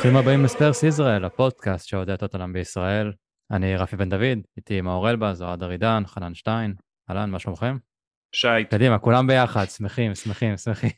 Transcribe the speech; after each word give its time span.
ברוכים 0.00 0.16
הבאים 0.16 0.44
לספרס 0.44 0.82
ישראל, 0.82 1.24
הפודקאסט 1.24 1.88
שעודד 1.88 2.22
אותם 2.22 2.52
בישראל. 2.52 3.12
אני 3.50 3.76
רפי 3.76 3.96
בן 3.96 4.08
דוד, 4.08 4.38
איתי 4.56 4.80
מאור 4.80 5.10
אלבז, 5.10 5.42
אוהד 5.42 5.62
ארידן, 5.62 6.02
חנן 6.06 6.34
שטיין. 6.34 6.74
אהלן, 7.10 7.30
מה 7.30 7.38
שלומכם? 7.38 7.76
שייט. 8.32 8.70
קדימה, 8.70 8.98
כולם 8.98 9.26
ביחד, 9.26 9.64
שמחים, 9.64 10.14
שמחים, 10.14 10.56
שמחים. 10.56 10.90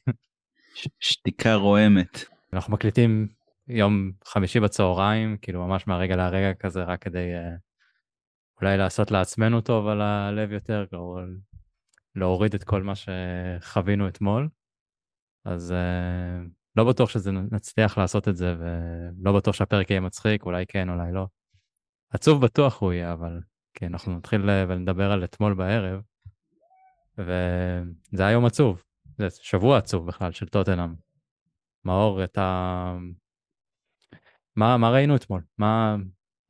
שתיקה 1.01 1.55
רועמת. 1.55 2.25
אנחנו 2.53 2.73
מקליטים 2.73 3.29
יום 3.69 4.13
חמישי 4.25 4.61
בצהריים, 4.61 5.37
כאילו 5.43 5.67
ממש 5.67 5.87
מהרגע 5.87 6.17
להרגע 6.17 6.55
כזה, 6.55 6.83
רק 6.83 7.03
כדי 7.03 7.31
uh, 7.35 7.59
אולי 8.61 8.77
לעשות 8.77 9.11
לעצמנו 9.11 9.61
טוב 9.61 9.87
על 9.87 10.01
הלב 10.01 10.53
יותר, 10.53 10.87
או 10.93 11.19
להוריד 12.15 12.55
את 12.55 12.65
כל 12.65 12.83
מה 12.83 12.93
שחווינו 12.95 14.09
אתמול. 14.09 14.49
אז 15.45 15.75
uh, 15.75 16.62
לא 16.77 16.85
בטוח 16.85 17.11
שנצליח 17.11 17.99
לעשות 17.99 18.29
את 18.29 18.37
זה, 18.37 18.55
ולא 18.59 19.37
בטוח 19.37 19.55
שהפרק 19.55 19.91
יהיה 19.91 20.01
מצחיק, 20.01 20.45
אולי 20.45 20.67
כן, 20.67 20.89
אולי 20.89 21.13
לא. 21.13 21.27
עצוב 22.11 22.45
בטוח 22.45 22.81
הוא 22.81 22.93
יהיה, 22.93 23.13
אבל 23.13 23.41
כן, 23.75 23.87
אנחנו 23.87 24.17
נתחיל 24.17 24.51
אה, 24.51 24.65
ונדבר 24.69 25.13
על 25.13 25.25
אתמול 25.25 25.55
בערב, 25.55 26.01
וזה 27.19 28.23
היה 28.23 28.31
יום 28.31 28.45
עצוב, 28.45 28.83
זה 29.19 29.31
שבוע 29.31 29.79
עצוב 29.79 30.07
בכלל 30.07 30.33
של 30.33 30.49
טוטנאם. 30.49 30.95
מאור, 31.85 32.25
אתה... 32.25 32.97
מה, 34.57 34.77
מה 34.77 34.91
ראינו 34.91 35.17
אתמול? 35.17 35.43
מה... 35.59 35.97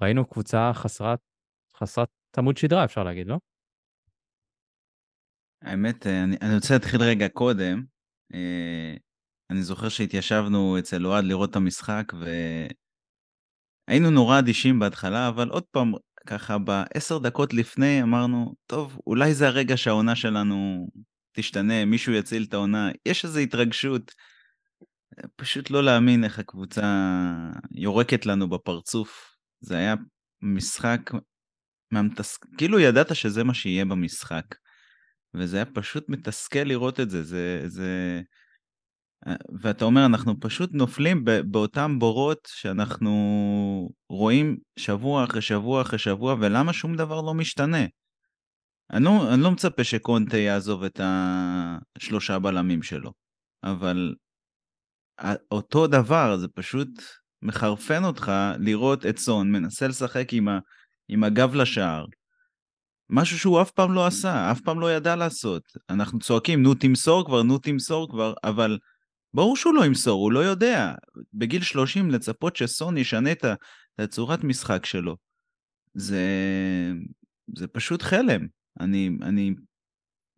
ראינו 0.02 0.26
קבוצה 0.26 0.70
חסרת, 0.74 1.18
חסרת 1.76 2.08
עמוד 2.38 2.56
שדרה, 2.56 2.84
אפשר 2.84 3.04
להגיד, 3.04 3.26
לא? 3.26 3.38
האמת, 5.62 6.06
אה, 6.06 6.24
אני, 6.24 6.36
אני 6.42 6.54
רוצה 6.54 6.74
להתחיל 6.74 7.02
רגע 7.02 7.28
קודם. 7.28 7.84
אני 9.52 9.62
זוכר 9.62 9.88
שהתיישבנו 9.88 10.78
אצל 10.78 11.06
אוהד 11.06 11.24
לראות 11.24 11.50
את 11.50 11.56
המשחק, 11.56 12.12
והיינו 13.88 14.10
נורא 14.10 14.38
אדישים 14.38 14.78
בהתחלה, 14.78 15.28
אבל 15.28 15.48
עוד 15.48 15.62
פעם, 15.62 15.92
ככה 16.26 16.58
בעשר 16.58 17.18
דקות 17.18 17.54
לפני 17.54 18.02
אמרנו, 18.02 18.54
טוב, 18.66 19.00
אולי 19.06 19.34
זה 19.34 19.46
הרגע 19.46 19.76
שהעונה 19.76 20.16
שלנו 20.16 20.88
תשתנה, 21.32 21.84
מישהו 21.84 22.12
יציל 22.12 22.44
את 22.48 22.54
העונה. 22.54 22.90
יש 23.06 23.24
איזו 23.24 23.38
התרגשות. 23.38 24.14
פשוט 25.36 25.70
לא 25.70 25.84
להאמין 25.84 26.24
איך 26.24 26.38
הקבוצה 26.38 27.16
יורקת 27.70 28.26
לנו 28.26 28.48
בפרצוף. 28.48 29.36
זה 29.60 29.76
היה 29.76 29.94
משחק 30.42 31.10
מהמתסק... 31.90 32.46
כאילו 32.58 32.80
ידעת 32.80 33.16
שזה 33.16 33.44
מה 33.44 33.54
שיהיה 33.54 33.84
במשחק. 33.84 34.44
וזה 35.34 35.56
היה 35.56 35.66
פשוט 35.66 36.08
מתסכל 36.08 36.58
לראות 36.58 37.00
את 37.00 37.10
זה. 37.10 37.22
זה, 37.22 37.62
זה... 37.66 38.20
ואתה 39.60 39.84
אומר, 39.84 40.06
אנחנו 40.06 40.40
פשוט 40.40 40.70
נופלים 40.72 41.24
באותם 41.44 41.98
בורות 41.98 42.48
שאנחנו 42.52 43.90
רואים 44.08 44.56
שבוע 44.78 45.24
אחרי 45.24 45.42
שבוע 45.42 45.82
אחרי 45.82 45.98
שבוע, 45.98 46.36
ולמה 46.40 46.72
שום 46.72 46.96
דבר 46.96 47.20
לא 47.20 47.34
משתנה? 47.34 47.84
אני 48.92 49.04
לא, 49.04 49.34
אני 49.34 49.42
לא 49.42 49.50
מצפה 49.50 49.84
שקונטה 49.84 50.36
יעזוב 50.36 50.84
את 50.84 51.00
השלושה 51.04 52.38
בלמים 52.38 52.82
שלו, 52.82 53.12
אבל 53.64 54.14
אותו 55.50 55.86
דבר, 55.86 56.36
זה 56.36 56.48
פשוט 56.48 56.88
מחרפן 57.42 58.04
אותך 58.04 58.32
לראות 58.58 59.06
את 59.06 59.18
סון 59.18 59.52
מנסה 59.52 59.88
לשחק 59.88 60.32
עם, 60.32 60.48
ה, 60.48 60.58
עם 61.08 61.24
הגב 61.24 61.54
לשער. 61.54 62.04
משהו 63.10 63.38
שהוא 63.38 63.62
אף 63.62 63.70
פעם 63.70 63.92
לא 63.92 64.06
עשה, 64.06 64.50
אף 64.50 64.60
פעם 64.60 64.80
לא 64.80 64.92
ידע 64.92 65.16
לעשות. 65.16 65.62
אנחנו 65.90 66.18
צועקים, 66.18 66.62
נו 66.62 66.74
תמסור 66.74 67.26
כבר, 67.26 67.42
נו 67.42 67.58
תמסור 67.58 68.10
כבר, 68.10 68.34
אבל 68.44 68.78
ברור 69.34 69.56
שהוא 69.56 69.74
לא 69.74 69.84
ימסור, 69.84 70.22
הוא 70.22 70.32
לא 70.32 70.38
יודע. 70.38 70.94
בגיל 71.34 71.62
30 71.62 72.10
לצפות 72.10 72.56
שסון 72.56 72.96
ישנה 72.96 73.32
את 73.32 73.44
הצורת 73.98 74.44
משחק 74.44 74.86
שלו, 74.86 75.16
זה, 75.94 76.26
זה 77.56 77.68
פשוט 77.68 78.02
חלם. 78.02 78.46
אני, 78.80 79.10
אני, 79.22 79.50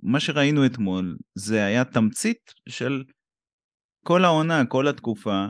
מה 0.02 0.20
שראינו 0.20 0.66
אתמול, 0.66 1.16
זה 1.34 1.64
היה 1.64 1.84
תמצית 1.84 2.54
של 2.68 3.04
כל 4.04 4.24
העונה, 4.24 4.66
כל 4.66 4.88
התקופה, 4.88 5.46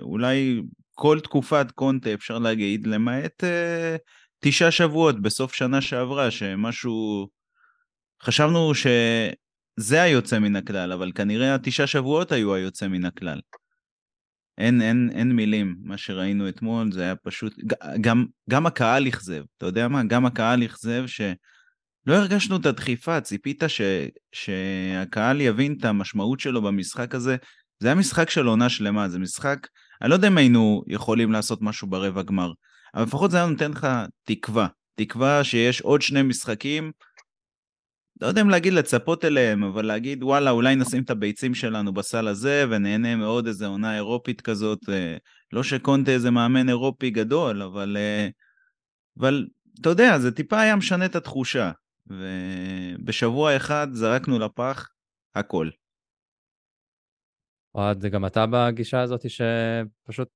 אולי 0.00 0.62
כל 0.94 1.20
תקופת 1.20 1.70
קונטה 1.70 2.14
אפשר 2.14 2.38
להגיד, 2.38 2.86
למעט 2.86 3.44
אה, 3.44 3.96
תשעה 4.44 4.70
שבועות 4.70 5.22
בסוף 5.22 5.54
שנה 5.54 5.80
שעברה, 5.80 6.30
שמשהו... 6.30 7.28
חשבנו 8.22 8.74
ש... 8.74 8.86
זה 9.76 10.02
היוצא 10.02 10.38
מן 10.38 10.56
הכלל, 10.56 10.92
אבל 10.92 11.12
כנראה 11.14 11.54
התשעה 11.54 11.86
שבועות 11.86 12.32
היו 12.32 12.54
היוצא 12.54 12.88
מן 12.88 13.04
הכלל. 13.04 13.40
אין, 14.58 14.82
אין, 14.82 15.10
אין 15.14 15.32
מילים, 15.32 15.76
מה 15.82 15.96
שראינו 15.96 16.48
אתמול 16.48 16.92
זה 16.92 17.02
היה 17.02 17.16
פשוט, 17.16 17.54
גם, 18.00 18.26
גם 18.50 18.66
הקהל 18.66 19.08
אכזב, 19.08 19.42
אתה 19.56 19.66
יודע 19.66 19.88
מה? 19.88 20.02
גם 20.04 20.26
הקהל 20.26 20.64
אכזב 20.64 21.06
שלא 21.06 22.14
הרגשנו 22.14 22.56
את 22.56 22.66
הדחיפה, 22.66 23.20
ציפית 23.20 23.62
ש, 23.68 23.80
שהקהל 24.32 25.40
יבין 25.40 25.76
את 25.80 25.84
המשמעות 25.84 26.40
שלו 26.40 26.62
במשחק 26.62 27.14
הזה. 27.14 27.36
זה 27.80 27.88
היה 27.88 27.94
משחק 27.94 28.30
של 28.30 28.46
עונה 28.46 28.68
שלמה, 28.68 29.08
זה 29.08 29.18
משחק, 29.18 29.66
אני 30.02 30.10
לא 30.10 30.14
יודע 30.14 30.28
אם 30.28 30.38
היינו 30.38 30.82
יכולים 30.86 31.32
לעשות 31.32 31.62
משהו 31.62 31.88
ברבע 31.88 32.22
גמר, 32.22 32.52
אבל 32.94 33.02
לפחות 33.02 33.30
זה 33.30 33.36
היה 33.36 33.46
נותן 33.46 33.70
לך 33.70 33.86
תקווה, 34.24 34.66
תקווה 34.94 35.44
שיש 35.44 35.80
עוד 35.80 36.02
שני 36.02 36.22
משחקים, 36.22 36.92
לא 38.22 38.26
יודע 38.26 38.40
אם 38.40 38.50
להגיד 38.50 38.72
לצפות 38.72 39.24
אליהם, 39.24 39.62
אבל 39.62 39.86
להגיד 39.86 40.22
וואלה 40.22 40.50
אולי 40.50 40.76
נשים 40.76 41.02
את 41.02 41.10
הביצים 41.10 41.54
שלנו 41.54 41.94
בסל 41.94 42.28
הזה 42.28 42.64
ונהנה 42.70 43.16
מעוד 43.16 43.46
איזה 43.46 43.66
עונה 43.66 43.96
אירופית 43.96 44.40
כזאת, 44.40 44.88
אה, 44.88 45.16
לא 45.52 45.62
שקונטה 45.62 46.10
איזה 46.10 46.30
מאמן 46.30 46.68
אירופי 46.68 47.10
גדול, 47.10 47.62
אבל, 47.62 47.96
אה, 47.96 48.28
אבל 49.18 49.46
אתה 49.80 49.88
יודע, 49.88 50.18
זה 50.18 50.32
טיפה 50.32 50.60
היה 50.60 50.76
משנה 50.76 51.06
את 51.06 51.16
התחושה, 51.16 51.70
ובשבוע 52.06 53.56
אחד 53.56 53.88
זרקנו 53.92 54.38
לפח 54.38 54.88
הכל. 55.34 55.68
אוהד, 57.74 58.06
גם 58.06 58.26
אתה 58.26 58.44
בגישה 58.50 59.00
הזאת 59.00 59.30
שפשוט 59.30 60.28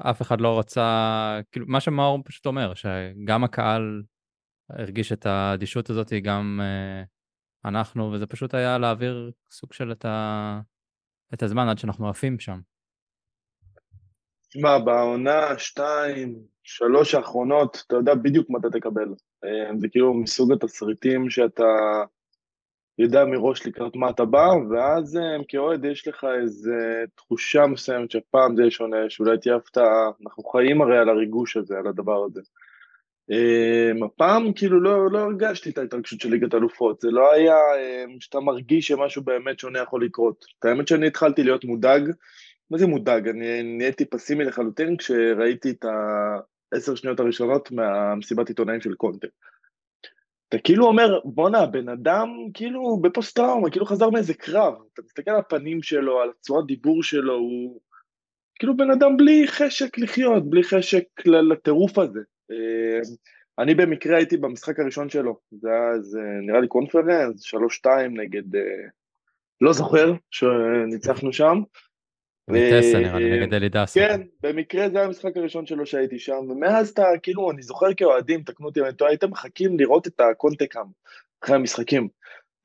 אף 0.00 0.22
אחד 0.22 0.40
לא 0.40 0.58
רצה, 0.58 1.40
כאילו 1.52 1.66
מה 1.68 1.80
שמאור 1.80 2.22
פשוט 2.24 2.46
אומר, 2.46 2.74
שגם 2.74 3.44
הקהל 3.44 4.02
הרגיש 4.70 5.12
את 5.12 5.26
האדישות 5.26 5.90
הזאת 5.90 6.12
גם 6.22 6.60
uh, 6.62 7.68
אנחנו, 7.68 8.12
וזה 8.12 8.26
פשוט 8.26 8.54
היה 8.54 8.78
להעביר 8.78 9.30
סוג 9.50 9.72
של 9.72 9.92
את, 9.92 10.04
ה... 10.04 10.60
את 11.34 11.42
הזמן 11.42 11.68
עד 11.68 11.78
שאנחנו 11.78 12.08
עפים 12.08 12.38
שם. 12.38 12.60
תשמע, 14.48 14.78
בעונה 14.78 15.58
שתיים, 15.58 16.38
שלוש 16.62 17.14
האחרונות, 17.14 17.82
אתה 17.86 17.96
יודע 17.96 18.14
בדיוק 18.14 18.50
מה 18.50 18.58
אתה 18.58 18.70
תקבל. 18.70 19.08
אה, 19.44 19.78
זה 19.78 19.88
כאילו 19.88 20.14
מסוג 20.14 20.52
התסריטים 20.52 21.30
שאתה 21.30 21.64
יודע 22.98 23.24
מראש 23.24 23.66
לקראת 23.66 23.96
מה 23.96 24.10
אתה 24.10 24.24
בא, 24.24 24.48
ואז 24.70 25.16
אה, 25.16 25.44
כאוהד 25.48 25.84
יש 25.84 26.08
לך 26.08 26.26
איזו 26.42 26.72
תחושה 27.14 27.66
מסוימת 27.66 28.10
שפעם 28.10 28.56
זה 28.56 28.62
יהיה 28.62 28.70
שונה, 28.70 28.96
שאולי 29.08 29.38
תהיה 29.38 29.56
הפתעה. 29.56 30.10
אנחנו 30.22 30.44
חיים 30.44 30.82
הרי 30.82 30.98
על 30.98 31.08
הריגוש 31.08 31.56
הזה, 31.56 31.78
על 31.78 31.86
הדבר 31.86 32.24
הזה. 32.24 32.40
Um, 33.32 34.04
הפעם 34.04 34.52
כאילו 34.52 34.80
לא, 34.80 35.10
לא 35.10 35.18
הרגשתי 35.18 35.70
את 35.70 35.78
ההתרגשות 35.78 36.20
של 36.20 36.30
ליגת 36.30 36.54
אלופות, 36.54 37.00
זה 37.00 37.08
לא 37.10 37.32
היה 37.32 37.54
um, 37.54 38.16
שאתה 38.20 38.40
מרגיש 38.40 38.86
שמשהו 38.86 39.22
באמת 39.22 39.58
שונה 39.58 39.78
יכול 39.78 40.04
לקרות. 40.04 40.44
את 40.58 40.64
האמת 40.64 40.88
שאני 40.88 41.06
התחלתי 41.06 41.42
להיות 41.42 41.64
מודאג, 41.64 42.10
מה 42.70 42.78
זה 42.78 42.86
מודאג? 42.86 43.28
אני 43.28 43.62
נהייתי 43.62 44.04
פסימי 44.04 44.44
לחלוטין 44.44 44.96
כשראיתי 44.96 45.70
את 45.70 45.84
העשר 46.72 46.94
שניות 46.94 47.20
הראשונות 47.20 47.70
מהמסיבת 47.72 48.48
עיתונאים 48.48 48.80
של 48.80 48.94
קונטה. 48.94 49.26
אתה 50.48 50.58
כאילו 50.58 50.86
אומר, 50.86 51.20
בואנה, 51.24 51.58
הבן 51.58 51.88
אדם 51.88 52.28
כאילו 52.54 53.00
בפוסט 53.02 53.36
טראומה, 53.36 53.70
כאילו 53.70 53.86
חזר 53.86 54.10
מאיזה 54.10 54.34
קרב. 54.34 54.74
אתה 54.92 55.02
מסתכל 55.04 55.30
על 55.30 55.38
הפנים 55.38 55.82
שלו, 55.82 56.20
על 56.20 56.30
צורת 56.40 56.66
דיבור 56.66 57.02
שלו, 57.02 57.34
הוא 57.34 57.80
כאילו 58.58 58.76
בן 58.76 58.90
אדם 58.90 59.16
בלי 59.16 59.48
חשק 59.48 59.98
לחיות, 59.98 60.50
בלי 60.50 60.62
חשק 60.62 61.04
לטירוף 61.26 61.98
הזה. 61.98 62.20
אה, 62.50 63.00
אני 63.58 63.74
במקרה 63.74 64.16
הייתי 64.16 64.36
במשחק 64.36 64.80
הראשון 64.80 65.08
שלו, 65.08 65.38
זה 65.52 65.68
היה 65.70 66.00
זה 66.00 66.20
נראה 66.46 66.60
לי 66.60 66.68
קונפרנס, 66.68 67.42
שלוש 67.42 67.76
שתיים 67.76 68.20
נגד, 68.20 68.56
אה, 68.56 68.60
לא 69.60 69.72
זוכר, 69.72 70.12
שניצחנו 70.30 71.32
שם. 71.32 71.62
נראה 72.48 72.80
לי, 73.18 73.40
נגד 73.40 73.54
אלידסה. 73.54 74.00
כן, 74.00 74.20
במקרה 74.42 74.90
זה 74.90 74.98
היה 74.98 75.06
המשחק 75.06 75.36
הראשון 75.36 75.66
שלו 75.66 75.86
שהייתי 75.86 76.18
שם, 76.18 76.50
ומאז 76.50 76.90
אתה, 76.90 77.04
כאילו, 77.22 77.50
אני 77.50 77.62
זוכר 77.62 77.94
כאוהדים, 77.94 78.42
תקנו 78.42 78.66
אותי 78.66 78.80
אני 78.80 78.92
טועה, 78.92 79.10
הייתם 79.10 79.30
מחכים 79.30 79.78
לראות 79.78 80.06
את 80.06 80.20
הקונטקאם 80.20 80.86
אחרי 81.44 81.56
המשחקים. 81.56 82.08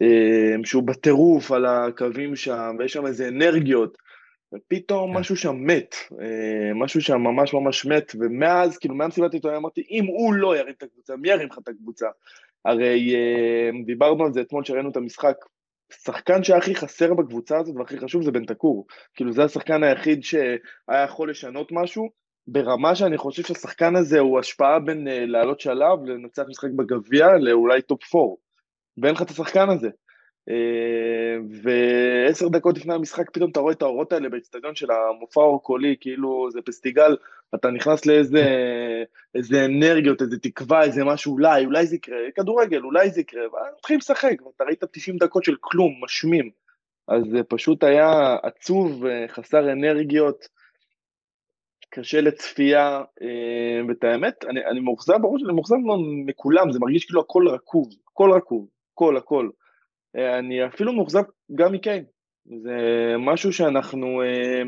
אה, 0.01 0.55
שהוא 0.65 0.83
בטירוף 0.83 1.51
על 1.51 1.65
הקווים 1.65 2.35
שם, 2.35 2.75
ויש 2.79 2.93
שם 2.93 3.05
איזה 3.05 3.27
אנרגיות. 3.27 3.97
ופתאום 4.53 5.13
כן. 5.13 5.19
משהו 5.19 5.35
שם 5.35 5.55
מת, 5.55 5.95
אה, 6.21 6.73
משהו 6.75 7.01
שם 7.01 7.17
ממש 7.21 7.53
ממש 7.53 7.85
מת, 7.85 8.11
ומאז, 8.19 8.77
כאילו, 8.77 8.95
מהמסיבת 8.95 9.33
עיתונאים 9.33 9.59
אמרתי, 9.59 9.83
אם 9.91 10.05
הוא 10.05 10.33
לא 10.33 10.57
ירים 10.57 10.73
את 10.77 10.83
הקבוצה, 10.83 11.15
מי 11.15 11.29
ירים 11.29 11.47
לך 11.47 11.57
את 11.63 11.67
הקבוצה? 11.67 12.07
הרי 12.65 13.15
אה, 13.15 13.69
דיברנו 13.85 14.25
על 14.25 14.33
זה 14.33 14.41
אתמול 14.41 14.63
שראינו 14.63 14.89
את 14.89 14.97
המשחק, 14.97 15.35
השחקן 15.91 16.43
שהיה 16.43 16.59
הכי 16.59 16.75
חסר 16.75 17.13
בקבוצה 17.13 17.57
הזאת 17.57 17.75
והכי 17.77 17.99
חשוב 17.99 18.23
זה 18.23 18.31
בנטקור. 18.31 18.85
כאילו 19.13 19.33
זה 19.33 19.43
השחקן 19.43 19.83
היחיד 19.83 20.23
שהיה 20.23 21.03
יכול 21.05 21.29
לשנות 21.29 21.71
משהו, 21.71 22.09
ברמה 22.47 22.95
שאני 22.95 23.17
חושב 23.17 23.43
שהשחקן 23.43 23.95
הזה 23.95 24.19
הוא 24.19 24.39
השפעה 24.39 24.79
בין 24.79 25.07
uh, 25.07 25.11
לעלות 25.11 25.59
שלב, 25.59 26.05
לנצח 26.05 26.43
משחק 26.47 26.69
בגביע, 26.75 27.27
לאולי 27.39 27.81
top 27.81 28.15
4. 28.15 28.27
ואין 28.97 29.15
לך 29.15 29.21
את 29.21 29.29
השחקן 29.29 29.69
הזה. 29.69 29.89
אה, 30.49 31.37
ועשר 31.63 32.47
דקות 32.47 32.77
לפני 32.77 32.93
המשחק 32.93 33.29
פתאום 33.29 33.51
אתה 33.51 33.59
רואה 33.59 33.73
את 33.73 33.81
האורות 33.81 34.13
האלה 34.13 34.29
באצטדיון 34.29 34.75
של 34.75 34.87
המופע 34.91 35.41
האור-קולי, 35.41 35.95
כאילו 35.99 36.47
זה 36.51 36.61
פסטיגל, 36.61 37.17
אתה 37.55 37.71
נכנס 37.71 38.05
לאיזה 38.05 38.43
איזה 39.35 39.65
אנרגיות, 39.65 40.21
איזה 40.21 40.39
תקווה, 40.39 40.83
איזה 40.83 41.03
משהו, 41.03 41.33
אולי, 41.33 41.65
אולי 41.65 41.87
זה 41.87 41.95
יקרה, 41.95 42.17
כדורגל, 42.35 42.83
אולי 42.83 43.09
זה 43.09 43.21
יקרה, 43.21 43.41
ומתחילים 43.43 43.99
לשחק, 43.99 44.41
ואתה 44.45 44.63
ראית 44.63 44.83
90 44.91 45.17
דקות 45.17 45.43
של 45.43 45.55
כלום, 45.61 45.93
משמים. 46.03 46.49
אז 47.07 47.23
זה 47.31 47.43
פשוט 47.43 47.83
היה 47.83 48.35
עצוב, 48.43 49.03
חסר 49.27 49.71
אנרגיות, 49.71 50.47
קשה 51.89 52.21
לצפייה, 52.21 53.01
אה, 53.21 53.87
ואת 53.87 54.03
האמת, 54.03 54.45
אני, 54.45 54.65
אני 54.65 54.79
מאוכזב, 54.79 55.17
ברור 55.21 55.39
שאני 55.39 55.53
מאוכזב 55.53 55.75
מכולם, 56.25 56.71
זה 56.71 56.79
מרגיש 56.79 57.05
כאילו 57.05 57.21
הכל 57.21 57.47
רקוב, 57.47 57.89
הכל 58.11 58.31
רקוב, 58.31 58.67
הכל, 58.93 59.17
הכל. 59.17 59.49
אה, 60.17 60.39
אני 60.39 60.65
אפילו 60.65 60.93
מאוכזב 60.93 61.23
גם 61.55 61.71
מקיין. 61.71 62.03
זה 62.45 62.77
משהו 63.19 63.53
שאנחנו 63.53 64.21
אה, 64.21 64.61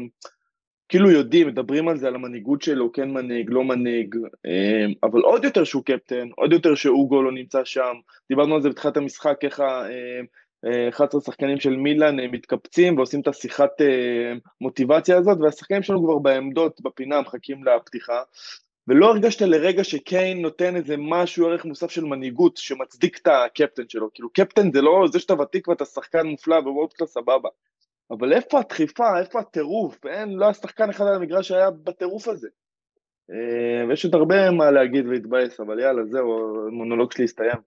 כאילו 0.89 1.11
יודעים, 1.11 1.47
מדברים 1.47 1.87
על 1.87 1.97
זה, 1.97 2.07
על 2.07 2.15
המנהיגות 2.15 2.61
שלו, 2.61 2.91
כן 2.91 3.09
מנהיג, 3.09 3.49
לא 3.49 3.63
מנהיג, 3.63 4.15
אה, 4.45 4.85
אבל 5.03 5.21
עוד 5.21 5.43
יותר 5.43 5.63
שהוא 5.63 5.83
קפטן, 5.83 6.27
עוד 6.35 6.53
יותר 6.53 6.75
שאוגו 6.75 7.23
לא 7.23 7.31
נמצא 7.31 7.63
שם. 7.65 7.93
דיברנו 8.29 8.55
על 8.55 8.61
זה 8.61 8.69
בתחילת 8.69 8.97
המשחק, 8.97 9.37
איך 9.43 9.59
ה-11 9.59 11.21
שחקנים 11.25 11.59
של 11.59 11.75
מילאן 11.75 12.19
מתקפצים 12.19 12.97
ועושים 12.97 13.21
את 13.21 13.27
השיחת 13.27 13.71
מוטיבציה 14.61 15.17
הזאת, 15.17 15.37
והשחקנים 15.41 15.83
שלנו 15.83 16.03
כבר 16.03 16.17
בעמדות, 16.19 16.81
בפינה, 16.81 17.21
מחכים 17.21 17.63
לפתיחה. 17.63 18.21
ולא 18.87 19.11
הרגשת 19.11 19.41
לרגע 19.41 19.83
שקיין 19.83 20.41
נותן 20.41 20.75
איזה 20.75 20.95
משהו, 20.97 21.47
ערך 21.47 21.65
מוסף 21.65 21.91
של 21.91 22.03
מנהיגות 22.03 22.57
שמצדיק 22.57 23.17
את 23.17 23.27
הקפטן 23.27 23.83
שלו. 23.89 24.09
כאילו 24.13 24.29
קפטן 24.29 24.71
זה 24.71 24.81
לא 24.81 25.05
זה 25.11 25.19
שאתה 25.19 25.33
ותיק 25.33 25.67
ואתה 25.67 25.85
שחקן 25.85 26.27
מופלא 26.27 26.55
ווורד 26.55 26.93
קלאס 26.93 27.13
סבבה. 27.13 27.49
אבל 28.11 28.33
איפה 28.33 28.59
הדחיפה, 28.59 29.19
איפה 29.19 29.39
הטירוף? 29.39 30.05
אין, 30.05 30.33
לא 30.33 30.45
היה 30.45 30.53
שחקן 30.53 30.89
אחד 30.89 31.05
על 31.05 31.15
המגרש 31.15 31.47
שהיה 31.47 31.71
בטירוף 31.71 32.27
הזה. 32.27 32.47
אה, 33.31 33.87
ויש 33.87 34.05
עוד 34.05 34.15
הרבה 34.15 34.51
מה 34.51 34.71
להגיד 34.71 35.05
ולהתבאס, 35.07 35.59
אבל 35.59 35.79
יאללה, 35.79 36.05
זהו, 36.05 36.67
המונולוג 36.67 37.11
שלי 37.11 37.23
הסתיים. 37.23 37.57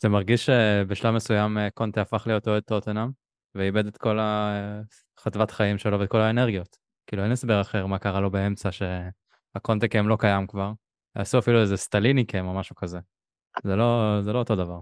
זה 0.00 0.08
מרגיש 0.08 0.46
שבשלב 0.46 1.14
מסוים 1.14 1.58
אה, 1.58 1.70
קונטה 1.70 2.00
הפך 2.00 2.24
להיות 2.26 2.48
אוהד 2.48 2.62
טוטנאם, 2.62 3.08
ואיבד 3.54 3.86
את 3.86 3.96
כל 3.96 4.18
החטבת 4.20 5.50
חיים 5.50 5.78
שלו 5.78 6.00
ואת 6.00 6.08
כל 6.08 6.20
האנרגיות. 6.20 6.76
כאילו 7.06 7.22
אין 7.22 7.32
הסבר 7.32 7.60
אחר 7.60 7.86
מה 7.86 7.98
קרה 7.98 8.20
לו 8.20 8.30
באמצע 8.30 8.72
ש... 8.72 8.82
הקונטקם 9.54 10.08
לא 10.08 10.16
קיים 10.20 10.46
כבר, 10.46 10.72
יעשו 11.18 11.38
אפילו 11.38 11.60
איזה 11.60 11.76
סטליניקם 11.76 12.46
או 12.46 12.54
משהו 12.54 12.76
כזה. 12.76 12.98
זה 13.64 13.76
לא, 13.76 14.18
זה 14.22 14.32
לא 14.32 14.38
אותו 14.38 14.56
דבר. 14.56 14.80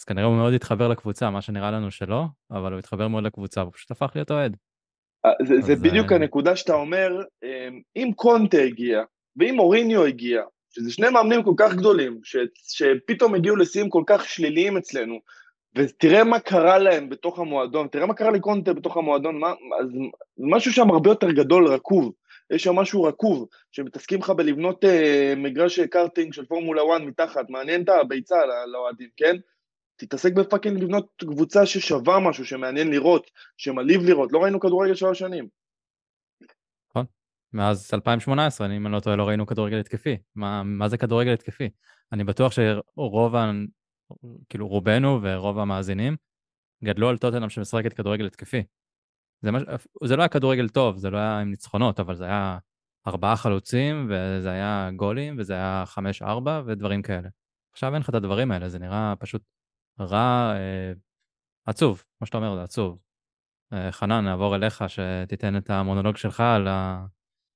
אז 0.00 0.04
כנראה 0.04 0.26
הוא 0.26 0.36
מאוד 0.36 0.52
התחבר 0.52 0.88
לקבוצה, 0.88 1.30
מה 1.30 1.42
שנראה 1.42 1.70
לנו 1.70 1.90
שלא, 1.90 2.24
אבל 2.50 2.72
הוא 2.72 2.78
התחבר 2.78 3.08
מאוד 3.08 3.24
לקבוצה, 3.24 3.60
הוא 3.60 3.72
פשוט 3.72 3.90
הפך 3.90 4.10
להיות 4.14 4.30
אוהד. 4.30 4.56
אה, 5.26 5.30
זה, 5.46 5.54
זה 5.60 5.76
בדיוק 5.76 6.12
אה, 6.12 6.16
הנקודה 6.16 6.56
שאתה 6.56 6.74
אומר, 6.74 7.22
אמ, 7.44 7.80
אם 7.96 8.10
קונטה 8.16 8.58
הגיע, 8.58 9.02
ואם 9.36 9.58
אוריניו 9.58 10.04
הגיע, 10.04 10.42
שזה 10.70 10.92
שני 10.92 11.10
מאמנים 11.10 11.42
כל 11.42 11.54
כך 11.56 11.74
גדולים, 11.74 12.20
ש, 12.22 12.36
שפתאום 12.54 13.34
הגיעו 13.34 13.56
לשיאים 13.56 13.90
כל 13.90 14.02
כך 14.06 14.24
שליליים 14.24 14.76
אצלנו, 14.76 15.18
ותראה 15.78 16.24
מה 16.24 16.40
קרה 16.40 16.78
להם 16.78 17.08
בתוך 17.08 17.38
המועדון, 17.38 17.88
תראה 17.88 18.06
מה 18.06 18.14
קרה 18.14 18.30
לקונטה 18.30 18.72
בתוך 18.72 18.96
המועדון, 18.96 19.38
מה, 19.38 19.52
אז 19.80 19.88
משהו 20.38 20.72
שם 20.72 20.90
הרבה 20.90 21.10
יותר 21.10 21.30
גדול, 21.30 21.66
רקוב. 21.66 22.12
יש 22.50 22.62
שם 22.62 22.74
משהו 22.74 23.02
רקוב, 23.02 23.48
שמתעסקים 23.72 24.18
לך 24.18 24.30
בלבנות 24.30 24.84
אה, 24.84 25.34
מגרש 25.36 25.80
קארטינג 25.80 26.32
של 26.32 26.44
פורמולה 26.44 26.82
1 26.96 27.02
מתחת, 27.02 27.50
מעניין 27.50 27.82
את 27.82 27.88
הביצה 27.88 28.36
לאוהדים, 28.72 29.08
כן? 29.16 29.36
תתעסק 29.96 30.32
בפאקינג 30.32 30.82
לבנות 30.82 31.08
קבוצה 31.18 31.66
ששווה 31.66 32.20
משהו, 32.20 32.44
שמעניין 32.44 32.90
לראות, 32.90 33.30
שמלהיב 33.56 34.02
לראות, 34.02 34.32
לא 34.32 34.42
ראינו 34.42 34.60
כדורגל 34.60 34.94
שלוש 34.94 35.18
שנים. 35.18 35.48
נכון, 36.90 37.04
מאז 37.52 37.90
2018, 37.94 38.66
אם 38.66 38.86
אני 38.86 38.94
לא 38.94 39.00
טועה, 39.00 39.16
לא 39.16 39.28
ראינו 39.28 39.46
כדורגל 39.46 39.80
התקפי. 39.80 40.16
מה, 40.34 40.62
מה 40.62 40.88
זה 40.88 40.96
כדורגל 40.96 41.32
התקפי? 41.32 41.68
אני 42.12 42.24
בטוח 42.24 42.52
שרוב. 42.52 43.34
כאילו 44.48 44.68
רובנו 44.68 45.18
ורוב 45.22 45.58
המאזינים 45.58 46.16
גדלו 46.84 47.08
על 47.08 47.18
טוטנאם 47.18 47.48
שמשחקת 47.48 47.92
כדורגל 47.92 48.26
התקפי. 48.26 48.62
זה, 49.40 49.50
מש... 49.52 49.62
זה 50.04 50.16
לא 50.16 50.22
היה 50.22 50.28
כדורגל 50.28 50.68
טוב, 50.68 50.96
זה 50.96 51.10
לא 51.10 51.18
היה 51.18 51.38
עם 51.38 51.50
ניצחונות, 51.50 52.00
אבל 52.00 52.14
זה 52.14 52.24
היה 52.24 52.58
ארבעה 53.06 53.36
חלוצים, 53.36 54.10
וזה 54.10 54.50
היה 54.50 54.90
גולים, 54.96 55.36
וזה 55.38 55.52
היה 55.52 55.84
חמש-ארבע, 55.86 56.62
ודברים 56.66 57.02
כאלה. 57.02 57.28
עכשיו 57.72 57.94
אין 57.94 58.02
לך 58.02 58.08
את 58.08 58.14
הדברים 58.14 58.52
האלה, 58.52 58.68
זה 58.68 58.78
נראה 58.78 59.14
פשוט 59.18 59.42
רע, 60.00 60.52
אה, 60.56 60.92
עצוב, 61.66 62.04
כמו 62.18 62.26
שאתה 62.26 62.38
אומר, 62.38 62.54
זה 62.54 62.62
עצוב. 62.62 62.98
אה, 63.72 63.92
חנן, 63.92 64.24
נעבור 64.24 64.56
אליך, 64.56 64.84
שתיתן 64.88 65.56
את 65.56 65.70
המונולוג 65.70 66.16
שלך 66.16 66.40
על 66.40 66.68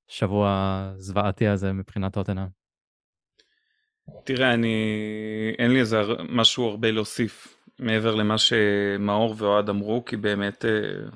השבוע 0.09 0.49
הזוועתי 0.95 1.47
הזה 1.47 1.73
מבחינת 1.73 2.13
טוטנאם. 2.13 2.47
תראה, 4.23 4.53
אני... 4.53 4.75
אין 5.59 5.71
לי 5.71 5.79
איזה 5.79 6.01
משהו 6.29 6.69
הרבה 6.69 6.91
להוסיף 6.91 7.57
מעבר 7.79 8.15
למה 8.15 8.37
שמאור 8.37 9.35
ואוהד 9.37 9.69
אמרו, 9.69 10.05
כי 10.05 10.17
באמת 10.17 10.65
אה, 10.65 11.09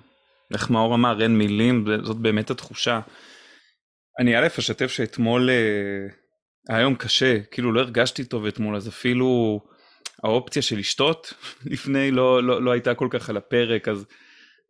איך 0.54 0.70
מאור 0.70 0.96
אמר, 0.96 1.22
אין 1.22 1.38
מילים, 1.38 1.86
זאת 2.04 2.18
באמת 2.18 2.50
התחושה. 2.50 3.00
אני 4.20 4.38
א', 4.38 4.48
אשתף 4.60 4.88
שאתמול 4.88 5.50
אה, 5.50 6.08
היה 6.70 6.82
יום 6.82 6.96
קשה, 6.96 7.40
כאילו 7.52 7.72
לא 7.72 7.80
הרגשתי 7.80 8.26
טוב 8.26 8.46
אתמול, 8.46 8.76
אז 8.76 8.88
אפילו 8.88 9.60
האופציה 10.24 10.62
של 10.62 10.78
לשתות 10.78 11.34
לפני 11.72 12.12
לא, 12.12 12.44
לא, 12.44 12.62
לא 12.62 12.72
הייתה 12.72 12.96
כל 12.96 13.08
כך 13.12 13.30
על 13.30 13.38
הפרק, 13.38 13.88
אז 13.88 14.06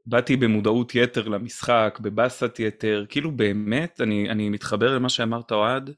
באתי 0.06 0.36
במודעות 0.36 0.96
יתר 0.96 1.28
למשחק, 1.28 2.00
בבאסת 2.02 2.60
יתר, 2.60 3.06
כאילו 3.10 3.32
באמת, 3.32 4.02
אני, 4.02 4.30
אני 4.30 4.50
מתחבר 4.50 4.96
למה 4.96 5.10
שאמרת 5.10 5.52
אוהד, 5.52 5.92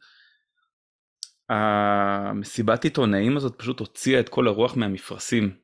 המסיבת 1.50 2.84
עיתונאים 2.84 3.38
הזאת 3.38 3.56
פשוט 3.58 3.80
הוציאה 3.80 4.20
את 4.20 4.30
כל 4.30 4.48
הרוח 4.48 4.76
מהמפרשים, 4.76 5.56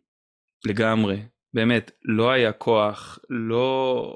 לגמרי. 0.65 1.18
באמת, 1.54 1.92
לא 2.04 2.32
היה 2.32 2.51
כוח, 2.51 3.20
לא... 3.30 4.16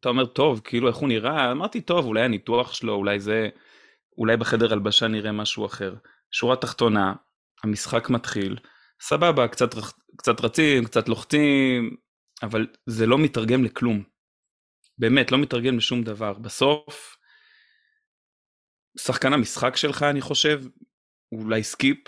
אתה 0.00 0.08
אומר, 0.08 0.26
טוב, 0.26 0.60
כאילו 0.64 0.88
איך 0.88 0.96
הוא 0.96 1.08
נראה? 1.08 1.52
אמרתי, 1.52 1.80
טוב, 1.80 2.06
אולי 2.06 2.22
הניתוח 2.22 2.72
שלו, 2.72 2.94
אולי 2.94 3.20
זה... 3.20 3.48
אולי 4.18 4.36
בחדר 4.36 4.72
הלבשה 4.72 5.08
נראה 5.08 5.32
משהו 5.32 5.66
אחר. 5.66 5.94
שורה 6.30 6.56
תחתונה, 6.56 7.14
המשחק 7.64 8.10
מתחיל, 8.10 8.56
סבבה, 9.00 9.48
קצת, 9.48 9.74
קצת 10.16 10.40
רצים, 10.40 10.84
קצת 10.84 11.08
לוחצים, 11.08 11.96
אבל 12.42 12.66
זה 12.86 13.06
לא 13.06 13.18
מתרגם 13.18 13.64
לכלום. 13.64 14.02
באמת, 14.98 15.32
לא 15.32 15.38
מתרגם 15.38 15.76
לשום 15.76 16.02
דבר. 16.02 16.32
בסוף, 16.32 17.16
שחקן 18.98 19.32
המשחק 19.32 19.76
שלך, 19.76 20.02
אני 20.02 20.20
חושב, 20.20 20.62
אולי 21.32 21.62
סקיפ, 21.62 21.98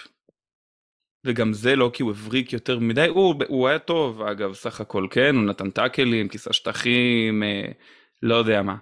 וגם 1.24 1.52
זה 1.52 1.76
לא 1.76 1.90
כי 1.92 2.02
הוא 2.02 2.10
הבריק 2.10 2.52
יותר 2.52 2.78
מדי, 2.78 3.06
הוא, 3.08 3.34
הוא 3.48 3.68
היה 3.68 3.78
טוב 3.78 4.22
אגב 4.22 4.54
סך 4.54 4.80
הכל, 4.80 5.06
כן, 5.10 5.36
הוא 5.36 5.44
נתן 5.44 5.70
tackle-ים, 5.70 6.28
כיסה 6.28 6.52
שטחים, 6.52 7.42
אה, 7.42 7.72
לא 8.22 8.34
יודע 8.34 8.62
מה. 8.62 8.76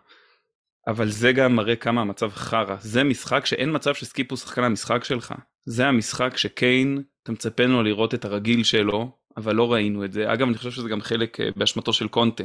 אבל 0.89 1.09
זה 1.09 1.33
גם 1.33 1.57
מראה 1.57 1.77
כמה 1.77 2.01
המצב 2.01 2.31
חרא. 2.31 2.77
זה 2.81 3.05
משחק 3.05 3.47
שאין 3.47 3.75
מצב 3.75 3.95
שסקיפ 3.95 4.31
הוא 4.31 4.39
שחקן 4.39 4.65
המשחק 4.65 5.05
שלך. 5.05 5.35
זה 5.65 5.87
המשחק 5.87 6.37
שקיין, 6.37 7.03
אתה 7.23 7.33
מצפה 7.33 7.65
לנו 7.65 7.83
לראות 7.83 8.15
את 8.15 8.25
הרגיל 8.25 8.65
שלו, 8.65 9.17
אבל 9.37 9.55
לא 9.55 9.73
ראינו 9.73 10.05
את 10.05 10.13
זה. 10.13 10.33
אגב, 10.33 10.49
אני 10.49 10.57
חושב 10.57 10.71
שזה 10.71 10.89
גם 10.89 11.01
חלק 11.01 11.41
אה, 11.41 11.49
באשמתו 11.57 11.93
של 11.93 12.09
קונטה. 12.09 12.45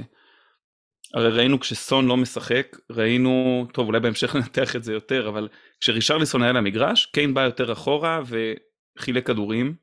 הרי 1.13 1.29
ראינו 1.29 1.59
כשסון 1.59 2.05
לא 2.05 2.17
משחק, 2.17 2.77
ראינו, 2.91 3.65
טוב 3.73 3.87
אולי 3.87 3.99
בהמשך 3.99 4.35
ננתח 4.35 4.75
את 4.75 4.83
זה 4.83 4.93
יותר, 4.93 5.29
אבל 5.29 5.47
כשרישרליסון 5.81 6.43
היה 6.43 6.51
למגרש, 6.51 7.05
קיין 7.05 7.33
בא 7.33 7.41
יותר 7.41 7.71
אחורה 7.71 8.21
וחילק 8.25 9.27
כדורים, 9.27 9.75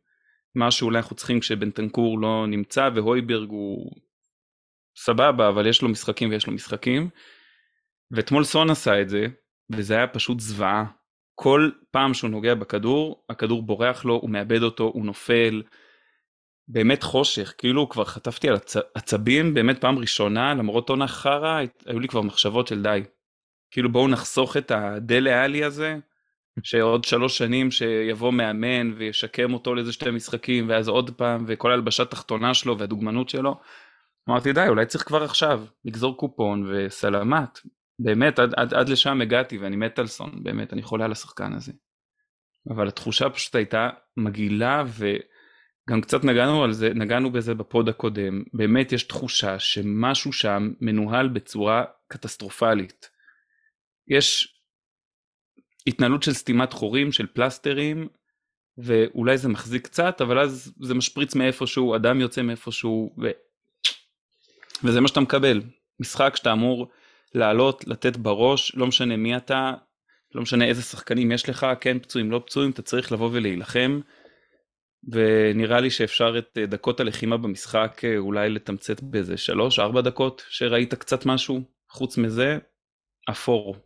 מה 0.54 0.70
שאולי 0.70 0.98
אנחנו 0.98 1.16
צריכים 1.16 1.40
כשבנטנקור 1.40 2.18
לא 2.18 2.46
נמצא 2.46 2.88
והויברג 2.94 3.50
הוא 3.50 3.90
סבבה 4.96 5.48
אבל 5.48 5.66
יש 5.66 5.82
לו 5.82 5.88
משחקים 5.88 6.30
ויש 6.30 6.46
לו 6.46 6.52
משחקים. 6.52 7.08
ואתמול 8.10 8.44
סון 8.44 8.70
עשה 8.70 9.00
את 9.00 9.08
זה 9.08 9.26
וזה 9.70 9.94
היה 9.94 10.06
פשוט 10.06 10.40
זוועה. 10.40 10.84
כל 11.34 11.70
פעם 11.90 12.14
שהוא 12.14 12.30
נוגע 12.30 12.54
בכדור 12.54 13.24
הכדור 13.28 13.62
בורח 13.62 14.04
לו 14.04 14.14
הוא 14.14 14.30
מאבד 14.30 14.62
אותו 14.62 14.84
הוא 14.84 15.06
נופל. 15.06 15.62
באמת 16.68 17.02
חושך 17.02 17.54
כאילו 17.58 17.88
כבר 17.88 18.04
חטפתי 18.04 18.48
על 18.48 18.54
הצ... 18.54 18.76
עצבים 18.94 19.54
באמת 19.54 19.80
פעם 19.80 19.98
ראשונה 19.98 20.54
למרות 20.54 20.88
עונה 20.88 21.08
חרא 21.08 21.60
היו 21.86 22.00
לי 22.00 22.08
כבר 22.08 22.22
מחשבות 22.22 22.66
של 22.66 22.82
די. 22.82 23.02
כאילו 23.70 23.92
בואו 23.92 24.08
נחסוך 24.08 24.56
את 24.56 24.70
הדלה 24.70 25.44
עלי 25.44 25.64
הזה 25.64 25.98
שעוד 26.62 27.04
שלוש 27.04 27.38
שנים 27.38 27.70
שיבוא 27.70 28.32
מאמן 28.32 28.92
וישקם 28.96 29.54
אותו 29.54 29.74
לאיזה 29.74 29.92
שתי 29.92 30.10
משחקים 30.10 30.68
ואז 30.68 30.88
עוד 30.88 31.10
פעם 31.10 31.44
וכל 31.46 31.70
ההלבשה 31.70 32.02
התחתונה 32.02 32.54
שלו 32.54 32.78
והדוגמנות 32.78 33.28
שלו 33.28 33.60
אמרתי 34.28 34.52
די 34.52 34.68
אולי 34.68 34.86
צריך 34.86 35.04
כבר 35.04 35.22
עכשיו 35.22 35.64
לגזור 35.84 36.16
קופון 36.16 36.70
וסלמת 36.70 37.58
באמת 37.98 38.38
עד, 38.38 38.54
עד, 38.56 38.74
עד 38.74 38.88
לשם 38.88 39.20
הגעתי 39.20 39.58
ואני 39.58 39.76
מת 39.76 39.98
על 39.98 40.06
סון 40.06 40.42
באמת 40.42 40.72
אני 40.72 40.82
חולה 40.82 41.04
על 41.04 41.12
השחקן 41.12 41.52
הזה. 41.52 41.72
אבל 42.70 42.88
התחושה 42.88 43.30
פשוט 43.30 43.54
הייתה 43.54 43.88
מגעילה 44.16 44.84
וגם 44.86 46.00
קצת 46.00 46.24
נגענו 46.24 46.64
על 46.64 46.72
זה 46.72 46.90
נגענו 46.94 47.32
בזה 47.32 47.54
בפוד 47.54 47.88
הקודם 47.88 48.42
באמת 48.52 48.92
יש 48.92 49.02
תחושה 49.02 49.58
שמשהו 49.58 50.32
שם 50.32 50.72
מנוהל 50.80 51.28
בצורה 51.28 51.84
קטסטרופלית. 52.08 53.10
יש 54.08 54.54
התנהלות 55.86 56.22
של 56.22 56.32
סתימת 56.32 56.72
חורים 56.72 57.12
של 57.12 57.26
פלסטרים 57.26 58.08
ואולי 58.78 59.38
זה 59.38 59.48
מחזיק 59.48 59.84
קצת 59.84 60.20
אבל 60.20 60.38
אז 60.38 60.72
זה 60.80 60.94
משפריץ 60.94 61.34
מאיפשהו 61.34 61.96
אדם 61.96 62.20
יוצא 62.20 62.42
מאיפשהו 62.42 63.14
ו... 63.22 63.30
וזה 64.84 65.00
מה 65.00 65.08
שאתה 65.08 65.20
מקבל. 65.20 65.62
משחק 66.00 66.36
שאתה 66.36 66.52
אמור 66.52 66.88
לעלות 67.34 67.86
לתת 67.86 68.16
בראש 68.16 68.74
לא 68.74 68.86
משנה 68.86 69.16
מי 69.16 69.36
אתה 69.36 69.72
לא 70.34 70.42
משנה 70.42 70.64
איזה 70.64 70.82
שחקנים 70.82 71.32
יש 71.32 71.48
לך 71.48 71.66
כן 71.80 71.98
פצועים 71.98 72.30
לא 72.30 72.42
פצועים 72.46 72.70
אתה 72.70 72.82
צריך 72.82 73.12
לבוא 73.12 73.30
ולהילחם. 73.32 74.00
ונראה 75.12 75.80
לי 75.80 75.90
שאפשר 75.90 76.38
את 76.38 76.58
דקות 76.58 77.00
הלחימה 77.00 77.36
במשחק 77.36 78.02
אולי 78.18 78.50
לתמצת 78.50 79.00
באיזה 79.02 79.34
3-4 79.96 80.00
דקות 80.00 80.42
שראית 80.48 80.94
קצת 80.94 81.26
משהו? 81.26 81.62
חוץ 81.90 82.18
מזה 82.18 82.58
אפור. 83.30 83.76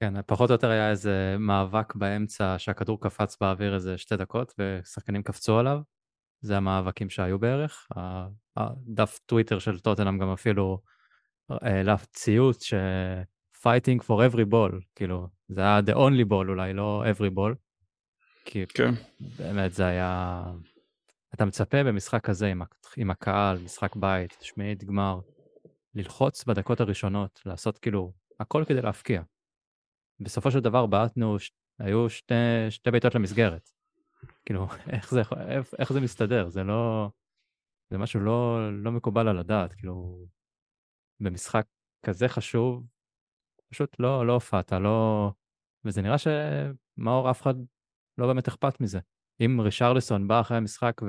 כן, 0.00 0.22
פחות 0.22 0.50
או 0.50 0.54
יותר 0.54 0.70
היה 0.70 0.90
איזה 0.90 1.36
מאבק 1.38 1.94
באמצע 1.94 2.54
שהכדור 2.58 3.00
קפץ 3.00 3.36
באוויר 3.40 3.74
איזה 3.74 3.98
שתי 3.98 4.16
דקות 4.16 4.54
ושחקנים 4.58 5.22
קפצו 5.22 5.58
עליו. 5.58 5.80
זה 6.40 6.56
המאבקים 6.56 7.10
שהיו 7.10 7.38
בערך. 7.38 7.88
הדף 8.56 9.18
טוויטר 9.26 9.58
של 9.58 9.78
טוטנאם 9.78 10.18
גם 10.18 10.32
אפילו 10.32 10.80
העלה 11.48 11.96
ציוץ 12.12 12.64
ש... 12.64 12.74
fighting 13.62 14.00
for 14.06 14.32
every 14.32 14.52
ball, 14.52 14.72
כאילו, 14.94 15.28
זה 15.48 15.60
היה 15.60 15.80
the 15.86 15.94
only 15.94 16.30
ball 16.30 16.48
אולי, 16.48 16.72
לא 16.72 17.04
every 17.12 17.30
ball. 17.36 17.54
כי 18.44 18.66
כן. 18.66 18.90
באמת 19.38 19.72
זה 19.72 19.86
היה... 19.86 20.42
אתה 21.34 21.44
מצפה 21.44 21.84
במשחק 21.84 22.24
כזה 22.24 22.46
עם, 22.46 22.62
עם 22.96 23.10
הקהל, 23.10 23.58
משחק 23.58 23.96
בית, 23.96 24.38
שמינית 24.40 24.84
גמר, 24.84 25.20
ללחוץ 25.94 26.44
בדקות 26.44 26.80
הראשונות, 26.80 27.40
לעשות 27.46 27.78
כאילו 27.78 28.12
הכל 28.40 28.64
כדי 28.66 28.82
להפקיע. 28.82 29.22
בסופו 30.20 30.50
של 30.50 30.60
דבר 30.60 30.86
בעטנו, 30.86 31.36
היו 31.78 32.10
שתי, 32.10 32.34
שתי 32.70 32.90
בעיטות 32.90 33.14
למסגרת. 33.14 33.70
כאילו, 34.44 34.66
איך 34.92 35.10
זה, 35.10 35.22
איך, 35.48 35.74
איך 35.78 35.92
זה 35.92 36.00
מסתדר? 36.00 36.48
זה 36.48 36.64
לא... 36.64 37.10
זה 37.90 37.98
משהו 37.98 38.20
לא, 38.20 38.58
לא 38.82 38.92
מקובל 38.92 39.28
על 39.28 39.38
הדעת, 39.38 39.72
כאילו, 39.72 40.26
במשחק 41.20 41.66
כזה 42.06 42.28
חשוב, 42.28 42.86
פשוט 43.70 43.96
לא, 43.98 44.26
לא 44.26 44.32
הופעת, 44.32 44.72
לא... 44.72 45.30
וזה 45.84 46.02
נראה 46.02 46.16
שמאור 46.18 47.30
אף 47.30 47.42
אחד 47.42 47.54
לא 48.18 48.26
באמת 48.26 48.48
אכפת 48.48 48.80
מזה. 48.80 49.00
אם 49.40 49.60
רישרלסון 49.60 50.28
בא 50.28 50.40
אחרי 50.40 50.56
המשחק 50.56 51.00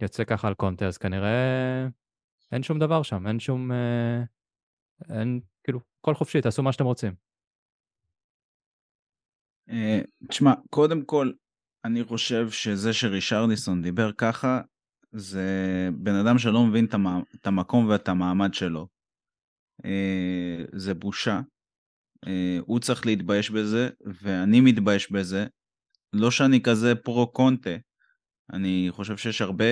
ויוצא 0.00 0.24
ככה 0.24 0.48
על 0.48 0.54
קונטה, 0.54 0.86
אז 0.86 0.98
כנראה 0.98 1.86
אין 2.52 2.62
שום 2.62 2.78
דבר 2.78 3.02
שם, 3.02 3.26
אין 3.26 3.40
שום... 3.40 3.72
אה, 3.72 4.22
אין, 5.10 5.40
כאילו, 5.64 5.80
כל 6.00 6.14
חופשי, 6.14 6.40
תעשו 6.40 6.62
מה 6.62 6.72
שאתם 6.72 6.84
רוצים. 6.84 7.25
אה, 9.70 10.00
תשמע, 10.28 10.52
קודם 10.70 11.04
כל, 11.04 11.32
אני 11.84 12.04
חושב 12.04 12.50
שזה 12.50 12.92
שרישרליסון 12.92 13.82
דיבר 13.82 14.12
ככה, 14.12 14.60
זה 15.12 15.88
בן 15.94 16.14
אדם 16.14 16.38
שלא 16.38 16.66
מבין 16.66 16.86
את 17.34 17.46
המקום 17.46 17.88
ואת 17.88 18.08
המעמד 18.08 18.54
שלו. 18.54 18.86
אה, 19.84 20.64
זה 20.72 20.94
בושה. 20.94 21.40
אה, 22.26 22.58
הוא 22.60 22.80
צריך 22.80 23.06
להתבייש 23.06 23.50
בזה, 23.50 23.88
ואני 24.22 24.60
מתבייש 24.60 25.12
בזה. 25.12 25.46
לא 26.12 26.30
שאני 26.30 26.62
כזה 26.62 26.94
פרו-קונטה, 26.94 27.70
אני 28.52 28.86
חושב 28.90 29.16
שיש 29.16 29.40
הרבה 29.40 29.64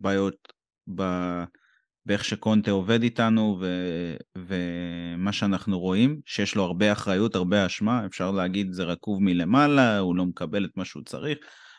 בעיות 0.00 0.52
ב... 0.94 1.02
באיך 2.06 2.24
שקונטה 2.24 2.70
עובד 2.70 3.02
איתנו 3.02 3.58
ו... 3.60 3.66
ומה 4.38 5.32
שאנחנו 5.32 5.80
רואים, 5.80 6.20
שיש 6.26 6.54
לו 6.54 6.64
הרבה 6.64 6.92
אחריות, 6.92 7.34
הרבה 7.34 7.66
אשמה, 7.66 8.06
אפשר 8.06 8.30
להגיד 8.30 8.72
זה 8.72 8.84
רקוב 8.84 9.22
מלמעלה, 9.22 9.98
הוא 9.98 10.16
לא 10.16 10.26
מקבל 10.26 10.64
את 10.64 10.70
מה 10.76 10.84
שהוא 10.84 11.02
צריך, 11.02 11.38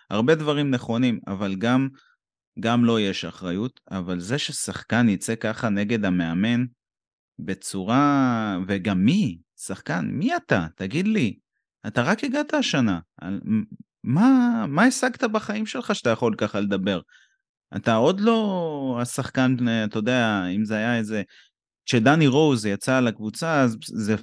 הרבה 0.09 0.35
דברים 0.35 0.71
נכונים, 0.71 1.19
אבל 1.27 1.55
גם, 1.55 1.89
גם 2.59 2.85
לו 2.85 2.93
לא 2.93 2.99
יש 2.99 3.25
אחריות, 3.25 3.79
אבל 3.91 4.19
זה 4.19 4.37
ששחקן 4.37 5.09
יצא 5.09 5.35
ככה 5.35 5.69
נגד 5.69 6.05
המאמן, 6.05 6.65
בצורה... 7.39 8.57
וגם 8.67 9.05
מי? 9.05 9.37
שחקן, 9.57 10.05
מי 10.11 10.35
אתה? 10.35 10.67
תגיד 10.75 11.07
לי. 11.07 11.37
אתה 11.87 12.01
רק 12.01 12.23
הגעת 12.23 12.53
השנה. 12.53 12.99
מה, 14.03 14.65
מה 14.67 14.83
השגת 14.83 15.23
בחיים 15.23 15.65
שלך 15.65 15.95
שאתה 15.95 16.09
יכול 16.09 16.35
ככה 16.37 16.59
לדבר? 16.59 17.01
אתה 17.75 17.95
עוד 17.95 18.19
לא 18.19 18.97
השחקן, 19.01 19.55
אתה 19.83 19.97
יודע, 19.97 20.45
אם 20.55 20.65
זה 20.65 20.75
היה 20.75 20.97
איזה... 20.97 21.21
כשדני 21.85 22.27
רוז 22.27 22.65
יצא 22.65 22.99
לקבוצה, 22.99 23.61
אז 23.61 23.77
זה, 23.85 24.15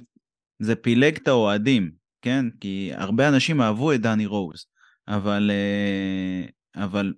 זה 0.59 0.75
פילג 0.75 1.17
את 1.17 1.27
האוהדים, 1.27 1.91
כן? 2.21 2.45
כי 2.59 2.91
הרבה 2.93 3.27
אנשים 3.27 3.61
אהבו 3.61 3.93
את 3.93 4.01
דני 4.01 4.25
רוז, 4.25 4.65
אבל, 5.07 5.51
אה, 5.53 6.83
אבל 6.83 7.13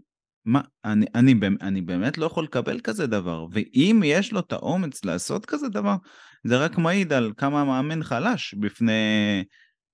מה, 0.45 0.61
אני, 0.85 1.05
אני, 1.15 1.35
אני 1.61 1.81
באמת 1.81 2.17
לא 2.17 2.25
יכול 2.25 2.43
לקבל 2.43 2.79
כזה 2.79 3.07
דבר, 3.07 3.45
ואם 3.51 4.01
יש 4.05 4.31
לו 4.31 4.39
את 4.39 4.51
האומץ 4.51 5.05
לעשות 5.05 5.45
כזה 5.45 5.69
דבר, 5.69 5.95
זה 6.43 6.57
רק 6.57 6.77
מעיד 6.77 7.13
על 7.13 7.33
כמה 7.37 7.61
המאמן 7.61 8.03
חלש 8.03 8.53
בפני, 8.53 9.43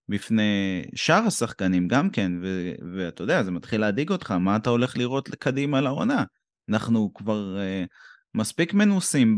בפני 0.10 0.84
שאר 0.96 1.24
השחקנים 1.28 1.88
גם 1.88 2.10
כן, 2.10 2.32
ו, 2.42 2.72
ואתה 2.96 3.24
יודע, 3.24 3.44
זה 3.44 3.52
מתחיל 3.52 3.82
להדאיג 3.82 4.12
אותך, 4.12 4.32
מה 4.32 4.56
אתה 4.56 4.70
הולך 4.70 4.98
לראות 4.98 5.30
קדימה 5.30 5.82
לעונה? 5.82 6.24
אנחנו 6.70 7.14
כבר 7.14 7.58
uh, 7.58 7.88
מספיק 8.36 8.74
מנוסים 8.74 9.38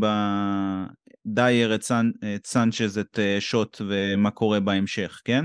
בדייר 1.26 1.74
את, 1.74 1.82
סנ, 1.82 2.10
את 2.36 2.46
סנצ'ז, 2.46 2.98
את 2.98 3.18
uh, 3.18 3.40
שוט 3.40 3.80
ומה 3.88 4.30
קורה 4.30 4.60
בהמשך, 4.60 5.20
כן? 5.24 5.44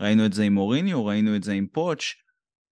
ראינו 0.00 0.26
את 0.26 0.32
זה 0.32 0.42
עם 0.42 0.56
אוריניו, 0.56 1.06
ראינו 1.06 1.36
את 1.36 1.42
זה 1.42 1.52
עם 1.52 1.66
פוטש, 1.72 2.22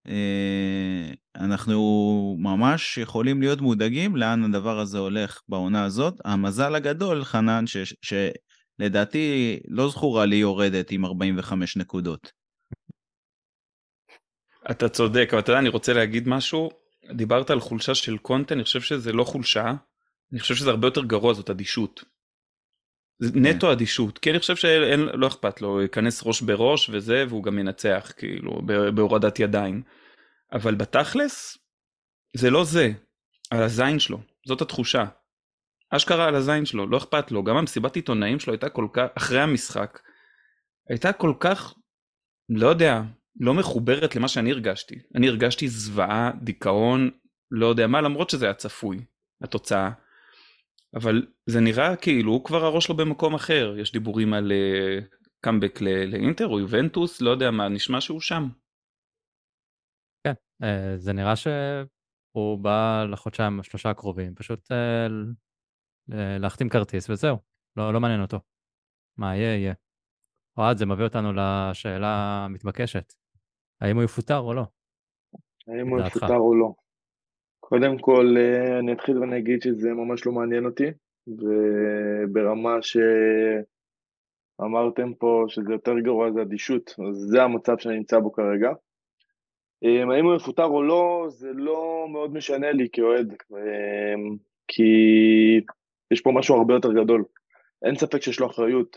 אה, 0.08 1.12
אנחנו 1.36 2.36
ממש 2.38 2.98
יכולים 2.98 3.40
להיות 3.40 3.60
מודאגים 3.60 4.16
לאן 4.16 4.44
הדבר 4.44 4.78
הזה 4.78 4.98
הולך 4.98 5.40
בעונה 5.48 5.84
הזאת. 5.84 6.14
המזל 6.24 6.74
הגדול, 6.74 7.24
חנן, 7.24 7.66
ש, 7.66 7.76
שלדעתי 8.80 9.60
לא 9.68 9.88
זכורה 9.88 10.26
לי 10.26 10.36
יורדת 10.36 10.90
עם 10.90 11.04
45 11.04 11.76
נקודות. 11.76 12.32
אתה 14.70 14.88
צודק, 14.88 15.28
אבל 15.32 15.38
אתה 15.40 15.52
יודע, 15.52 15.60
אני 15.60 15.68
רוצה 15.68 15.92
להגיד 15.92 16.28
משהו. 16.28 16.70
דיברת 17.16 17.50
על 17.50 17.60
חולשה 17.60 17.94
של 17.94 18.18
קונטה, 18.18 18.54
אני 18.54 18.64
חושב 18.64 18.80
שזה 18.80 19.12
לא 19.12 19.24
חולשה, 19.24 19.74
אני 20.32 20.40
חושב 20.40 20.54
שזה 20.54 20.70
הרבה 20.70 20.86
יותר 20.86 21.04
גרוע, 21.04 21.34
זאת 21.34 21.50
אדישות. 21.50 22.04
זה 23.18 23.32
כן. 23.32 23.46
נטו 23.46 23.72
אדישות, 23.72 24.18
כי 24.18 24.30
אני 24.30 24.38
חושב 24.38 24.56
שלא 24.56 25.26
אכפת 25.26 25.60
לו, 25.60 25.82
ייכנס 25.82 26.22
ראש 26.26 26.40
בראש 26.42 26.90
וזה, 26.90 27.24
והוא 27.28 27.42
גם 27.42 27.58
ינצח, 27.58 28.12
כאילו, 28.16 28.60
בהורדת 28.94 29.40
ידיים. 29.40 29.82
אבל 30.52 30.74
בתכלס, 30.74 31.58
זה 32.36 32.50
לא 32.50 32.64
זה, 32.64 32.92
על 33.50 33.62
הזין 33.62 33.98
שלו, 33.98 34.20
זאת 34.46 34.60
התחושה. 34.60 35.04
אשכרה 35.90 36.28
על 36.28 36.34
הזין 36.34 36.64
שלו, 36.64 36.86
לא 36.86 36.96
אכפת 36.96 37.30
לו, 37.32 37.44
גם 37.44 37.56
המסיבת 37.56 37.96
עיתונאים 37.96 38.40
שלו 38.40 38.52
הייתה 38.52 38.68
כל 38.68 38.88
כך, 38.92 39.06
אחרי 39.14 39.40
המשחק, 39.40 40.00
הייתה 40.88 41.12
כל 41.12 41.34
כך, 41.40 41.74
לא 42.48 42.68
יודע, 42.68 43.02
לא 43.40 43.54
מחוברת 43.54 44.16
למה 44.16 44.28
שאני 44.28 44.50
הרגשתי. 44.50 44.94
אני 45.14 45.28
הרגשתי 45.28 45.68
זוועה, 45.68 46.30
דיכאון, 46.42 47.10
לא 47.50 47.66
יודע 47.66 47.86
מה, 47.86 48.00
למרות 48.00 48.30
שזה 48.30 48.44
היה 48.44 48.54
צפוי, 48.54 49.04
התוצאה. 49.42 49.90
אבל 50.94 51.26
זה 51.46 51.60
נראה 51.60 51.96
כאילו 51.96 52.32
הוא 52.32 52.44
כבר 52.44 52.64
הראש 52.64 52.84
שלו 52.84 52.96
במקום 52.96 53.34
אחר, 53.34 53.74
יש 53.78 53.92
דיבורים 53.92 54.32
על 54.32 54.52
קאמבק 55.40 55.78
uh, 55.78 55.84
לאינטר 56.06 56.46
או 56.46 56.60
יובנטוס, 56.60 57.20
לא 57.20 57.30
יודע 57.30 57.50
מה, 57.50 57.68
נשמע 57.68 58.00
שהוא 58.00 58.20
שם. 58.20 58.48
כן, 60.26 60.32
uh, 60.62 60.66
זה 60.96 61.12
נראה 61.12 61.36
שהוא 61.36 62.58
בא 62.58 63.04
לחודשיים, 63.12 63.62
שלושה 63.62 63.90
הקרובים, 63.90 64.34
פשוט 64.34 64.72
uh, 64.72 64.74
להחתים 66.08 66.68
כרטיס 66.68 67.10
וזהו, 67.10 67.36
לא, 67.76 67.92
לא 67.92 68.00
מעניין 68.00 68.22
אותו. 68.22 68.38
מה 69.16 69.36
יהיה, 69.36 69.56
יהיה. 69.56 69.74
אוהד, 70.58 70.76
זה 70.76 70.86
מביא 70.86 71.04
אותנו 71.04 71.32
לשאלה 71.32 72.44
המתבקשת, 72.44 73.12
האם 73.80 73.96
הוא 73.96 74.04
יפוטר 74.04 74.38
או 74.38 74.54
לא? 74.54 74.62
האם 75.68 75.88
הוא 75.88 76.00
יפוטר 76.00 76.36
או 76.36 76.54
לא? 76.54 76.72
קודם 77.60 77.98
כל, 77.98 78.34
אה, 78.38 78.78
אני 78.78 78.92
אתחיל 78.92 79.18
ואני 79.18 79.38
אגיד 79.38 79.62
שזה 79.62 79.90
ממש 79.90 80.26
לא 80.26 80.32
מעניין 80.32 80.66
אותי, 80.66 80.86
וברמה 81.26 82.76
שאמרתם 84.60 85.14
פה 85.14 85.44
שזה 85.48 85.72
יותר 85.72 85.98
גרוע 85.98 86.32
זה 86.32 86.42
אדישות, 86.42 86.94
אז 87.08 87.16
זה 87.16 87.42
המצב 87.42 87.78
שאני 87.78 87.96
נמצא 87.96 88.18
בו 88.18 88.32
כרגע. 88.32 88.70
אה, 89.84 90.14
האם 90.14 90.24
הוא 90.24 90.36
יפוטר 90.36 90.64
או 90.64 90.82
לא, 90.82 91.26
זה 91.28 91.52
לא 91.52 92.06
מאוד 92.12 92.32
משנה 92.32 92.72
לי 92.72 92.88
כאוהד, 92.92 93.32
אה, 93.32 94.14
כי 94.68 94.92
יש 96.10 96.20
פה 96.20 96.32
משהו 96.34 96.56
הרבה 96.56 96.74
יותר 96.74 96.92
גדול. 96.92 97.24
אין 97.84 97.96
ספק 97.96 98.22
שיש 98.22 98.40
לו 98.40 98.46
אחריות, 98.46 98.96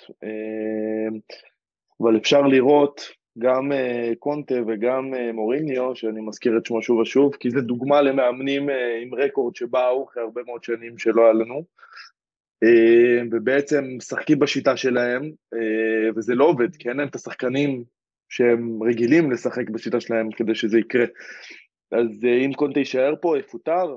אבל 2.02 2.18
אפשר 2.18 2.42
לראות 2.42 3.02
גם 3.40 3.72
קונטה 4.20 4.56
וגם 4.68 5.14
מוריניו, 5.34 5.96
שאני 5.96 6.22
מזכיר 6.22 6.58
את 6.58 6.66
שמו 6.66 6.82
שוב 6.82 7.00
ושוב, 7.00 7.36
כי 7.36 7.50
זה 7.50 7.62
דוגמה 7.62 8.02
למאמנים 8.02 8.70
עם 9.02 9.16
רקורד 9.16 9.56
שבאו 9.56 10.06
אחרי 10.06 10.24
הרבה 10.24 10.42
מאוד 10.46 10.64
שנים 10.64 10.98
שלא 10.98 11.22
היה 11.24 11.34
לנו, 11.34 11.64
ובעצם 13.32 13.84
משחקים 13.98 14.40
בשיטה 14.40 14.78
שלהם, 14.78 15.32
וזה 16.16 16.36
לא 16.36 16.46
עובד, 16.46 16.76
כי 16.76 16.90
אין 16.90 16.98
להם 16.98 17.08
את 17.08 17.16
השחקנים 17.16 17.84
שהם 18.34 18.84
רגילים 18.84 19.32
לשחק 19.32 19.70
בשיטה 19.70 20.00
שלהם 20.00 20.32
כדי 20.32 20.56
שזה 20.56 20.80
יקרה. 20.80 21.06
אז 21.92 22.26
אה, 22.26 22.46
אם 22.46 22.54
קונטה 22.54 22.80
יישאר 22.80 23.14
פה, 23.22 23.38
יפוטר. 23.40 23.96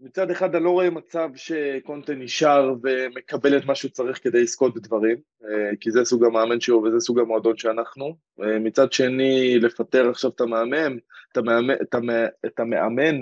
מצד 0.00 0.30
אחד 0.30 0.54
אני 0.54 0.64
לא 0.64 0.70
רואה 0.70 0.90
מצב 0.90 1.28
שקונטה 1.34 2.14
נשאר 2.14 2.74
ומקבל 2.82 3.58
את 3.58 3.64
מה 3.64 3.74
שהוא 3.74 3.90
צריך 3.90 4.22
כדי 4.22 4.42
לזכות 4.42 4.74
בדברים, 4.74 5.16
אה, 5.44 5.76
כי 5.80 5.90
זה 5.90 6.04
סוג 6.04 6.24
המאמן 6.24 6.60
שהוא 6.60 6.88
וזה 6.88 7.00
סוג 7.00 7.18
המועדון 7.18 7.56
שאנחנו. 7.56 8.16
אה, 8.42 8.58
מצד 8.58 8.92
שני, 8.92 9.58
לפטר 9.58 10.10
עכשיו 10.10 10.30
את 10.30 10.40
המאמן, 10.40 10.96
את 11.32 11.36
המאמן, 11.36 11.74
את 11.82 11.94
המאמן, 11.94 12.26
את 12.46 12.60
המאמן 12.60 13.20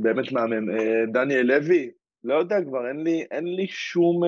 באמת 0.00 0.32
מאמן, 0.32 0.64
דניאל 1.12 1.46
לוי, 1.46 1.90
לא 2.24 2.34
יודע 2.34 2.56
כבר, 2.68 2.88
אין 2.88 3.00
לי, 3.00 3.24
אין 3.30 3.44
לי 3.44 3.66
שום... 3.66 4.22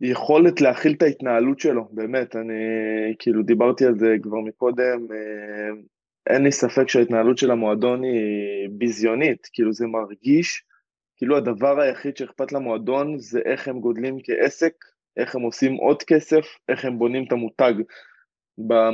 יכולת 0.00 0.60
להכיל 0.60 0.92
את 0.92 1.02
ההתנהלות 1.02 1.60
שלו, 1.60 1.88
באמת, 1.90 2.36
אני 2.36 2.54
כאילו 3.18 3.42
דיברתי 3.42 3.84
על 3.84 3.98
זה 3.98 4.16
כבר 4.22 4.40
מקודם, 4.40 5.06
אה, 5.12 5.70
אין 6.30 6.42
לי 6.42 6.52
ספק 6.52 6.88
שההתנהלות 6.88 7.38
של 7.38 7.50
המועדון 7.50 8.02
היא 8.04 8.68
ביזיונית, 8.70 9.48
כאילו 9.52 9.72
זה 9.72 9.86
מרגיש 9.86 10.62
כאילו 11.16 11.36
הדבר 11.36 11.80
היחיד 11.80 12.16
שאכפת 12.16 12.52
למועדון 12.52 13.18
זה 13.18 13.40
איך 13.44 13.68
הם 13.68 13.80
גודלים 13.80 14.18
כעסק, 14.24 14.72
איך 15.16 15.34
הם 15.34 15.42
עושים 15.42 15.74
עוד 15.74 16.02
כסף, 16.02 16.44
איך 16.68 16.84
הם 16.84 16.98
בונים 16.98 17.24
את 17.26 17.32
המותג 17.32 17.72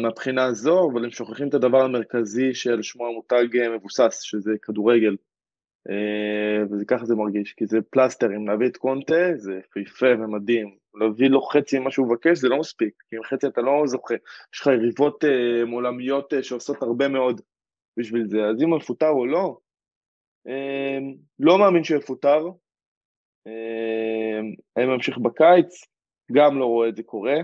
מהבחינה 0.03 0.45
הזו, 0.45 0.91
אבל 0.93 1.05
הם 1.05 1.11
שוכחים 1.11 1.49
את 1.49 1.55
הדבר 1.55 1.83
המרכזי 1.83 2.55
של 2.55 2.83
שמו 2.83 3.07
המותג 3.07 3.57
אה, 3.57 3.77
מבוסס, 3.77 4.21
שזה 4.23 4.51
כדורגל. 4.63 5.17
אה, 5.91 6.81
וככה 6.81 7.05
זה 7.05 7.15
מרגיש, 7.15 7.53
כי 7.53 7.67
זה 7.67 7.79
פלסטרים, 7.91 8.49
להביא 8.49 8.67
את 8.67 8.77
קונטה 8.77 9.37
זה 9.37 9.61
יפהפה 9.77 10.07
ומדהים, 10.07 10.77
להביא 10.95 11.29
לו 11.29 11.43
חצי 11.43 11.79
ממה 11.79 11.91
שהוא 11.91 12.07
מבקש 12.07 12.39
זה 12.39 12.49
לא 12.49 12.59
מספיק, 12.59 12.95
כי 13.09 13.17
עם 13.17 13.23
חצי 13.23 13.47
אתה 13.47 13.61
לא 13.61 13.83
זוכה, 13.87 14.15
יש 14.55 14.61
לך 14.61 14.67
יריבות 14.67 15.25
אה, 15.25 15.73
עולמיות 15.73 16.33
אה, 16.35 16.43
שעושות 16.43 16.83
הרבה 16.83 17.09
מאוד 17.09 17.41
בשביל 17.99 18.25
זה, 18.27 18.39
אז 18.45 18.63
אם 18.63 18.71
הוא 18.71 18.79
יפוטר 18.79 19.09
או 19.09 19.27
לא, 19.27 19.59
אה, 20.49 20.99
לא 21.39 21.59
מאמין 21.59 21.85
שהוא 21.85 21.99
יפוטר, 21.99 22.45
אה, 23.47 24.41
האם 24.77 24.89
ממשיך 24.89 25.19
בקיץ, 25.19 25.87
גם 26.33 26.59
לא 26.59 26.65
רואה 26.67 26.89
את 26.89 26.97
זה 26.97 27.03
קורה, 27.03 27.37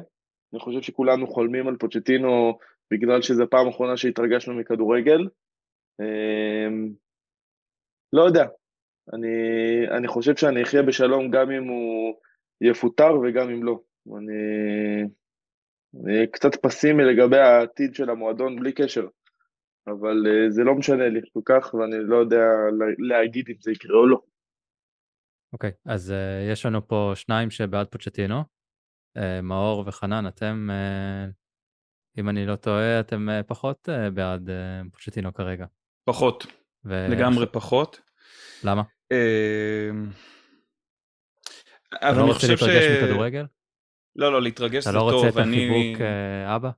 אני 0.53 0.61
חושב 0.61 0.83
שכולנו 0.83 1.27
חולמים 1.27 1.69
על 1.69 1.77
פוצ'טינו 1.77 2.59
בגלל 2.91 3.23
שזו 3.23 3.43
הפעם 3.43 3.67
האחרונה 3.67 3.97
שהתרגשנו 3.97 4.55
מכדורגל, 4.55 5.29
אה, 6.01 6.69
לא 8.13 8.23
יודע, 8.23 8.47
אני, 9.13 9.29
אני 9.97 10.09
חושב 10.09 10.37
שאני 10.37 10.63
אחיה 10.63 10.83
בשלום 10.83 11.31
גם 11.31 11.51
אם 11.51 11.65
הוא 11.69 12.15
יפוטר 12.61 13.19
וגם 13.19 13.51
אם 13.51 13.65
לא. 13.65 13.81
אני, 14.17 15.03
אני 16.05 16.27
קצת 16.27 16.55
פסימי 16.63 17.05
לגבי 17.05 17.39
העתיד 17.39 17.95
של 17.95 18.11
המועדון 18.11 18.57
בלי 18.57 18.73
קשר, 18.73 19.07
אבל 19.87 20.27
uh, 20.27 20.51
זה 20.51 20.63
לא 20.65 20.75
משנה 20.75 21.09
לי 21.09 21.21
כל 21.33 21.41
כך 21.45 21.75
ואני 21.75 21.97
לא 21.99 22.17
יודע 22.17 22.45
להגיד 22.99 23.49
אם 23.49 23.55
זה 23.61 23.73
יקרה 23.73 23.97
או 23.97 24.07
לא. 24.07 24.21
אוקיי, 25.53 25.71
okay, 25.71 25.93
אז 25.93 26.11
uh, 26.11 26.53
יש 26.53 26.67
לנו 26.67 26.89
פה 26.89 27.13
שניים 27.15 27.51
שבעד 27.51 27.87
פוצ'טינו, 27.87 28.41
uh, 29.19 29.21
מאור 29.43 29.85
וחנן, 29.87 30.27
אתם, 30.27 30.69
uh, 30.71 31.33
אם 32.21 32.29
אני 32.29 32.47
לא 32.47 32.57
טועה, 32.57 33.01
אתם 33.01 33.29
uh, 33.29 33.43
פחות 33.43 33.89
uh, 33.89 34.11
בעד 34.11 34.49
uh, 34.49 34.53
פוצ'טינו 34.93 35.35
כרגע. 35.35 35.67
פחות. 36.05 36.47
ו... 36.85 37.07
לגמרי 37.11 37.47
פחות. 37.47 38.01
למה? 38.65 38.83
אמ, 39.13 40.11
אבל 41.93 42.23
אני 42.23 42.35
חושב 42.35 42.57
ש... 42.57 42.63
אתה 42.63 42.67
לא 42.67 42.73
רוצה 42.73 42.75
להתרגש 42.75 43.03
מכדורגל? 43.03 43.47
לא, 44.17 44.33
לא, 44.33 44.43
להתרגש 44.43 44.85
זה 44.85 44.93
טוב. 44.93 45.09
אתה 45.09 45.17
לא 45.17 45.17
רוצה 45.17 45.29
את 45.29 45.47
החיבוק 45.47 46.01
אה, 46.01 46.57
אבא? 46.57 46.71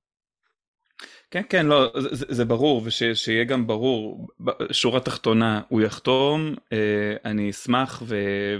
כן, 1.31 1.43
כן, 1.49 1.67
לא, 1.67 1.93
זה, 1.99 2.27
זה 2.29 2.45
ברור, 2.45 2.83
ושיהיה 2.85 3.45
גם 3.45 3.67
ברור, 3.67 4.29
שורה 4.73 5.01
תחתונה, 5.01 5.63
הוא 5.69 5.81
יחתום, 5.81 6.55
אה, 6.73 7.17
אני 7.25 7.51
אשמח, 7.51 8.03
ו, 8.07 8.17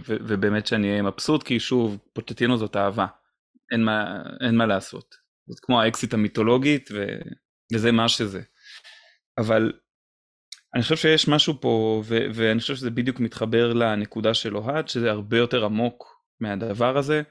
ו, 0.09 0.17
ובאמת 0.21 0.67
שאני 0.67 0.91
אהיה 0.91 1.03
מבסוט, 1.03 1.43
כי 1.43 1.61
שוב, 1.61 1.99
פוטטינו 2.13 2.57
זאת 2.57 2.77
אהבה, 2.77 3.07
אין 3.73 3.85
מה, 3.85 4.23
אין 4.41 4.57
מה 4.57 4.67
לעשות. 4.67 5.15
זאת 5.49 5.61
כמו 5.61 5.81
האקסיט 5.81 6.15
המיתולוגית, 6.15 6.91
ו, 6.93 7.07
וזה 7.73 7.93
מה 7.93 8.09
שזה. 8.09 8.43
אבל 9.39 9.73
אני 10.75 10.83
חושב 10.83 10.97
שיש 10.97 11.29
משהו 11.29 11.61
פה, 11.61 12.03
ו- 12.05 12.27
ואני 12.35 12.61
חושב 12.61 12.77
שזה 12.77 12.91
בדיוק 12.91 13.21
מתחבר 13.21 13.73
לנקודה 13.73 14.35
של 14.35 14.57
אוהד, 14.57 14.89
שזה 14.89 15.11
הרבה 15.11 15.39
יותר 15.39 15.65
עמוק 15.65 16.21
מהדבר 16.41 16.99
הזה, 16.99 17.23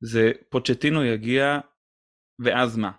זה 0.00 0.32
פוצ'טינו 0.48 1.04
יגיע, 1.04 1.58
ואז 2.38 2.76
מה? 2.76 2.90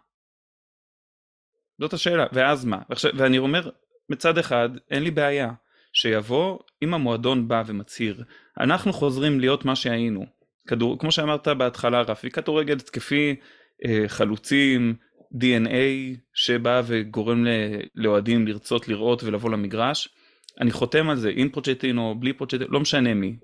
זאת 1.81 1.93
השאלה, 1.93 2.25
ואז 2.33 2.65
מה? 2.65 2.81
ועכשיו, 2.89 3.11
ואני 3.17 3.37
אומר, 3.37 3.69
מצד 4.09 4.37
אחד, 4.37 4.69
אין 4.91 5.03
לי 5.03 5.11
בעיה 5.11 5.51
שיבוא, 5.93 6.59
אם 6.83 6.93
המועדון 6.93 7.47
בא 7.47 7.63
ומצהיר, 7.65 8.23
אנחנו 8.59 8.93
חוזרים 8.93 9.39
להיות 9.39 9.65
מה 9.65 9.75
שהיינו. 9.75 10.25
כדור, 10.67 10.99
כמו 10.99 11.11
שאמרת 11.11 11.47
בהתחלה, 11.47 12.01
רפי, 12.01 12.29
כדורגל 12.29 12.75
התקפי, 12.75 13.35
אה, 13.85 14.03
חלוצים, 14.07 14.95
DNA 15.35 16.17
שבא 16.33 16.81
וגורם 16.85 17.45
לאוהדים 17.95 18.47
לרצות 18.47 18.87
לראות 18.87 19.23
ולבוא 19.23 19.49
למגרש. 19.49 20.09
אני 20.61 20.71
חותם 20.71 21.09
על 21.09 21.17
זה, 21.17 21.31
עם 21.35 21.49
פוצ'טינו, 21.49 22.15
בלי 22.19 22.33
פוצ'טינו, 22.33 22.65
לא 22.69 22.79
משנה 22.79 23.13
מי. 23.13 23.35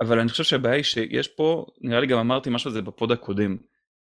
אבל 0.00 0.18
אני 0.18 0.28
חושב 0.28 0.44
שהבעיה 0.44 0.74
היא 0.74 0.84
שיש 0.84 1.28
פה, 1.28 1.66
נראה 1.80 2.00
לי 2.00 2.06
גם 2.06 2.18
אמרתי 2.18 2.50
משהו 2.50 2.68
על 2.68 2.74
זה 2.74 2.82
ב 2.82 2.89
pod 2.89 3.12
הקודם, 3.12 3.56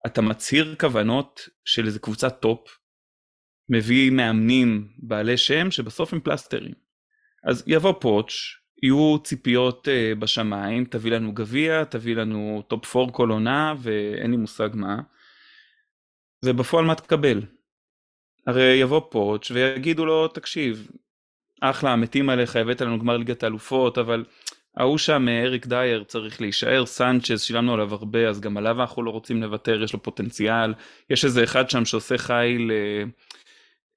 אתה 0.06 0.22
מצהיר 0.22 0.76
כוונות 0.80 1.50
של 1.65 1.86
איזה 1.86 2.00
קבוצת 2.00 2.41
top, 2.41 2.78
מביא 3.69 4.12
מאמנים 4.12 4.88
בעלי 4.98 5.38
שם 5.38 5.72
שבסוף 5.72 6.13
הם 6.13 6.19
פלסטרים. 6.19 6.74
אז 7.50 7.63
יבוא 7.67 7.93
פוץ', 8.02 8.60
יהיו 8.84 9.17
ציפיות 9.24 9.88
אה, 9.88 10.19
בשמיים, 10.19 10.86
תביא 10.86 11.12
לנו 11.12 11.34
גביע, 11.34 11.84
תביא 11.84 12.15
לנו 12.15 12.63
top 12.67 12.95
4 12.95 13.12
כל 13.12 13.30
עונה 13.30 13.74
ואין 13.80 14.32
לי 14.32 14.38
מושג 14.38 14.69
מה. 14.74 15.00
ובפועל 16.45 16.86
מה 16.86 16.95
תקבל? 16.95 17.41
הרי 18.47 18.63
יבוא 18.63 19.02
פוץ' 19.10 19.52
ויגידו 19.52 20.06
לו 20.06 20.28
תקשיב 20.28 20.88
אחלה 21.62 21.95
מתים 21.95 22.30
עליך 22.30 22.56
הבאת 22.56 22.82
לנו 22.82 22.99
גמר 22.99 23.17
ליגת 23.17 23.43
האלופות 23.43 23.97
אבל 23.97 24.25
ההוא 24.78 24.97
שם 24.97 25.28
אריק 25.28 25.65
דייר 25.65 26.04
צריך 26.04 26.41
להישאר 26.41 26.86
סנצ'ז 26.86 27.41
שילמנו 27.41 27.73
עליו 27.73 27.93
הרבה 27.93 28.30
אז 28.30 28.39
גם 28.39 28.58
עליו 28.58 28.82
אנחנו 28.82 29.04
לא 29.04 29.12
רוצים 29.12 29.41
לוותר 29.41 29.84
יש 29.84 29.93
לו 29.93 30.04
פוטנציאל. 30.04 30.73
יש 31.10 31.25
איזה 31.25 31.43
אחד 31.43 31.69
שם 31.69 31.86
שעושה 31.86 32.17
חיל 32.17 32.71
אה, 32.71 33.04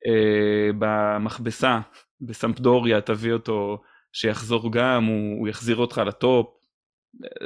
אה, 0.07 0.70
במכבסה 0.78 1.81
בסמפדוריה 2.20 3.00
תביא 3.00 3.33
אותו 3.33 3.83
שיחזור 4.12 4.72
גם 4.72 5.05
הוא, 5.05 5.38
הוא 5.38 5.48
יחזיר 5.48 5.76
אותך 5.76 6.02
לטופ. 6.07 6.46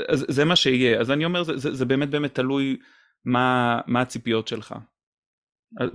אז 0.08 0.26
זה 0.28 0.44
מה 0.44 0.56
שיהיה. 0.56 1.00
אז 1.00 1.10
אני 1.10 1.24
אומר 1.24 1.42
זה, 1.42 1.56
זה, 1.56 1.74
זה 1.74 1.84
באמת 1.84 2.10
באמת 2.10 2.34
תלוי 2.34 2.76
מה, 3.26 3.80
מה 3.86 4.00
הציפיות 4.00 4.48
שלך. 4.48 4.74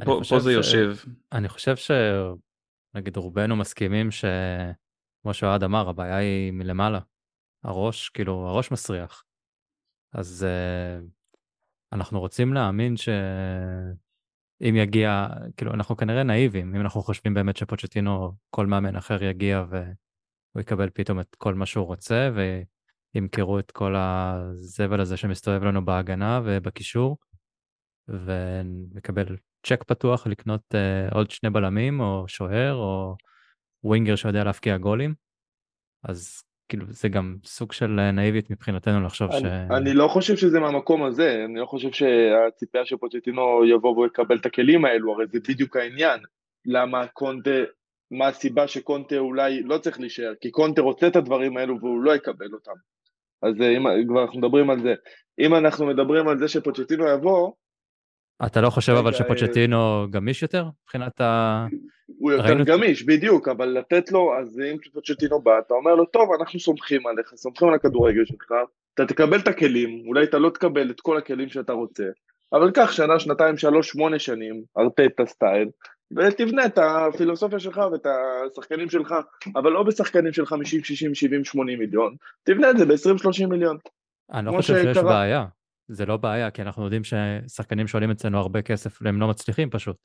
פה, 0.05 0.21
פה 0.29 0.39
זה 0.39 0.51
ש... 0.51 0.53
יושב. 0.53 0.95
אני 1.31 1.49
חושב 1.49 1.75
שנגיד 1.75 3.17
רובנו 3.17 3.55
מסכימים 3.55 4.09
שכמו 4.11 5.33
שאוהד 5.33 5.63
אמר, 5.63 5.89
הבעיה 5.89 6.17
היא 6.17 6.51
מלמעלה. 6.51 6.99
הראש, 7.63 8.09
כאילו, 8.09 8.47
הראש 8.47 8.71
מסריח. 8.71 9.23
אז 10.13 10.45
uh, 10.45 11.05
אנחנו 11.93 12.19
רוצים 12.19 12.53
להאמין 12.53 12.97
שאם 12.97 14.75
יגיע, 14.75 15.27
כאילו, 15.57 15.73
אנחנו 15.73 15.97
כנראה 15.97 16.23
נאיבים, 16.23 16.75
אם 16.75 16.81
אנחנו 16.81 17.01
חושבים 17.01 17.33
באמת 17.33 17.57
שפוצ'טינו, 17.57 18.31
כל 18.49 18.65
מאמן 18.65 18.95
אחר 18.95 19.23
יגיע 19.23 19.65
והוא 19.69 20.61
יקבל 20.61 20.89
פתאום 20.93 21.19
את 21.19 21.35
כל 21.35 21.53
מה 21.53 21.65
שהוא 21.65 21.85
רוצה, 21.85 22.29
ו... 22.35 22.61
ימכרו 23.15 23.59
את 23.59 23.71
כל 23.71 23.95
הזבל 23.97 25.01
הזה 25.01 25.17
שמסתובב 25.17 25.63
לנו 25.63 25.85
בהגנה 25.85 26.41
ובקישור, 26.45 27.17
ונקבל 28.07 29.37
צ'ק 29.65 29.83
פתוח 29.83 30.27
לקנות 30.27 30.61
uh, 30.73 31.15
עוד 31.15 31.31
שני 31.31 31.49
בלמים 31.49 31.99
או 31.99 32.27
שוער 32.27 32.73
או 32.75 33.15
ווינגר 33.83 34.15
שיודע 34.15 34.43
להפקיע 34.43 34.77
גולים. 34.77 35.13
אז 36.03 36.43
כאילו 36.69 36.85
זה 36.89 37.09
גם 37.09 37.35
סוג 37.45 37.71
של 37.71 37.99
אה, 37.99 38.11
נאיבית 38.11 38.49
מבחינתנו 38.49 39.03
לחשוב 39.05 39.31
אני, 39.31 39.39
ש... 39.39 39.43
אני 39.77 39.93
לא 39.93 40.07
חושב 40.07 40.35
שזה 40.35 40.59
מהמקום 40.59 41.03
הזה, 41.03 41.41
אני 41.45 41.59
לא 41.59 41.65
חושב 41.65 41.91
שהציפייה 41.91 42.85
של 42.85 42.97
פוצ'טינו 42.97 43.65
יבוא 43.65 43.97
ויקבל 43.97 44.37
את 44.37 44.45
הכלים 44.45 44.85
האלו, 44.85 45.13
הרי 45.13 45.25
זה 45.27 45.39
בדיוק 45.49 45.77
העניין. 45.77 46.19
למה 46.65 47.07
קונטה 47.07 47.49
מה 48.11 48.27
הסיבה 48.27 48.67
שקונטה 48.67 49.17
אולי 49.17 49.63
לא 49.63 49.77
צריך 49.77 49.99
להישאר, 49.99 50.33
כי 50.41 50.51
קונטה 50.51 50.81
רוצה 50.81 51.07
את 51.07 51.15
הדברים 51.15 51.57
האלו 51.57 51.79
והוא 51.79 52.03
לא 52.03 52.15
יקבל 52.15 52.53
אותם. 52.53 52.75
אז 53.41 53.61
אה, 53.61 53.77
אם 53.77 54.07
כבר 54.07 54.21
אנחנו 54.21 54.39
מדברים 54.39 54.69
על 54.69 54.81
זה. 54.81 54.93
אם 55.39 55.55
אנחנו 55.55 55.85
מדברים 55.85 56.27
על 56.27 56.39
זה 56.39 56.47
שפוצ'טינו 56.47 57.07
יבוא... 57.07 57.51
אתה 58.45 58.61
לא 58.61 58.69
חושב 58.69 58.93
אבל 58.93 59.13
שפוצ'טינו 59.13 60.07
גמיש 60.09 60.41
יותר 60.41 60.65
מבחינת 60.83 61.21
ה... 61.21 61.65
הוא 62.19 62.31
יותר. 62.31 62.63
גמיש, 62.63 63.03
בדיוק, 63.03 63.47
אבל 63.47 63.65
לתת 63.65 64.11
לו, 64.11 64.37
אז 64.39 64.59
אם 64.59 64.77
פוצ'טינו 64.93 65.41
בא, 65.41 65.59
אתה 65.59 65.73
אומר 65.73 65.95
לו, 65.95 66.05
טוב, 66.05 66.29
אנחנו 66.39 66.59
סומכים 66.59 67.07
עליך, 67.07 67.31
סומכים 67.35 67.67
על 67.67 67.73
הכדורגל 67.73 68.25
שלך, 68.25 68.51
אתה 68.93 69.05
תקבל 69.05 69.39
את 69.39 69.47
הכלים, 69.47 70.03
אולי 70.07 70.23
אתה 70.23 70.37
לא 70.37 70.49
תקבל 70.49 70.91
את 70.91 71.01
כל 71.01 71.17
הכלים 71.17 71.49
שאתה 71.49 71.73
רוצה, 71.73 72.03
אבל 72.53 72.71
קח 72.71 72.91
שנה, 72.91 73.19
שנתיים, 73.19 73.57
שלוש, 73.57 73.89
שמונה 73.89 74.19
שנים, 74.19 74.63
ארטטה 74.77 75.25
סטייל, 75.25 75.69
ותבנה 76.15 76.65
את 76.65 76.77
הפילוסופיה 76.77 77.59
שלך 77.59 77.81
ואת 77.91 78.05
השחקנים 78.51 78.89
שלך, 78.89 79.15
אבל 79.55 79.71
לא 79.71 79.83
בשחקנים 79.83 80.33
של 80.33 80.45
50, 80.45 80.83
60, 80.83 81.15
70, 81.15 81.45
80 81.45 81.79
מיליון, 81.79 82.15
תבנה 82.43 82.69
את 82.69 82.77
זה 82.77 82.85
ב-20-30 82.85 83.47
מיליון. 83.47 83.77
אני 84.33 84.45
לא 84.45 84.51
חושב 84.51 84.73
שיש 84.83 84.97
בעיה, 84.97 85.45
זה 85.87 86.05
לא 86.05 86.17
בעיה, 86.17 86.51
כי 86.51 86.61
אנחנו 86.61 86.83
יודעים 86.83 87.01
ששחקנים 87.03 87.87
שעולים 87.87 88.11
אצלנו 88.11 88.37
הרבה 88.37 88.61
כסף, 88.61 89.01
הם 89.05 89.21
לא 89.21 89.27
מצליחים 89.27 89.69
פשוט. 89.69 89.97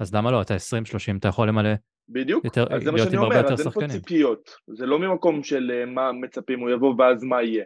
אז 0.00 0.14
למה 0.14 0.30
לא? 0.30 0.42
אתה 0.42 0.54
20-30, 0.54 0.58
אתה 1.18 1.28
יכול 1.28 1.48
למלא 1.48 1.70
בדיוק, 2.08 2.44
יותר, 2.44 2.66
אז 2.70 2.82
זה 2.82 2.92
מה 2.92 2.98
שאני 2.98 3.16
אומר, 3.16 3.52
אז 3.52 3.60
אין 3.60 3.70
פה 3.70 3.88
ציפיות. 3.88 4.50
זה 4.66 4.86
לא 4.86 4.98
ממקום 4.98 5.42
של 5.42 5.70
אה, 5.74 5.86
מה 5.86 6.12
מצפים, 6.12 6.60
הוא 6.60 6.70
יבוא 6.70 6.94
ואז 6.98 7.24
מה 7.24 7.42
יהיה. 7.42 7.64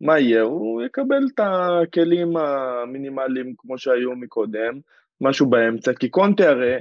מה 0.00 0.18
יהיה? 0.18 0.42
הוא 0.42 0.82
יקבל 0.82 1.22
את 1.34 1.40
הכלים 1.40 2.36
המינימליים 2.36 3.54
כמו 3.58 3.78
שהיו 3.78 4.16
מקודם, 4.16 4.80
משהו 5.20 5.46
באמצע, 5.46 5.92
כי 5.92 6.08
קונטה 6.08 6.48
הרי 6.48 6.76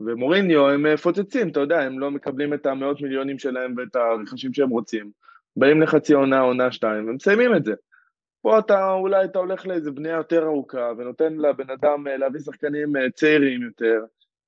ומוריניו 0.00 0.68
הם 0.68 0.92
מפוצצים, 0.92 1.48
אתה 1.48 1.60
יודע, 1.60 1.80
הם 1.80 1.98
לא 1.98 2.10
מקבלים 2.10 2.54
את 2.54 2.66
המאות 2.66 3.00
מיליונים 3.00 3.38
שלהם 3.38 3.74
ואת 3.76 3.96
הרכשים 3.96 4.54
שהם 4.54 4.70
רוצים. 4.70 5.10
באים 5.56 5.82
לחצי 5.82 6.14
עונה, 6.14 6.40
עונה 6.40 6.72
שתיים, 6.72 7.08
ומסיימים 7.08 7.56
את 7.56 7.64
זה. 7.64 7.74
פה 8.44 8.58
אתה 8.58 8.92
אולי 8.92 9.24
אתה 9.24 9.38
הולך 9.38 9.66
לאיזה 9.66 9.90
בנייה 9.90 10.16
יותר 10.16 10.42
ארוכה 10.42 10.90
ונותן 10.98 11.34
לבן 11.34 11.70
אדם 11.70 12.08
אה, 12.08 12.16
להביא 12.16 12.40
שחקנים 12.40 12.96
אה, 12.96 13.10
צעירים 13.10 13.62
יותר 13.62 14.00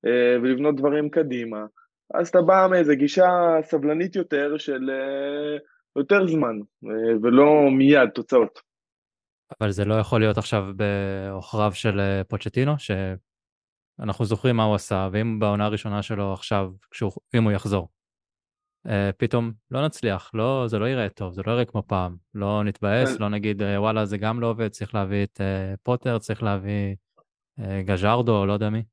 אה, 0.05 0.41
ולבנות 0.41 0.75
דברים 0.75 1.09
קדימה. 1.09 1.65
אז 2.13 2.27
אתה 2.27 2.41
בא 2.41 2.67
מאיזה 2.71 2.95
גישה 2.95 3.29
סבלנית 3.61 4.15
יותר 4.15 4.57
של 4.57 4.89
יותר 5.95 6.27
זמן 6.27 6.59
ולא 7.21 7.71
מיד 7.71 8.09
תוצאות. 8.09 8.59
אבל 9.61 9.71
זה 9.71 9.85
לא 9.85 9.95
יכול 9.95 10.19
להיות 10.19 10.37
עכשיו 10.37 10.63
בעוכריו 10.75 11.71
של 11.73 11.99
פוצ'טינו, 12.27 12.79
אנחנו 13.99 14.25
זוכרים 14.25 14.55
מה 14.55 14.63
הוא 14.63 14.75
עשה, 14.75 15.09
ואם 15.11 15.39
בעונה 15.39 15.65
הראשונה 15.65 16.01
שלו 16.01 16.33
עכשיו, 16.33 16.71
כשהוא, 16.91 17.11
אם 17.35 17.43
הוא 17.43 17.51
יחזור, 17.51 17.89
אה, 18.87 19.09
פתאום 19.17 19.51
לא 19.71 19.85
נצליח, 19.85 20.31
לא, 20.33 20.63
זה 20.67 20.79
לא 20.79 20.89
יראה 20.89 21.09
טוב, 21.09 21.33
זה 21.33 21.41
לא 21.47 21.51
יראה 21.51 21.65
כמו 21.65 21.83
פעם, 21.87 22.15
לא 22.35 22.63
נתבאס, 22.63 23.19
לא 23.19 23.29
נגיד 23.29 23.63
אה, 23.63 23.81
וואלה 23.81 24.05
זה 24.05 24.17
גם 24.17 24.39
לא 24.39 24.47
עובד, 24.47 24.67
צריך 24.67 24.95
להביא 24.95 25.23
את 25.23 25.41
אה, 25.41 25.73
פוטר, 25.83 26.19
צריך 26.19 26.43
להביא 26.43 26.95
גז'רדו, 27.85 28.45
לא 28.45 28.53
יודע 28.53 28.69
מי. 28.69 28.83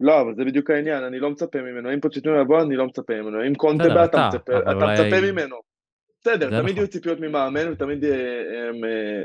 לא, 0.00 0.20
אבל 0.20 0.34
זה 0.34 0.44
בדיוק 0.44 0.70
העניין, 0.70 1.04
אני 1.04 1.18
לא 1.18 1.30
מצפה 1.30 1.58
ממנו, 1.58 1.94
אם 1.94 2.00
פוצ'טינו 2.00 2.40
יבוא, 2.40 2.62
אני 2.62 2.76
לא 2.76 2.86
מצפה 2.86 3.12
ממנו, 3.22 3.46
אם 3.46 3.54
קונטה 3.54 3.88
בא, 3.88 4.04
אתה 4.04 4.28
מצפה, 4.28 4.52
ממנו. 5.32 5.56
בסדר, 6.20 6.46
תמיד 6.50 6.60
נכון. 6.60 6.76
יהיו 6.76 6.88
ציפיות 6.88 7.20
ממאמן 7.20 7.72
ותמיד 7.72 8.04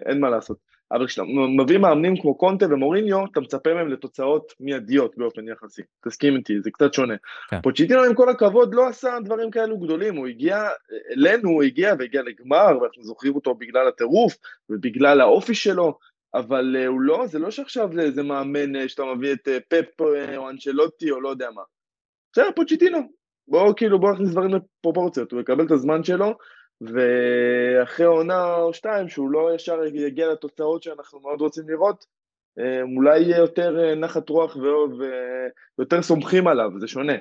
אין 0.05 0.19
מה 0.19 0.29
לעשות. 0.29 0.57
אבל 0.91 1.07
כשאתה 1.07 1.23
מביא 1.57 1.77
מאמנים 1.77 2.21
כמו 2.21 2.37
קונטה 2.37 2.65
ומוריניו, 2.65 3.25
אתה 3.31 3.39
מצפה 3.39 3.73
מהם 3.73 3.87
לתוצאות 3.87 4.53
מיידיות 4.59 5.17
באופן 5.17 5.47
יחסי. 5.47 5.81
תסכים 6.05 6.35
איתי, 6.35 6.61
זה 6.61 6.71
קצת 6.71 6.93
שונה. 6.93 7.15
כן. 7.49 7.61
פוצ'יטינו 7.61 8.03
עם 8.03 8.13
כל 8.13 8.29
הכבוד 8.29 8.75
לא 8.75 8.87
עשה 8.87 9.17
דברים 9.23 9.51
כאלו 9.51 9.79
גדולים, 9.79 10.15
הוא 10.15 10.27
הגיע, 10.27 10.69
אלינו 11.11 11.49
הוא 11.49 11.63
הגיע 11.63 11.93
והגיע 11.99 12.21
לגמר, 12.21 12.81
ואנחנו 12.81 13.03
זוכרים 13.03 13.35
אותו 13.35 13.55
בגלל 13.55 13.87
הטירוף 13.87 14.37
ובגלל 14.69 15.21
האופי 15.21 15.55
שלו, 15.55 15.97
אבל 16.33 16.75
הוא 16.87 17.01
לא, 17.01 17.27
זה 17.27 17.39
לא 17.39 17.51
שעכשיו 17.51 17.89
זה 17.93 18.01
איזה 18.01 18.23
מאמן 18.23 18.87
שאתה 18.87 19.03
מביא 19.15 19.33
את 19.33 19.47
פפ 19.67 20.01
או 20.37 20.49
אנשלוטי 20.49 21.11
או 21.11 21.21
לא 21.21 21.29
יודע 21.29 21.49
מה. 21.55 21.61
בסדר, 22.33 22.49
פוצ'יטינו. 22.55 22.99
בואו 23.47 23.75
כאילו, 23.75 23.99
בואו 23.99 24.13
נכניס 24.13 24.29
דברים 24.29 24.51
לפרופורציות, 24.53 25.31
הוא 25.31 25.41
יקבל 25.41 25.65
את 25.65 25.71
הזמן 25.71 26.03
שלו, 26.03 26.37
ואחרי 26.81 28.05
עונה 28.05 28.55
או 28.55 28.73
שתיים 28.73 29.09
שהוא 29.09 29.31
לא 29.31 29.55
ישר 29.55 29.79
יגיע 29.93 30.27
לתוצאות 30.31 30.83
שאנחנו 30.83 31.19
מאוד 31.19 31.41
רוצים 31.41 31.69
לראות, 31.69 32.05
אה, 32.59 32.81
אולי 32.95 33.19
יהיה 33.19 33.37
יותר 33.37 33.79
אה, 33.79 33.95
נחת 33.95 34.29
רוח 34.29 34.57
ויותר 35.77 36.01
סומכים 36.01 36.47
עליו, 36.47 36.71
זה 36.79 36.87
שונה. 36.87 37.13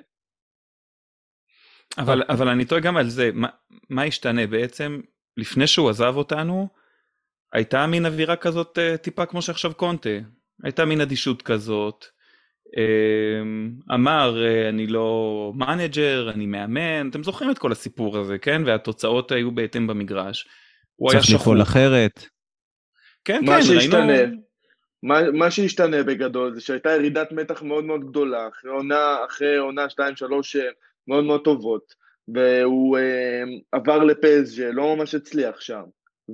אבל, 1.98 2.22
אבל 2.28 2.48
אני 2.48 2.64
טועה 2.64 2.80
גם 2.80 2.96
על 2.96 3.08
זה, 3.08 3.30
מה, 3.32 3.48
מה 3.90 4.04
השתנה? 4.04 4.46
בעצם, 4.46 5.00
לפני 5.36 5.66
שהוא 5.66 5.90
עזב 5.90 6.12
אותנו, 6.16 6.68
הייתה 7.52 7.86
מין 7.86 8.06
אווירה 8.06 8.36
כזאת 8.36 8.78
אה, 8.78 8.96
טיפה 8.96 9.26
כמו 9.26 9.42
שעכשיו 9.42 9.74
קונטה, 9.74 10.18
הייתה 10.62 10.84
מין 10.84 11.00
אדישות 11.00 11.42
כזאת, 11.42 12.04
אמר 13.94 14.44
אה, 14.44 14.68
אני 14.68 14.86
לא 14.86 15.52
מנג'ר, 15.54 16.30
אני 16.34 16.46
מאמן, 16.46 17.08
אתם 17.08 17.22
זוכרים 17.22 17.50
את 17.50 17.58
כל 17.58 17.72
הסיפור 17.72 18.18
הזה, 18.18 18.38
כן? 18.38 18.62
והתוצאות 18.66 19.32
היו 19.32 19.52
בהתאם 19.52 19.86
במגרש. 19.86 20.48
צריך 21.10 21.24
לפעול 21.34 21.62
אחרת. 21.62 22.26
כן, 23.24 23.44
מה 23.44 23.56
כן, 23.56 23.62
שישתנה, 23.62 24.06
ראינו... 24.06 24.36
מה, 25.02 25.30
מה 25.30 25.50
שהשתנה 25.50 26.02
בגדול 26.02 26.54
זה 26.54 26.60
שהייתה 26.60 26.90
ירידת 26.90 27.32
מתח 27.32 27.62
מאוד 27.62 27.84
מאוד 27.84 28.04
גדולה, 28.10 28.48
אחרי 28.48 28.70
עונה, 28.70 29.16
אחרי 29.28 29.56
עונה 29.56 29.86
2-3 29.86 30.00
אה, 30.00 30.70
מאוד 31.08 31.24
מאוד 31.24 31.44
טובות, 31.44 31.94
והוא 32.34 32.98
אה, 32.98 33.42
עבר 33.72 34.04
לפסג'ה, 34.04 34.70
לא 34.70 34.96
ממש 34.96 35.14
הצליח 35.14 35.60
שם, 35.60 35.82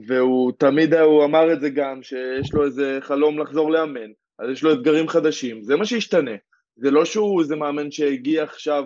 והוא 0.06 0.52
תמיד, 0.58 0.94
הוא 0.94 1.24
אמר 1.24 1.52
את 1.52 1.60
זה 1.60 1.70
גם, 1.70 2.02
שיש 2.02 2.54
לו 2.54 2.64
איזה 2.64 2.98
חלום 3.00 3.38
לחזור 3.38 3.70
לאמן, 3.70 4.10
אז 4.40 4.50
יש 4.50 4.62
לו 4.62 4.72
אתגרים 4.72 5.08
חדשים, 5.08 5.62
זה 5.62 5.76
מה 5.76 5.84
שישתנה. 5.84 6.36
זה 6.76 6.90
לא 6.90 7.04
שהוא 7.04 7.40
איזה 7.40 7.56
מאמן 7.56 7.90
שהגיע 7.90 8.42
עכשיו, 8.42 8.84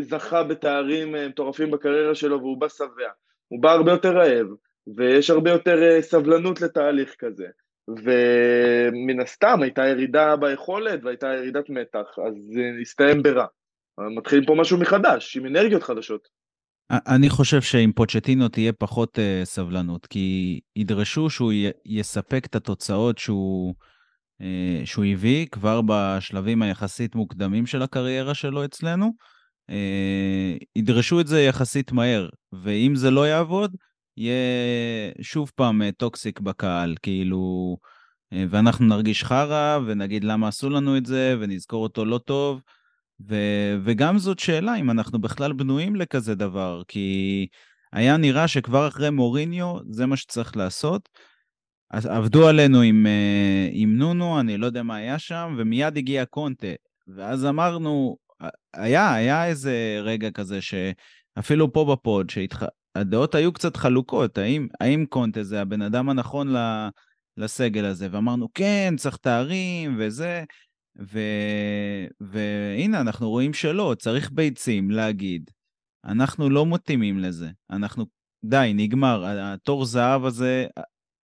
זכה 0.00 0.42
בתארים 0.42 1.16
אה, 1.16 1.28
מטורפים 1.28 1.70
בקריירה 1.70 2.14
שלו 2.14 2.40
והוא 2.40 2.60
בא 2.60 2.68
שבע. 2.68 3.10
הוא 3.48 3.62
בא 3.62 3.72
הרבה 3.72 3.92
יותר 3.92 4.16
רעב, 4.16 4.46
ויש 4.96 5.30
הרבה 5.30 5.50
יותר 5.50 5.82
אה, 5.82 6.02
סבלנות 6.02 6.60
לתהליך 6.60 7.14
כזה. 7.18 7.46
ומן 7.88 9.20
הסתם 9.20 9.62
הייתה 9.62 9.86
ירידה 9.86 10.36
ביכולת 10.36 11.00
והייתה 11.04 11.26
ירידת 11.26 11.70
מתח, 11.70 12.18
אז 12.26 12.34
זה 12.54 12.62
הסתיים 12.80 13.22
ברע. 13.22 13.46
מתחילים 14.16 14.44
פה 14.44 14.54
משהו 14.54 14.78
מחדש, 14.78 15.36
עם 15.36 15.46
אנרגיות 15.46 15.82
חדשות. 15.82 16.28
אני 16.90 17.30
חושב 17.30 17.60
שעם 17.60 17.92
פוצ'טינו 17.92 18.48
תהיה 18.48 18.72
פחות 18.72 19.18
סבלנות, 19.44 20.06
כי 20.06 20.60
ידרשו 20.76 21.30
שהוא 21.30 21.52
יספק 21.86 22.46
את 22.46 22.54
התוצאות 22.54 23.18
שהוא, 23.18 23.74
אה, 23.78 23.89
שהוא 24.84 25.04
הביא 25.04 25.46
כבר 25.46 25.80
בשלבים 25.86 26.62
היחסית 26.62 27.14
מוקדמים 27.14 27.66
של 27.66 27.82
הקריירה 27.82 28.34
שלו 28.34 28.64
אצלנו. 28.64 29.12
אה, 29.70 30.56
ידרשו 30.76 31.20
את 31.20 31.26
זה 31.26 31.42
יחסית 31.42 31.92
מהר, 31.92 32.28
ואם 32.52 32.96
זה 32.96 33.10
לא 33.10 33.28
יעבוד, 33.28 33.76
יהיה 34.16 35.12
שוב 35.20 35.50
פעם 35.54 35.82
אה, 35.82 35.92
טוקסיק 35.92 36.40
בקהל, 36.40 36.94
כאילו, 37.02 37.76
ואנחנו 38.32 38.86
נרגיש 38.86 39.24
חרא, 39.24 39.78
ונגיד 39.86 40.24
למה 40.24 40.48
עשו 40.48 40.70
לנו 40.70 40.96
את 40.96 41.06
זה, 41.06 41.36
ונזכור 41.40 41.82
אותו 41.82 42.04
לא 42.04 42.18
טוב. 42.18 42.60
ו, 43.28 43.36
וגם 43.84 44.18
זאת 44.18 44.38
שאלה 44.38 44.76
אם 44.76 44.90
אנחנו 44.90 45.20
בכלל 45.20 45.52
בנויים 45.52 45.96
לכזה 45.96 46.34
דבר, 46.34 46.82
כי 46.88 47.46
היה 47.92 48.16
נראה 48.16 48.48
שכבר 48.48 48.88
אחרי 48.88 49.10
מוריניו 49.10 49.74
זה 49.90 50.06
מה 50.06 50.16
שצריך 50.16 50.56
לעשות, 50.56 51.08
אז 51.90 52.06
עבדו 52.06 52.48
עלינו 52.48 52.80
עם, 52.80 53.06
אה, 53.06 53.68
עם 53.72 53.96
נונו, 53.96 54.40
אני 54.40 54.56
לא 54.58 54.66
יודע 54.66 54.82
מה 54.82 54.96
היה 54.96 55.18
שם, 55.18 55.54
ומיד 55.58 55.96
הגיע 55.96 56.24
קונטה. 56.24 56.66
ואז 57.08 57.46
אמרנו, 57.46 58.16
היה, 58.74 59.14
היה 59.14 59.46
איזה 59.46 60.00
רגע 60.02 60.30
כזה 60.30 60.58
שאפילו 60.60 61.72
פה 61.72 61.92
בפוד, 61.92 62.30
שהדעות 62.30 63.34
היו 63.34 63.52
קצת 63.52 63.76
חלוקות, 63.76 64.38
האם, 64.38 64.68
האם 64.80 65.06
קונטה 65.08 65.42
זה 65.42 65.60
הבן 65.60 65.82
אדם 65.82 66.08
הנכון 66.08 66.54
לסגל 67.36 67.84
הזה? 67.84 68.08
ואמרנו, 68.10 68.48
כן, 68.54 68.94
צריך 68.96 69.16
תארים 69.16 69.96
וזה, 69.98 70.44
ו... 71.12 71.20
והנה, 72.20 73.00
אנחנו 73.00 73.30
רואים 73.30 73.52
שלא, 73.52 73.96
צריך 73.98 74.30
ביצים 74.32 74.90
להגיד, 74.90 75.50
אנחנו 76.04 76.50
לא 76.50 76.66
מתאימים 76.66 77.18
לזה, 77.18 77.48
אנחנו, 77.70 78.06
די, 78.44 78.72
נגמר, 78.74 79.24
התור 79.26 79.84
זהב 79.84 80.24
הזה, 80.24 80.66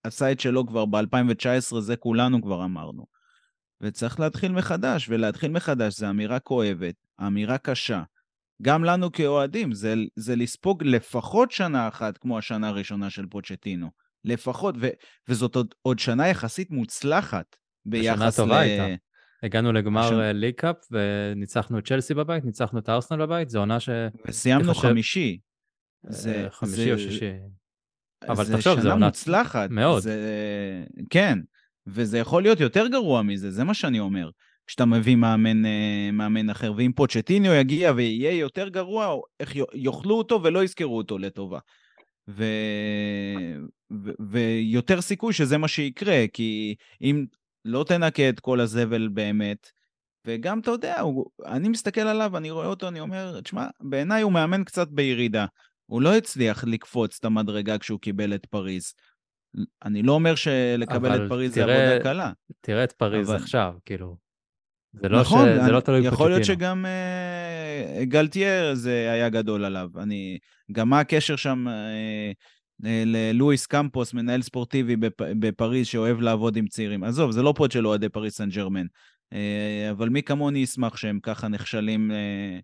עשה 0.07 0.33
את 0.33 0.41
שלו 0.41 0.67
כבר 0.67 0.85
ב-2019, 0.87 1.81
זה 1.81 1.97
כולנו 1.97 2.43
כבר 2.43 2.65
אמרנו. 2.65 3.07
וצריך 3.81 4.21
להתחיל 4.21 4.53
מחדש, 4.53 5.09
ולהתחיל 5.09 5.51
מחדש 5.51 5.97
זה 5.99 6.11
אמירה 6.11 6.39
כואבת, 6.39 6.95
אמירה 7.27 7.59
קשה. 7.59 8.03
גם 8.63 8.85
לנו 8.85 9.13
כאוהדים, 9.13 9.73
זה, 9.73 9.95
זה 10.17 10.37
לספוג 10.37 10.85
לפחות 10.85 11.51
שנה 11.51 11.89
אחת 11.89 12.19
כמו 12.19 12.39
השנה 12.39 12.69
הראשונה 12.69 13.11
של 13.11 13.27
פוצ'טינו. 13.27 13.91
לפחות, 14.25 14.75
ו, 14.81 14.89
וזאת 15.29 15.57
עוד, 15.57 15.75
עוד 15.83 15.99
שנה 15.99 16.29
יחסית 16.29 16.71
מוצלחת 16.71 17.57
ביחס 17.87 18.17
שנה 18.19 18.45
טובה 18.45 18.57
ל... 18.57 18.61
הייתה. 18.61 18.87
הגענו 19.43 19.73
לגמר 19.73 20.07
השנה- 20.07 20.33
ליג 20.33 20.55
קאפ 20.55 20.77
וניצחנו 20.91 21.79
את 21.79 21.87
צ'לסי 21.87 22.15
בבית, 22.15 22.45
ניצחנו 22.45 22.79
את 22.79 22.89
ארסנל 22.89 23.27
בבית, 23.27 23.49
זו 23.49 23.59
עונה 23.59 23.81
ש... 23.81 23.89
וסיימנו 24.29 24.75
חושב- 24.75 24.89
חמישי. 24.89 25.39
אה, 26.07 26.13
זה, 26.13 26.47
חמישי 26.51 26.77
זה, 26.85 26.93
או 26.93 26.99
שישי. 26.99 27.31
אבל 28.29 28.45
זה 28.45 28.57
תחשוב, 28.57 28.75
זו 28.75 28.83
שנה 28.83 28.93
עונה 28.93 29.07
מוצלחת. 29.07 29.71
מאוד. 29.71 30.03
זה... 30.03 30.85
כן, 31.11 31.39
וזה 31.87 32.19
יכול 32.19 32.43
להיות 32.43 32.61
יותר 32.61 32.87
גרוע 32.87 33.23
מזה, 33.23 33.51
זה 33.51 33.65
מה 33.65 33.75
שאני 33.75 34.01
אומר. 34.01 34.31
כשאתה 34.67 34.85
מביא 34.85 35.17
מאמן, 35.17 35.67
אה, 35.67 36.11
מאמן 36.13 36.51
אחר, 36.51 36.73
ואם 36.77 36.93
פוצ'טיניו 36.93 37.53
יגיע 37.53 37.93
ויהיה 37.97 38.33
יותר 38.33 38.69
גרוע, 38.69 39.17
איך 39.41 39.57
יאכלו 39.75 40.15
אותו 40.19 40.43
ולא 40.43 40.65
יזכרו 40.65 40.97
אותו 40.97 41.19
לטובה. 41.19 41.59
ו... 42.29 42.45
ו... 43.93 44.11
ויותר 44.31 45.01
סיכוי 45.01 45.33
שזה 45.33 45.59
מה 45.59 45.69
שיקרה, 45.69 46.25
כי 46.33 46.75
אם 47.03 47.27
לא 47.65 47.85
תנקה 47.89 48.29
את 48.29 48.41
כל 48.41 48.61
הזבל 48.61 49.09
באמת, 49.09 49.71
וגם, 50.27 50.59
אתה 50.59 50.71
יודע, 50.71 51.01
הוא... 51.01 51.27
אני 51.47 51.69
מסתכל 51.69 52.01
עליו, 52.01 52.37
אני 52.37 52.51
רואה 52.51 52.67
אותו, 52.67 52.89
אני 52.89 53.01
אומר, 53.01 53.41
תשמע, 53.41 53.67
בעיניי 53.81 54.23
הוא 54.23 54.33
מאמן 54.33 54.65
קצת 54.65 54.89
בירידה. 54.89 55.47
הוא 55.87 56.03
לא 56.03 56.17
הצליח 56.17 56.65
לקפוץ 56.65 57.17
את 57.21 57.25
המדרגה 57.25 57.79
כשהוא 57.79 58.01
קיבל 58.01 58.35
את 58.35 58.47
פריז. 58.47 58.93
אני 59.85 60.03
לא 60.03 60.13
אומר 60.13 60.35
שלקבל 60.35 61.25
את 61.25 61.29
פריז 61.29 61.55
זה 61.55 61.63
עבודה 61.63 62.03
קלה. 62.03 62.33
תראה 62.61 62.85
את 62.85 62.93
פריז 62.93 63.29
אבל- 63.31 63.37
עכשיו, 63.37 63.75
כאילו. 63.85 64.17
זה 65.03 65.09
לא, 65.09 65.21
נכון, 65.21 65.47
ש... 65.49 65.53
זה 65.57 65.65
אני- 65.65 65.73
לא 65.73 65.81
תלוי 65.81 66.07
יכול 66.07 66.31
להיות. 66.31 66.45
שגם 66.45 66.87
אה, 66.87 68.05
גלטייר 68.05 68.75
זה 68.75 69.11
היה 69.13 69.29
גדול 69.29 69.65
עליו. 69.65 69.91
אני, 70.03 70.39
גם 70.73 70.89
מה 70.89 71.01
הקשר 71.01 71.37
שם 71.37 71.69
אה, 71.69 72.33
ל- 72.81 73.17
ללואיס 73.17 73.67
קמפוס, 73.67 74.15
מנהל 74.15 74.43
ספורטיבי 74.43 74.97
בפ, 74.97 75.23
בפריז 75.23 75.87
שאוהב 75.87 76.21
לעבוד 76.21 76.57
עם 76.57 76.67
צעירים. 76.67 77.05
עזוב, 77.05 77.31
זה 77.31 77.43
לא 77.43 77.55
פוד 77.57 77.71
של 77.71 77.87
אוהדי 77.87 78.09
פריז 78.09 78.33
סן 78.33 78.49
ג'רמן. 78.49 78.87
אה, 79.33 79.89
אבל 79.91 80.09
מי 80.09 80.23
כמוני 80.23 80.59
ישמח 80.59 80.97
שהם 80.97 81.19
ככה 81.23 81.49
נכשלים 81.49 82.11
אה, 82.11 82.59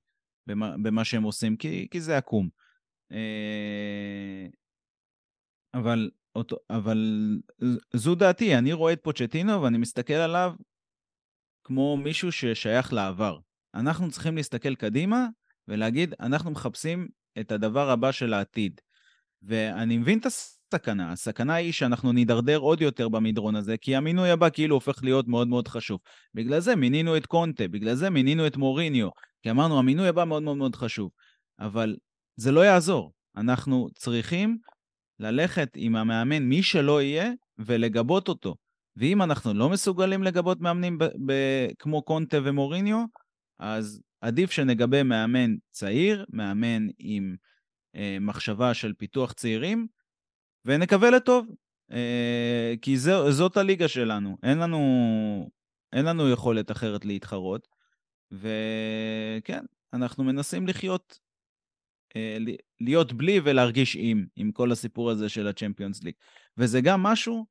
במה, 0.46 0.74
במה 0.82 1.04
שהם 1.04 1.22
עושים, 1.22 1.56
כי, 1.56 1.86
כי 1.90 2.00
זה 2.00 2.16
עקום. 2.16 2.48
אה, 3.12 4.46
אבל, 5.74 6.10
אותו, 6.34 6.56
אבל 6.70 6.98
זו 7.94 8.14
דעתי, 8.14 8.58
אני 8.58 8.72
רואה 8.72 8.92
את 8.92 9.02
פוצ'טינו 9.02 9.62
ואני 9.62 9.78
מסתכל 9.78 10.12
עליו 10.12 10.54
כמו 11.64 11.96
מישהו 11.96 12.32
ששייך 12.32 12.92
לעבר. 12.92 13.38
אנחנו 13.74 14.10
צריכים 14.10 14.36
להסתכל 14.36 14.74
קדימה 14.74 15.26
ולהגיד, 15.68 16.14
אנחנו 16.20 16.50
מחפשים 16.50 17.08
את 17.40 17.52
הדבר 17.52 17.90
הבא 17.90 18.12
של 18.12 18.32
העתיד. 18.32 18.80
ואני 19.42 19.98
מבין 19.98 20.18
את 20.18 20.26
הסכנה, 20.26 21.12
הסכנה 21.12 21.54
היא 21.54 21.72
שאנחנו 21.72 22.12
נידרדר 22.12 22.58
עוד 22.58 22.80
יותר 22.80 23.08
במדרון 23.08 23.56
הזה, 23.56 23.76
כי 23.76 23.96
המינוי 23.96 24.30
הבא 24.30 24.50
כאילו 24.50 24.76
הופך 24.76 25.02
להיות 25.02 25.28
מאוד 25.28 25.48
מאוד 25.48 25.68
חשוב. 25.68 26.00
בגלל 26.34 26.60
זה 26.60 26.76
מינינו 26.76 27.16
את 27.16 27.26
קונטה, 27.26 27.68
בגלל 27.68 27.94
זה 27.94 28.10
מינינו 28.10 28.46
את 28.46 28.56
מוריניו, 28.56 29.08
כי 29.42 29.50
אמרנו, 29.50 29.78
המינוי 29.78 30.08
הבא 30.08 30.24
מאוד 30.24 30.42
מאוד 30.42 30.56
מאוד 30.56 30.76
חשוב. 30.76 31.10
אבל 31.58 31.96
זה 32.36 32.52
לא 32.52 32.60
יעזור. 32.60 33.12
אנחנו 33.36 33.88
צריכים 33.94 34.58
ללכת 35.18 35.68
עם 35.76 35.96
המאמן, 35.96 36.42
מי 36.42 36.62
שלא 36.62 37.02
יהיה, 37.02 37.30
ולגבות 37.58 38.28
אותו. 38.28 38.56
ואם 38.96 39.22
אנחנו 39.22 39.54
לא 39.54 39.68
מסוגלים 39.68 40.22
לגבות 40.22 40.60
מאמנים 40.60 40.98
ב- 40.98 41.04
ב- 41.04 41.68
כמו 41.78 42.02
קונטה 42.02 42.38
ומוריניו, 42.44 43.04
אז 43.58 44.00
עדיף 44.20 44.50
שנגבה 44.50 45.02
מאמן 45.02 45.54
צעיר, 45.70 46.24
מאמן 46.32 46.86
עם 46.98 47.36
אה, 47.96 48.18
מחשבה 48.20 48.74
של 48.74 48.92
פיתוח 48.98 49.32
צעירים, 49.32 49.86
ונקווה 50.64 51.10
לטוב. 51.10 51.46
אה, 51.92 52.74
כי 52.82 52.96
זו, 52.96 53.32
זאת 53.32 53.56
הליגה 53.56 53.88
שלנו, 53.88 54.36
אין 54.42 54.58
לנו, 54.58 54.80
אין 55.92 56.04
לנו 56.04 56.30
יכולת 56.30 56.70
אחרת 56.70 57.04
להתחרות. 57.04 57.68
וכן, 58.32 59.64
אנחנו 59.92 60.24
מנסים 60.24 60.66
לחיות, 60.66 61.18
להיות 62.80 63.12
בלי 63.12 63.40
ולהרגיש 63.44 63.96
עם, 64.00 64.24
עם 64.36 64.52
כל 64.52 64.72
הסיפור 64.72 65.10
הזה 65.10 65.28
של 65.28 65.46
הצ'מפיונס 65.46 66.02
ליג. 66.02 66.14
וזה 66.58 66.80
גם 66.80 67.02
משהו 67.02 67.46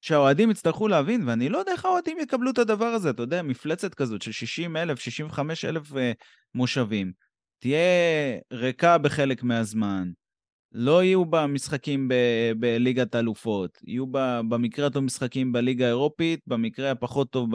שהאוהדים 0.00 0.50
יצטרכו 0.50 0.88
להבין, 0.88 1.28
ואני 1.28 1.48
לא 1.48 1.58
יודע 1.58 1.72
איך 1.72 1.84
האוהדים 1.84 2.18
יקבלו 2.18 2.50
את 2.50 2.58
הדבר 2.58 2.84
הזה, 2.84 3.10
אתה 3.10 3.22
יודע, 3.22 3.42
מפלצת 3.42 3.94
כזאת 3.94 4.22
של 4.22 4.32
60 4.32 4.76
אלף, 4.76 5.00
65 5.00 5.64
אלף 5.64 5.92
uh, 5.92 5.94
מושבים, 6.54 7.12
תהיה 7.58 7.78
ריקה 8.52 8.98
בחלק 8.98 9.42
מהזמן, 9.42 10.10
לא 10.72 11.04
יהיו 11.04 11.24
בה 11.24 11.46
משחקים 11.46 12.08
בליגת 12.58 13.14
האלופות, 13.14 13.78
יהיו 13.86 14.06
בה 14.06 14.40
במקרה 14.48 14.86
הטוב 14.86 15.04
משחקים 15.04 15.52
בליגה 15.52 15.84
האירופית, 15.84 16.40
במקרה 16.46 16.90
הפחות 16.90 17.30
טוב 17.30 17.50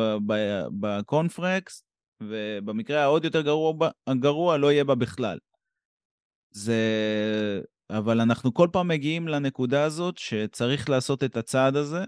בקונפרקס, 0.80 1.84
ובמקרה 2.24 3.04
העוד 3.04 3.26
יותר 3.26 3.42
גרוע, 3.42 3.74
ב- 3.78 4.20
גרוע 4.20 4.58
לא 4.58 4.72
יהיה 4.72 4.84
בה 4.84 4.96
בכלל. 4.96 5.38
זה... 6.54 6.82
אבל 7.90 8.22
אנחנו 8.22 8.54
כל 8.54 8.68
פעם 8.72 8.88
מגיעים 8.88 9.28
לנקודה 9.28 9.84
הזאת 9.84 10.18
שצריך 10.18 10.90
לעשות 10.90 11.24
את 11.24 11.38
הצעד 11.38 11.76
הזה, 11.76 12.04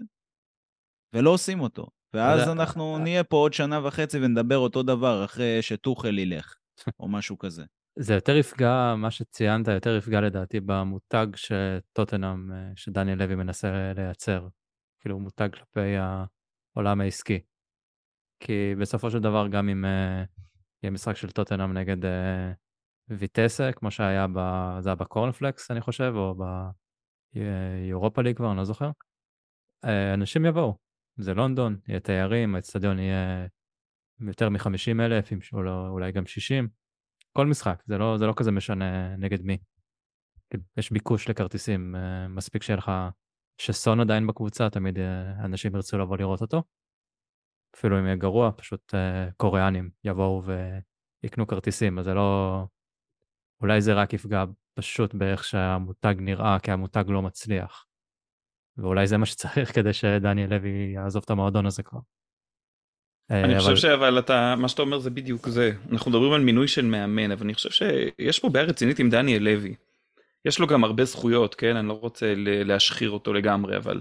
ולא 1.12 1.30
עושים 1.30 1.60
אותו. 1.60 1.86
ואז 2.14 2.48
אנחנו 2.48 2.98
נהיה 2.98 3.24
פה 3.24 3.36
עוד 3.36 3.52
שנה 3.52 3.86
וחצי 3.86 4.18
ונדבר 4.18 4.58
אותו 4.58 4.82
דבר 4.82 5.24
אחרי 5.24 5.62
שטוחל 5.62 6.18
ילך, 6.18 6.56
או 7.00 7.08
משהו 7.08 7.38
כזה. 7.38 7.64
זה 7.98 8.14
יותר 8.14 8.36
יפגע, 8.36 8.94
מה 8.96 9.10
שציינת, 9.10 9.68
יותר 9.68 9.96
יפגע 9.96 10.20
לדעתי 10.20 10.60
במותג 10.60 11.26
שטוטנאם, 11.36 12.52
אה, 12.52 12.70
שדניאל 12.76 13.18
לוי 13.18 13.34
מנסה 13.34 13.92
לייצר. 13.96 14.48
כאילו 15.00 15.18
מותג 15.18 15.48
כלפי 15.52 15.94
העולם 16.76 17.00
העסקי. 17.00 17.40
כי 18.40 18.74
בסופו 18.80 19.10
של 19.10 19.18
דבר, 19.18 19.48
גם 19.48 19.68
אם 19.68 19.84
אה, 19.84 20.24
יהיה 20.82 20.90
משחק 20.90 21.16
של 21.16 21.30
טוטנאם 21.30 21.72
נגד 21.72 22.04
אה, 22.04 22.52
ויטסה, 23.08 23.72
כמו 23.72 23.90
שהיה, 23.90 24.26
ב, 24.34 24.38
זה 24.80 24.88
היה 24.88 24.96
בקורנפלקס, 24.96 25.70
אני 25.70 25.80
חושב, 25.80 26.12
או 26.16 26.34
ביורופה 27.34 28.22
ליג 28.22 28.36
כבר, 28.36 28.50
אני 28.50 28.56
לא 28.56 28.64
זוכר, 28.64 28.90
אה, 29.84 30.14
אנשים 30.14 30.44
יבואו. 30.44 30.76
זה 31.16 31.34
לונדון, 31.34 31.78
יהיה 31.88 32.00
תיירים, 32.00 32.54
האצטדיון 32.54 32.98
יהיה 32.98 33.46
יותר 34.20 34.48
מ-50 34.48 35.00
אלף, 35.00 35.32
אולי, 35.52 35.70
אולי 35.70 36.12
גם 36.12 36.26
60. 36.26 36.68
כל 37.32 37.46
משחק, 37.46 37.82
זה 37.86 37.98
לא, 37.98 38.18
זה 38.18 38.26
לא 38.26 38.32
כזה 38.36 38.50
משנה 38.50 39.16
נגד 39.16 39.42
מי. 39.42 39.58
יש 40.76 40.92
ביקוש 40.92 41.28
לכרטיסים, 41.28 41.96
אה, 41.96 42.28
מספיק 42.28 42.62
שיהיה 42.62 42.76
לך, 42.76 42.90
שסון 43.58 44.00
עדיין 44.00 44.26
בקבוצה, 44.26 44.70
תמיד 44.70 44.98
אה, 44.98 45.44
אנשים 45.44 45.74
ירצו 45.74 45.98
לבוא 45.98 46.16
לראות 46.16 46.40
אותו. 46.40 46.62
אפילו 47.76 47.98
אם 47.98 48.04
יהיה 48.04 48.16
גרוע, 48.16 48.50
פשוט 48.56 48.94
אה, 48.94 49.28
קוריאנים 49.36 49.90
יבואו 50.04 50.42
ויקנו 51.22 51.46
כרטיסים, 51.46 51.98
אז 51.98 52.04
זה 52.04 52.14
לא... 52.14 52.64
אולי 53.60 53.80
זה 53.80 53.94
רק 53.94 54.12
יפגע 54.12 54.44
פשוט 54.74 55.14
באיך 55.14 55.44
שהמותג 55.44 56.14
נראה, 56.18 56.58
כי 56.58 56.70
המותג 56.70 57.04
לא 57.08 57.22
מצליח. 57.22 57.86
ואולי 58.78 59.06
זה 59.06 59.16
מה 59.16 59.26
שצריך 59.26 59.74
כדי 59.74 59.92
שדניאל 59.92 60.50
לוי 60.54 60.92
יעזוב 60.94 61.22
את 61.24 61.30
המועדון 61.30 61.66
הזה 61.66 61.82
כבר. 61.82 61.98
אה, 63.30 63.44
אני 63.44 63.54
חושב 63.58 63.68
אבל- 63.68 63.76
שאבל 63.76 64.18
אתה, 64.18 64.54
מה 64.58 64.68
שאתה 64.68 64.82
אומר 64.82 64.98
זה 64.98 65.10
בדיוק 65.10 65.48
זה. 65.48 65.72
אנחנו 65.92 66.10
מדברים 66.10 66.32
על 66.32 66.40
מינוי 66.40 66.68
של 66.68 66.84
מאמן, 66.84 67.30
אבל 67.30 67.42
אני 67.44 67.54
חושב 67.54 67.70
שיש 67.70 68.38
פה 68.40 68.48
בעיה 68.48 68.64
רצינית 68.64 68.98
עם 68.98 69.10
דניאל 69.10 69.42
לוי. 69.42 69.74
יש 70.44 70.58
לו 70.58 70.66
גם 70.66 70.84
הרבה 70.84 71.04
זכויות, 71.04 71.54
כן? 71.54 71.76
אני 71.76 71.88
לא 71.88 71.92
רוצה 71.92 72.34
להשחיר 72.36 73.10
אותו 73.10 73.32
לגמרי, 73.32 73.76
אבל 73.76 74.00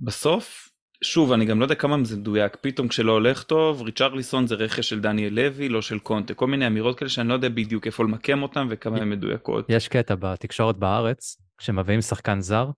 בסוף, 0.00 0.68
שוב, 1.04 1.32
אני 1.32 1.44
גם 1.44 1.60
לא 1.60 1.64
יודע 1.64 1.74
כמה 1.74 1.96
זה 2.04 2.16
מדויק, 2.16 2.56
פתאום 2.60 2.88
כשלא 2.88 3.12
הולך 3.12 3.42
טוב, 3.42 3.82
ריצ'רליסון 3.82 4.46
זה 4.46 4.54
רכש 4.54 4.88
של 4.88 5.00
דניאל 5.00 5.32
לוי, 5.32 5.68
לא 5.68 5.82
של 5.82 5.98
קונטה. 5.98 6.34
כל 6.34 6.46
מיני 6.46 6.66
אמירות 6.66 6.98
כאלה 6.98 7.08
שאני 7.08 7.28
לא 7.28 7.34
יודע 7.34 7.48
בדיוק 7.48 7.86
איפה 7.86 8.04
למקם 8.04 8.42
אותן 8.42 8.66
וכמה 8.70 8.96
הן 8.96 9.10
מדויקות. 9.10 9.66
יש 9.68 9.88
קטע 9.88 10.14
בתקשורת 10.14 10.76
בארץ, 10.76 11.36
כשמביאים 11.58 12.00
שחקן 12.00 12.40
זר 12.40 12.70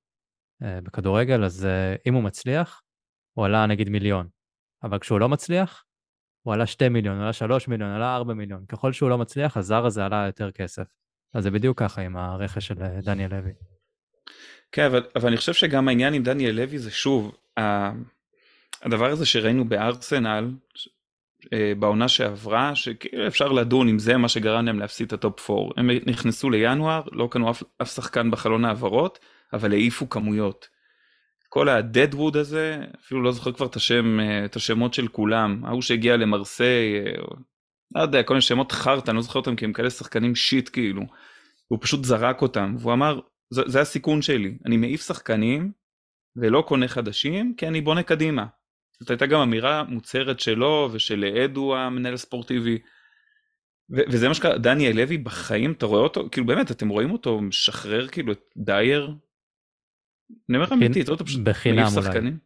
אה, 0.63 0.81
בכדורגל, 0.81 1.45
אז 1.45 1.67
אה, 1.67 1.95
אם 2.07 2.15
הוא 2.15 2.23
מצליח, 2.23 2.83
הוא 3.33 3.45
עלה 3.45 3.67
נגיד 3.67 3.89
מיליון. 3.89 4.29
אבל 4.83 4.99
כשהוא 4.99 5.21
לא 5.21 5.29
מצליח, 5.29 5.85
הוא 6.43 6.55
עלה 6.55 6.67
2 6.67 6.93
מיליון, 6.93 7.17
הוא 7.17 7.23
עלה 7.23 7.33
3 7.33 7.69
מיליון, 7.69 7.91
עלה 7.91 8.17
4 8.17 8.35
מיליון. 8.35 8.65
ככל 8.69 8.93
שהוא 8.93 9.11
לא 9.11 9.19
מצליח, 9.19 9.57
הזר 9.57 9.87
הזה 9.87 10.05
עלה 10.05 10.27
יותר 10.27 10.51
כסף. 10.51 10.85
אז 11.35 11.43
זה 11.45 11.51
בדיוק 11.51 11.79
ככה 11.79 12.03
עם 12.03 12.17
הרכש 12.17 12.67
של 12.67 12.83
אה, 12.83 13.01
דניאל 13.03 13.31
לוי. 13.31 13.53
כן, 14.73 14.85
אבל, 14.85 15.07
אבל 15.17 15.29
אני 15.29 15.37
חושב 15.37 15.53
שגם 15.53 15.89
העניין 15.89 16.15
עם 16.15 16.23
דניאל 16.23 16.55
לוי 16.55 16.79
זה 16.79 16.91
שוב, 16.91 17.37
הדבר 18.83 19.11
הזה 19.11 19.27
שראינו 19.27 19.65
בארסנל, 19.65 20.51
אה, 21.53 21.73
בעונה 21.79 22.09
שעברה, 22.09 22.75
שכאילו 22.75 23.27
אפשר 23.27 23.49
לדון 23.49 23.89
אם 23.89 23.99
זה 23.99 24.17
מה 24.17 24.29
שגרם 24.29 24.67
להם 24.67 24.79
להפסיד 24.79 25.07
את 25.07 25.13
ה 25.13 25.22
top 25.22 25.51
4. 25.51 25.73
הם 25.77 25.91
נכנסו 26.07 26.51
לינואר, 26.51 27.03
לא 27.13 27.29
קנו 27.31 27.51
אף, 27.51 27.63
אף 27.83 27.95
שחקן 27.95 28.31
בחלון 28.31 28.65
העברות, 28.65 29.19
אבל 29.53 29.73
העיפו 29.73 30.11
כמויות. 30.11 30.69
כל 31.49 31.69
הדדווד 31.69 32.37
הזה, 32.37 32.79
אפילו 33.05 33.23
לא 33.23 33.33
זוכר 33.33 33.53
כבר 33.53 33.67
את 33.67 33.77
השם, 33.77 34.21
אה, 34.21 34.45
את 34.45 34.57
השמות 34.57 34.95
של 34.95 35.09
כולם, 35.09 35.65
ההוא 35.65 35.83
שהגיע 35.83 36.17
למרסיי, 36.17 36.99
אה, 36.99 37.13
לא 37.95 38.01
יודע, 38.01 38.23
כל 38.23 38.35
מיני 38.35 38.43
שמות 38.43 38.73
חרטא, 38.73 39.11
אני 39.11 39.17
לא 39.17 39.23
זוכר 39.23 39.39
אותם 39.39 39.57
כי 39.57 39.65
הם 39.65 39.73
כאלה 39.73 39.91
שחקנים 39.91 40.35
shit 40.35 40.71
כאילו. 40.73 41.03
הוא 41.69 41.79
פשוט 41.83 42.05
זרק 42.05 42.43
אותם, 42.43 42.75
והוא 42.79 42.93
אמר, 42.93 43.21
זה, 43.51 43.63
זה 43.67 43.81
הסיכון 43.81 44.23
שלי, 44.23 44.59
אני 44.67 44.77
מעיף 44.77 45.07
שחקנים 45.07 45.73
ולא 46.37 46.65
קונה 46.69 46.89
חדשים, 46.89 47.55
כי 47.57 47.69
אני 47.69 47.81
בונה 47.81 48.03
קדימה. 48.03 48.47
זאת 49.01 49.11
הייתה 49.11 49.27
גם 49.27 49.41
אמירה 49.41 49.85
מוצהרת 49.85 50.41
שלו 50.41 50.89
ושל 50.93 51.25
אדו 51.45 51.77
המנהל 51.77 52.15
הספורטיבי. 52.15 52.79
ו- 53.91 54.03
וזה 54.09 54.29
מה 54.29 54.35
שקרה, 54.35 54.59
דניאל 54.59 54.97
לוי 54.97 55.19
בחיים, 55.19 55.73
אתה 55.73 55.87
רואה 55.87 56.01
אותו, 56.01 56.29
כאילו 56.33 56.47
באמת, 56.47 56.71
אתם 56.71 56.89
רואים 56.89 57.11
אותו 57.11 57.41
משחרר 57.41 58.09
כאילו 58.09 58.33
את 58.33 58.41
דייר? 58.57 59.07
אני 60.51 60.57
אומר 60.57 60.63
לך 60.63 60.73
אמיתי, 60.73 61.01
אתה 61.01 61.11
רואה 61.11 61.15
אותו 61.15 61.25
פשוט 61.27 61.41
בחינם 61.45 61.77
מעיף 61.77 61.97
אולי. 61.97 62.07
שחקנים. 62.07 62.39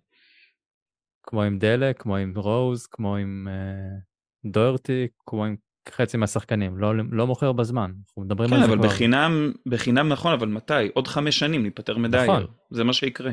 כמו 1.22 1.42
עם 1.42 1.58
דלק, 1.58 2.02
כמו 2.02 2.16
עם 2.16 2.32
רוז, 2.36 2.86
כמו 2.86 3.16
עם 3.16 3.48
uh, 3.50 4.50
דוורטי, 4.52 5.06
כמו 5.26 5.44
עם 5.44 5.56
חצי 5.90 6.16
מהשחקנים, 6.16 6.78
לא, 6.78 6.92
לא 7.12 7.26
מוכר 7.26 7.52
בזמן, 7.52 7.92
אנחנו 8.06 8.22
מדברים 8.22 8.50
כן, 8.50 8.56
על 8.56 8.60
זה 8.60 8.66
אבל 8.66 8.78
כבר. 8.78 8.86
בחינם, 8.88 9.52
בחינם 9.66 10.08
נכון, 10.08 10.32
אבל 10.32 10.48
מתי? 10.48 10.88
עוד 10.94 11.08
חמש 11.08 11.38
שנים 11.38 11.62
ניפטר 11.62 11.98
מדייר. 11.98 12.32
נכון. 12.32 12.46
זה 12.70 12.84
מה 12.84 12.92
שיקרה. 12.92 13.32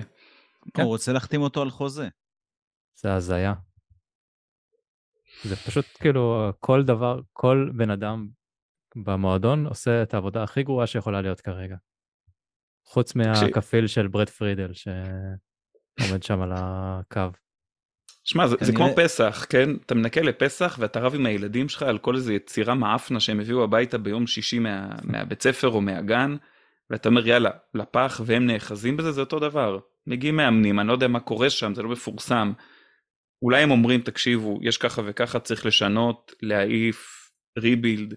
כן. 0.73 0.81
הוא 0.81 0.89
רוצה 0.89 1.13
להחתים 1.13 1.41
אותו 1.41 1.61
על 1.61 1.69
חוזה. 1.69 2.07
זה 2.95 3.13
הזיה. 3.13 3.53
זה 5.43 5.55
פשוט 5.55 5.85
כאילו 5.99 6.51
כל 6.59 6.83
דבר, 6.83 7.19
כל 7.33 7.69
בן 7.75 7.89
אדם 7.89 8.27
במועדון 8.95 9.65
עושה 9.65 10.03
את 10.03 10.13
העבודה 10.13 10.43
הכי 10.43 10.63
גרועה 10.63 10.87
שיכולה 10.87 11.21
להיות 11.21 11.41
כרגע. 11.41 11.75
חוץ 12.85 13.15
מהכפיל 13.15 13.87
של 13.87 14.07
ברד 14.07 14.29
פרידל 14.29 14.71
שעומד 14.73 16.23
שם 16.23 16.41
על 16.41 16.51
הקו. 16.55 17.29
שמע, 18.23 18.47
זה, 18.47 18.55
זה 18.61 18.73
כמו 18.73 18.87
פסח, 18.95 19.45
כן? 19.49 19.69
אתה 19.85 19.95
מנקה 19.95 20.21
לפסח 20.21 20.77
ואתה 20.79 20.99
רב 20.99 21.15
עם 21.15 21.25
הילדים 21.25 21.69
שלך 21.69 21.83
על 21.83 21.97
כל 21.97 22.15
איזה 22.15 22.33
יצירה 22.33 22.75
מאפנה 22.75 23.19
שהם 23.19 23.39
הביאו 23.39 23.63
הביתה 23.63 23.97
ביום 23.97 24.27
שישי 24.27 24.59
מה, 24.59 24.89
מהבית 25.03 25.41
ספר 25.41 25.67
או 25.67 25.81
מהגן, 25.81 26.35
ואתה 26.89 27.09
אומר 27.09 27.27
יאללה, 27.27 27.49
לפח 27.73 28.21
והם 28.25 28.45
נאחזים 28.47 28.97
בזה, 28.97 29.11
זה 29.11 29.21
אותו 29.21 29.39
דבר. 29.39 29.79
מגיעים 30.07 30.35
מאמנים, 30.35 30.79
אני 30.79 30.87
לא 30.87 30.93
יודע 30.93 31.07
מה 31.07 31.19
קורה 31.19 31.49
שם, 31.49 31.73
זה 31.75 31.81
לא 31.83 31.89
מפורסם. 31.89 32.53
אולי 33.41 33.63
הם 33.63 33.71
אומרים, 33.71 34.01
תקשיבו, 34.01 34.59
יש 34.61 34.77
ככה 34.77 35.01
וככה, 35.05 35.39
צריך 35.39 35.65
לשנות, 35.65 36.33
להעיף, 36.41 37.31
ריבילד. 37.57 38.13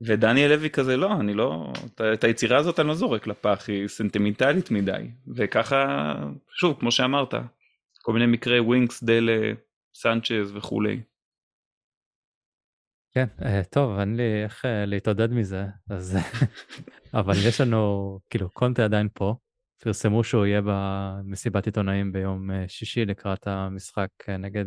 ודניאל 0.00 0.50
לוי 0.50 0.70
כזה, 0.70 0.96
לא, 0.96 1.12
אני 1.20 1.34
לא, 1.34 1.72
את- 2.14 2.24
היצירה 2.24 2.58
הזאת 2.58 2.80
אני 2.80 2.88
לא 2.88 2.94
זורק 2.94 3.26
לפח, 3.26 3.64
היא 3.68 3.88
סנטימנטלית 3.88 4.70
מדי. 4.70 5.10
וככה, 5.36 6.14
שוב, 6.60 6.80
כמו 6.80 6.92
שאמרת, 6.92 7.34
כל 8.02 8.12
מיני 8.12 8.26
מקרי 8.26 8.60
ווינקס, 8.60 9.02
דלה, 9.02 9.52
סנצ'ז 9.94 10.56
וכולי. 10.56 11.00
כן, 13.14 13.26
אה, 13.44 13.64
טוב, 13.64 13.98
אין 13.98 14.16
לי 14.16 14.44
איך 14.44 14.64
אה, 14.64 14.84
להתעודד 14.86 15.32
מזה, 15.32 15.64
אז... 15.90 16.16
אבל 17.20 17.34
יש 17.48 17.60
לנו, 17.60 18.18
כאילו, 18.30 18.50
קונטה 18.50 18.84
עדיין 18.84 19.08
פה. 19.14 19.34
פרסמו 19.78 20.24
שהוא 20.24 20.46
יהיה 20.46 20.60
במסיבת 20.64 21.66
עיתונאים 21.66 22.12
ביום 22.12 22.50
אה, 22.50 22.68
שישי 22.68 23.04
לקראת 23.04 23.46
המשחק 23.46 24.08
אה, 24.28 24.36
נגד 24.36 24.64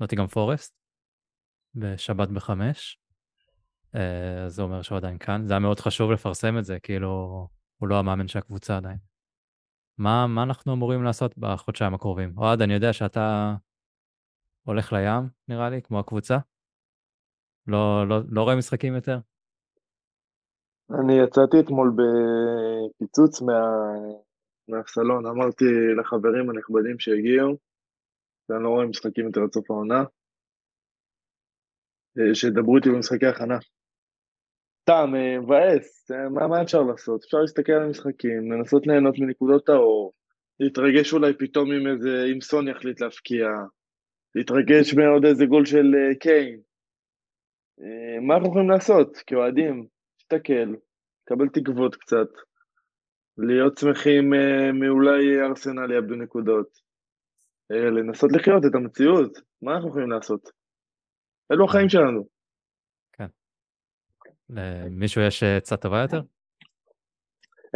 נוטינגהם 0.00 0.26
פורסט, 0.26 0.74
בשבת 1.74 2.28
בחמש. 2.28 3.00
אה, 3.94 4.44
אז 4.44 4.54
זה 4.54 4.62
אומר 4.62 4.82
שהוא 4.82 4.98
עדיין 4.98 5.18
כאן. 5.18 5.46
זה 5.46 5.52
היה 5.52 5.60
מאוד 5.60 5.80
חשוב 5.80 6.10
לפרסם 6.10 6.58
את 6.58 6.64
זה, 6.64 6.80
כאילו, 6.80 7.08
הוא 7.76 7.88
לא 7.88 7.98
המאמן 7.98 8.28
של 8.28 8.38
הקבוצה 8.38 8.76
עדיין. 8.76 8.98
מה, 9.98 10.26
מה 10.26 10.42
אנחנו 10.42 10.72
אמורים 10.72 11.04
לעשות 11.04 11.38
בחודשיים 11.38 11.94
הקרובים? 11.94 12.38
אוהד, 12.38 12.62
אני 12.62 12.74
יודע 12.74 12.92
שאתה 12.92 13.54
הולך 14.62 14.92
לים, 14.92 15.28
נראה 15.48 15.70
לי, 15.70 15.82
כמו 15.82 16.00
הקבוצה. 16.00 16.38
לא, 17.66 18.08
לא, 18.08 18.20
לא 18.28 18.42
רואה 18.42 18.56
משחקים 18.56 18.94
יותר? 18.94 19.18
אני 20.98 21.12
יצאתי 21.24 21.60
אתמול 21.60 21.92
בפיצוץ 21.98 23.42
מה... 23.42 23.60
מהסלון, 24.68 25.26
אמרתי 25.26 25.64
לחברים 26.00 26.50
הנכבדים 26.50 26.98
שהגיעו, 26.98 27.56
שאני 28.46 28.64
לא 28.64 28.68
רואה 28.68 28.86
משחקים 28.86 29.26
יותר 29.26 29.40
עד 29.42 29.52
סוף 29.52 29.70
העונה, 29.70 30.04
אה, 32.18 32.34
שידברו 32.34 32.76
איתי 32.76 32.88
במשחקי 32.88 33.26
הכנה. 33.26 33.58
סתם, 34.82 35.12
אה, 35.14 35.40
מבאס, 35.40 36.10
אה, 36.10 36.28
מה, 36.28 36.46
מה 36.46 36.62
אפשר 36.62 36.82
לעשות? 36.82 37.24
אפשר 37.24 37.38
להסתכל 37.38 37.72
על 37.72 37.82
המשחקים, 37.82 38.52
לנסות 38.52 38.86
ליהנות 38.86 39.14
מנקודות 39.18 39.68
האור, 39.68 40.12
להתרגש 40.60 41.12
אולי 41.12 41.32
פתאום 41.38 41.72
אם 41.72 41.86
איזה, 41.86 42.24
אם 42.34 42.40
סון 42.40 42.68
יחליט 42.68 43.00
להפקיע, 43.00 43.46
להתרגש 44.34 44.94
מעוד 44.94 45.24
איזה 45.24 45.46
גול 45.46 45.64
של 45.64 45.94
קיין. 46.20 46.60
מה 48.26 48.34
אנחנו 48.34 48.48
יכולים 48.48 48.70
לעשות 48.70 49.16
כאוהדים? 49.26 49.86
להסתכל, 50.32 50.74
לקבל 51.24 51.48
תקוות 51.48 51.96
קצת, 51.96 52.28
להיות 53.38 53.78
שמחים 53.78 54.34
אה, 54.34 54.72
מאולי 54.72 55.40
ארסנל 55.40 55.92
יאבדו 55.92 56.14
נקודות, 56.14 56.66
אה, 57.72 57.90
לנסות 57.90 58.30
לחיות 58.32 58.64
את 58.64 58.74
המציאות, 58.74 59.38
מה 59.62 59.74
אנחנו 59.74 59.88
יכולים 59.88 60.10
לעשות? 60.10 60.50
אלו 61.52 61.64
החיים 61.64 61.88
שלנו. 61.88 62.40
למישהו 64.50 65.22
יש 65.22 65.42
עצה 65.42 65.76
טובה 65.76 66.00
יותר? 66.02 66.20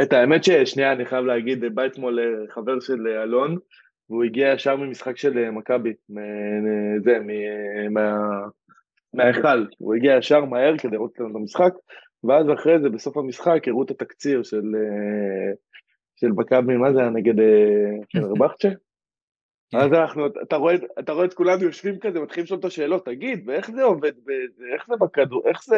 את 0.02 0.12
האמת 0.12 0.44
ששנייה, 0.44 0.92
אני 0.92 1.06
חייב 1.06 1.24
להגיד, 1.24 1.74
בא 1.74 1.86
אתמול 1.86 2.20
אה, 2.20 2.54
חבר 2.54 2.80
של 2.80 3.06
אה, 3.06 3.22
אלון, 3.22 3.56
והוא 4.10 4.24
הגיע 4.24 4.52
ישר 4.52 4.76
ממשחק 4.76 5.16
של 5.16 5.38
אה, 5.38 5.50
מכבי, 5.50 5.92
זה, 7.04 7.18
מההיכל, 9.14 9.66
הוא 9.78 9.94
הגיע 9.94 10.16
ישר 10.16 10.44
מהר 10.44 10.78
כדי 10.78 10.92
לראות 10.92 11.12
את 11.14 11.20
המשחק, 11.20 11.72
ואז 12.28 12.46
אחרי 12.54 12.80
זה, 12.82 12.88
בסוף 12.88 13.16
המשחק, 13.16 13.68
הראו 13.68 13.82
את 13.82 13.90
התקציר 13.90 14.42
של 14.42 14.62
אה, 14.76 15.52
של 16.16 16.28
מכבי, 16.28 16.76
מה 16.76 16.92
זה 16.92 17.00
היה 17.00 17.10
נגד 17.10 17.40
אה, 17.40 18.04
פנרבחצ'ה? 18.12 18.68
כן. 19.70 19.78
אז 19.78 19.92
אנחנו, 19.92 20.26
אתה 20.42 20.56
רואה, 20.56 20.74
אתה 20.98 21.12
רואה 21.12 21.24
את 21.24 21.34
כולנו 21.34 21.62
יושבים 21.62 21.98
כזה, 22.00 22.20
מתחילים 22.20 22.44
לשאול 22.44 22.60
את 22.60 22.64
השאלות, 22.64 23.04
תגיד, 23.04 23.48
ואיך 23.48 23.70
זה 23.70 23.82
עובד, 23.82 24.12
איך 24.74 24.86
זה 24.88 24.94
בכדור, 25.00 25.42
איך 25.48 25.64
זה, 25.64 25.76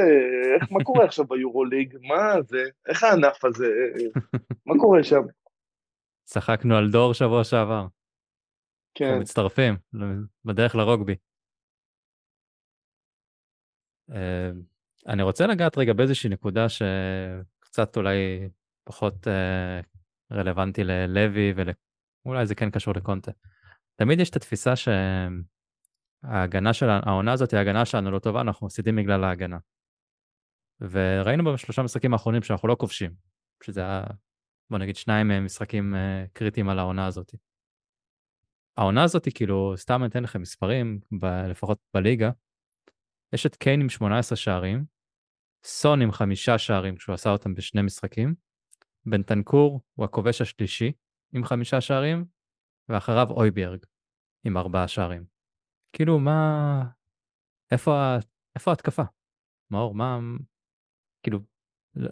איך, 0.55 0.73
מה 0.73 0.85
קורה 0.85 1.05
עכשיו 1.05 1.25
ביורוליג, 1.25 1.97
מה 2.09 2.43
זה, 2.43 2.63
איך 2.89 3.03
הענף 3.03 3.45
הזה, 3.45 3.67
מה 4.67 4.75
קורה 4.79 5.05
שם? 5.05 5.23
צחקנו 6.25 6.77
על 6.77 6.91
דור 6.91 7.15
שבוע 7.15 7.45
שעבר. 7.45 7.87
כן, 8.95 9.05
אנחנו 9.05 9.21
מצטרפים 9.21 9.75
בדרך 10.45 10.75
לרוגבי. 10.75 11.15
אה, 15.09 15.13
אני 15.13 15.23
רוצה 15.23 15.47
לגעת 15.47 15.79
רגע 15.79 15.93
באיזושהי 15.93 16.31
נקודה 16.31 16.67
שקצת 16.69 17.97
אולי 17.97 18.49
פחות 18.85 19.29
אה, 19.29 19.81
רלוונטי 20.33 20.85
ללוי 20.85 21.55
ואולי 22.25 22.47
זה 22.47 22.55
כן 22.55 22.71
קשור 22.71 22.95
לקונטה. 22.97 23.33
תמיד 23.97 24.21
יש 24.21 24.31
את 24.31 24.37
התפיסה 24.37 24.75
שההגנה 24.77 26.73
של 26.73 26.89
העונה 26.89 27.33
הזאת 27.33 27.51
היא 27.51 27.59
ההגנה 27.59 27.85
שלנו 27.85 28.11
לא 28.11 28.19
טובה, 28.19 28.41
אנחנו 28.41 28.67
מפסידים 28.67 28.97
בגלל 28.97 29.25
ההגנה. 29.25 29.59
וראינו 30.81 31.53
בשלושה 31.53 31.83
משחקים 31.83 32.13
האחרונים 32.13 32.43
שאנחנו 32.43 32.69
לא 32.69 32.77
כובשים, 32.79 33.15
שזה 33.63 33.81
היה, 33.81 34.05
בוא 34.71 34.79
נגיד, 34.79 34.97
שניים 34.97 35.29
מהם 35.29 35.45
משחקים 35.45 35.95
אה, 35.95 36.25
קריטיים 36.33 36.69
על 36.69 36.79
העונה 36.79 37.07
הזאת. 37.07 37.35
העונה 38.77 39.03
הזאת, 39.03 39.29
כאילו, 39.35 39.75
סתם 39.77 40.03
אני 40.03 40.09
אתן 40.09 40.23
לכם 40.23 40.41
מספרים, 40.41 41.01
ב- 41.21 41.47
לפחות 41.51 41.79
בליגה, 41.95 42.31
יש 43.33 43.47
את 43.47 43.57
קיין 43.57 43.81
עם 43.81 43.89
18 43.89 44.37
שערים, 44.37 44.96
סון 45.67 46.03
עם 46.03 46.13
חמישה 46.13 46.59
שערים 46.59 46.97
כשהוא 46.97 47.15
עשה 47.15 47.31
אותם 47.31 47.55
בשני 47.55 47.83
משחקים, 47.83 48.35
בנטנקור 49.07 49.81
הוא 49.95 50.05
הכובש 50.05 50.41
השלישי 50.41 50.93
עם 51.35 51.45
חמישה 51.45 51.81
שערים, 51.81 52.25
ואחריו 52.89 53.31
אויברג 53.31 53.85
עם 54.45 54.57
ארבעה 54.57 54.89
שערים. 54.89 55.25
כאילו, 55.93 56.19
מה... 56.19 56.83
איפה. 57.71 58.17
איפה 58.55 58.71
ההתקפה? 58.71 59.03
מאור, 59.71 59.95
מה... 59.95 60.19
כאילו, 61.23 61.39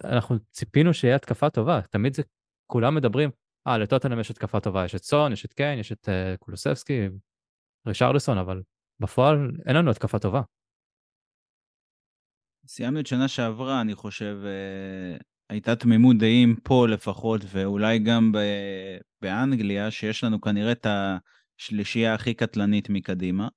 אנחנו 0.04 0.36
ציפינו 0.50 0.94
שיהיה 0.94 1.16
התקפה 1.16 1.50
טובה, 1.50 1.80
תמיד 1.82 2.14
זה, 2.14 2.22
כולם 2.66 2.94
מדברים, 2.94 3.30
אה, 3.66 3.78
לטוטנאם 3.78 4.20
יש 4.20 4.30
התקפה 4.30 4.60
טובה, 4.60 4.84
יש 4.84 4.94
את 4.94 5.02
סון, 5.02 5.32
יש 5.32 5.44
את 5.44 5.52
קיין, 5.52 5.78
יש 5.78 5.92
את 5.92 6.08
uh, 6.08 6.38
קולוסבסקי, 6.38 7.08
רישרלסון, 7.86 8.38
אבל 8.38 8.62
בפועל 9.00 9.50
אין 9.66 9.76
לנו 9.76 9.90
התקפה 9.90 10.18
טובה. 10.18 10.42
סיימנו 12.66 13.00
את 13.00 13.06
שנה 13.06 13.28
שעברה, 13.28 13.80
אני 13.80 13.94
חושב, 13.94 14.38
אה, 14.44 15.16
הייתה 15.50 15.76
תמימות 15.76 16.18
דעים 16.18 16.56
פה 16.62 16.88
לפחות, 16.88 17.40
ואולי 17.48 17.98
גם 17.98 18.32
ב- 18.32 18.98
באנגליה, 19.22 19.90
שיש 19.90 20.24
לנו 20.24 20.40
כנראה 20.40 20.72
את 20.72 20.86
השלישייה 20.86 22.14
הכי 22.14 22.34
קטלנית 22.34 22.90
מקדימה. 22.90 23.48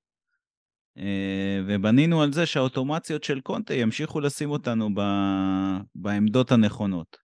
אה, 0.98 1.60
ובנינו 1.66 2.22
על 2.22 2.32
זה 2.32 2.46
שהאוטומציות 2.46 3.24
של 3.24 3.40
קונטה 3.40 3.74
ימשיכו 3.74 4.20
לשים 4.20 4.50
אותנו 4.50 4.94
ב- 4.94 5.78
בעמדות 5.94 6.52
הנכונות. 6.52 7.16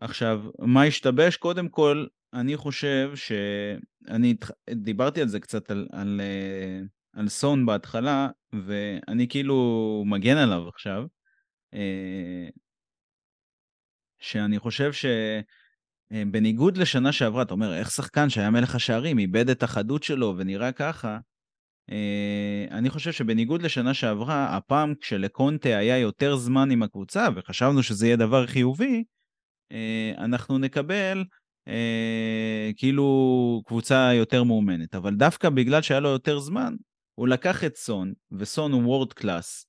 עכשיו, 0.00 0.42
מה 0.58 0.84
השתבש? 0.84 1.36
קודם 1.36 1.68
כל, 1.68 2.06
אני 2.34 2.56
חושב 2.56 3.12
שאני 3.14 4.34
דיברתי 4.70 5.22
על 5.22 5.28
זה 5.28 5.40
קצת, 5.40 5.70
על, 5.70 5.88
על, 5.92 6.20
אה, 6.20 6.80
על 7.12 7.28
סון 7.28 7.66
בהתחלה, 7.66 8.28
ואני 8.52 9.28
כאילו 9.28 10.02
מגן 10.06 10.36
עליו 10.36 10.68
עכשיו, 10.68 11.04
אה, 11.74 12.48
שאני 14.20 14.58
חושב 14.58 14.92
אה, 16.12 16.22
בניגוד 16.30 16.76
לשנה 16.76 17.12
שעברה, 17.12 17.42
אתה 17.42 17.54
אומר, 17.54 17.74
איך 17.74 17.90
שחקן 17.90 18.30
שהיה 18.30 18.50
מלך 18.50 18.74
השערים 18.74 19.18
איבד 19.18 19.50
את 19.50 19.62
החדות 19.62 20.02
שלו 20.02 20.34
ונראה 20.36 20.72
ככה, 20.72 21.18
אה, 21.90 22.66
אני 22.70 22.90
חושב 22.90 23.12
שבניגוד 23.12 23.62
לשנה 23.62 23.94
שעברה, 23.94 24.56
הפעם 24.56 24.94
כשלקונטה 25.00 25.68
היה 25.68 25.98
יותר 25.98 26.36
זמן 26.36 26.70
עם 26.70 26.82
הקבוצה, 26.82 27.28
וחשבנו 27.36 27.82
שזה 27.82 28.06
יהיה 28.06 28.16
דבר 28.16 28.46
חיובי, 28.46 29.04
אה, 29.72 30.12
אנחנו 30.18 30.58
נקבל 30.58 31.24
כאילו 32.76 33.62
קבוצה 33.66 34.10
יותר 34.14 34.44
מאומנת. 34.44 34.94
אבל 34.94 35.14
דווקא 35.14 35.50
בגלל 35.50 35.82
שהיה 35.82 36.00
לו 36.00 36.08
יותר 36.08 36.38
זמן, 36.38 36.74
הוא 37.22 37.28
לקח 37.28 37.64
את 37.64 37.76
סון, 37.76 38.12
וסון 38.32 38.72
הוא 38.72 38.82
וורד 38.82 39.12
קלאס, 39.12 39.66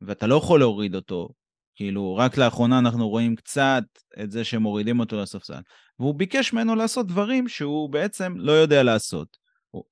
ואתה 0.00 0.26
לא 0.26 0.34
יכול 0.34 0.60
להוריד 0.60 0.94
אותו, 0.94 1.28
כאילו, 1.74 2.16
רק 2.16 2.36
לאחרונה 2.36 2.78
אנחנו 2.78 3.08
רואים 3.08 3.36
קצת 3.36 3.84
את 4.22 4.30
זה 4.30 4.44
שמורידים 4.44 5.00
אותו 5.00 5.22
לספסל. 5.22 5.60
והוא 5.98 6.14
ביקש 6.14 6.52
ממנו 6.52 6.74
לעשות 6.74 7.06
דברים 7.06 7.48
שהוא 7.48 7.90
בעצם 7.90 8.34
לא 8.36 8.52
יודע 8.52 8.82
לעשות. 8.82 9.36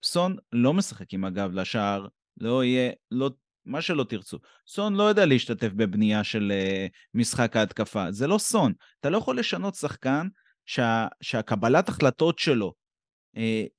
סון 0.05 0.37
לא 0.53 0.75
משחק 0.75 1.15
עם 1.15 1.25
הגב 1.25 1.51
לשער, 1.53 2.07
לא 2.41 2.65
יהיה, 2.65 2.93
לא, 3.11 3.31
מה 3.65 3.83
שלא 3.83 4.05
תרצו. 4.05 4.39
סון 4.69 4.95
לא 4.95 5.03
יודע 5.03 5.27
להשתתף 5.27 5.71
בבנייה 5.77 6.25
של 6.25 6.53
uh, 6.53 6.91
משחק 7.15 7.57
ההתקפה, 7.57 8.13
זה 8.13 8.27
לא 8.27 8.39
סון. 8.39 8.73
אתה 9.01 9.11
לא 9.11 9.19
יכול 9.19 9.39
לשנות 9.39 9.75
שחקן 9.75 10.29
שה, 10.65 11.07
שהקבלת 11.21 11.89
החלטות 11.89 12.39
שלו 12.39 12.73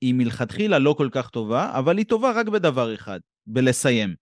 היא 0.00 0.14
מלכתחילה 0.14 0.78
לא 0.78 0.94
כל 0.98 1.08
כך 1.12 1.30
טובה, 1.30 1.78
אבל 1.78 1.98
היא 1.98 2.06
טובה 2.06 2.32
רק 2.32 2.48
בדבר 2.48 2.94
אחד, 2.94 3.20
בלסיים. 3.46 4.14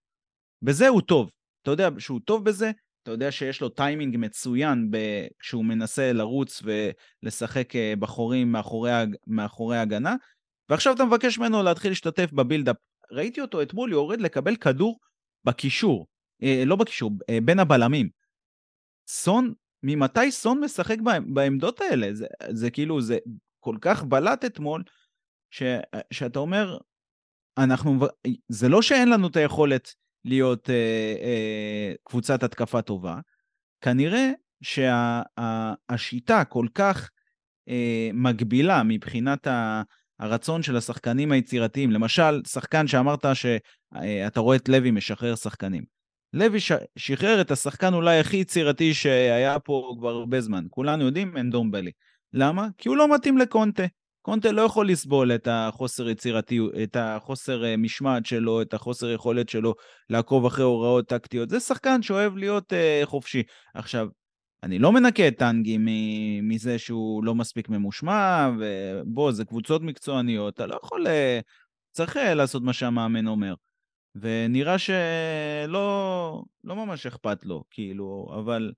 בזה 0.62 0.88
הוא 0.88 1.00
טוב. 1.00 1.30
אתה 1.62 1.70
יודע 1.70 1.88
שהוא 1.98 2.20
טוב 2.24 2.44
בזה, 2.44 2.70
אתה 3.02 3.10
יודע 3.10 3.32
שיש 3.32 3.60
לו 3.60 3.68
טיימינג 3.68 4.16
מצוין. 4.18 4.90
כשהוא 5.38 5.64
מנסה 5.64 6.12
לרוץ 6.12 6.62
ולשחק 6.62 7.76
אה, 7.76 7.94
בחורים 7.98 8.52
מאחורי, 8.52 8.90
מאחורי 9.26 9.78
הגנה, 9.78 10.14
ועכשיו 10.68 10.94
אתה 10.94 11.04
מבקש 11.04 11.38
ממנו 11.38 11.62
להתחיל 11.62 11.90
להשתתף 11.90 12.32
בבילדאפ. 12.32 12.76
ראיתי 13.12 13.40
אותו 13.40 13.62
אתמול 13.62 13.92
יורד 13.92 14.20
לקבל 14.20 14.56
כדור 14.56 14.98
בקישור, 15.44 16.06
אה, 16.42 16.62
לא 16.66 16.76
בקישור, 16.76 17.10
אה, 17.30 17.38
בין 17.44 17.58
הבלמים. 17.58 18.08
סון, 19.08 19.54
ממתי 19.82 20.30
סון 20.30 20.60
משחק 20.60 20.96
בעמדות 21.26 21.80
האלה? 21.80 22.14
זה, 22.14 22.26
זה 22.50 22.70
כאילו, 22.70 23.00
זה 23.00 23.18
כל 23.60 23.76
כך 23.80 24.04
בלט 24.04 24.44
אתמול, 24.44 24.82
ש, 25.50 25.62
שאתה 26.10 26.38
אומר, 26.38 26.78
אנחנו, 27.58 27.98
זה 28.48 28.68
לא 28.68 28.82
שאין 28.82 29.10
לנו 29.10 29.28
את 29.28 29.36
היכולת 29.36 29.94
להיות 30.24 30.70
אה, 30.70 31.14
אה, 31.22 31.92
קבוצת 32.04 32.42
התקפה 32.42 32.82
טובה, 32.82 33.18
כנראה 33.80 34.30
שהשיטה 34.62 36.38
שה, 36.38 36.44
כל 36.44 36.66
כך 36.74 37.10
אה, 37.68 38.10
מגבילה 38.14 38.82
מבחינת 38.82 39.46
ה, 39.46 39.82
הרצון 40.20 40.62
של 40.62 40.76
השחקנים 40.76 41.32
היצירתיים. 41.32 41.90
למשל, 41.90 42.42
שחקן 42.46 42.86
שאמרת 42.86 43.26
שאתה 43.34 44.40
אה, 44.40 44.42
רואה 44.42 44.56
את 44.56 44.68
לוי 44.68 44.90
משחרר 44.90 45.34
שחקנים. 45.34 45.84
לוי 46.32 46.60
ש... 46.60 46.72
שחרר 46.96 47.40
את 47.40 47.50
השחקן 47.50 47.94
אולי 47.94 48.18
הכי 48.18 48.36
יצירתי 48.36 48.94
שהיה 48.94 49.58
פה 49.58 49.94
כבר 49.98 50.10
הרבה 50.10 50.40
זמן. 50.40 50.64
כולנו 50.70 51.04
יודעים, 51.04 51.36
אין 51.36 51.50
דומבלי. 51.50 51.90
למה? 52.32 52.68
כי 52.78 52.88
הוא 52.88 52.96
לא 52.96 53.14
מתאים 53.14 53.38
לקונטה. 53.38 53.84
קונטה 54.26 54.52
לא 54.52 54.62
יכול 54.62 54.88
לסבול 54.88 55.34
את 55.34 55.48
החוסר 55.50 56.08
יצירתיות, 56.08 56.72
את 56.82 56.96
החוסר 57.00 57.64
אה, 57.64 57.76
משמעת 57.76 58.26
שלו, 58.26 58.62
את 58.62 58.74
החוסר 58.74 59.10
יכולת 59.10 59.48
שלו 59.48 59.74
לעקוב 60.10 60.46
אחרי 60.46 60.64
הוראות 60.64 61.08
טקטיות. 61.08 61.50
זה 61.50 61.60
שחקן 61.60 62.02
שאוהב 62.02 62.36
להיות 62.36 62.72
uh, 62.72 63.06
חופשי. 63.06 63.42
עכשיו, 63.74 64.08
אני 64.62 64.78
לא 64.78 64.92
מנקה 64.92 65.28
את 65.28 65.38
טנגי 65.38 65.78
מזה 66.42 66.78
שהוא 66.78 67.24
לא 67.24 67.34
מספיק 67.34 67.68
ממושמע, 67.68 68.50
ובוא, 68.58 69.32
זה 69.32 69.44
קבוצות 69.44 69.82
מקצועניות, 69.82 70.54
אתה 70.54 70.66
לא 70.66 70.78
יכול... 70.84 71.06
Uh, 71.06 71.10
צריך 71.92 72.16
לעשות 72.16 72.62
מה 72.62 72.72
שהמאמן 72.72 73.26
אומר. 73.26 73.54
ונראה 74.14 74.78
שלא 74.78 76.42
לא 76.64 76.76
ממש 76.76 77.06
אכפת 77.06 77.44
לו, 77.44 77.64
כאילו, 77.70 78.28
אבל, 78.38 78.72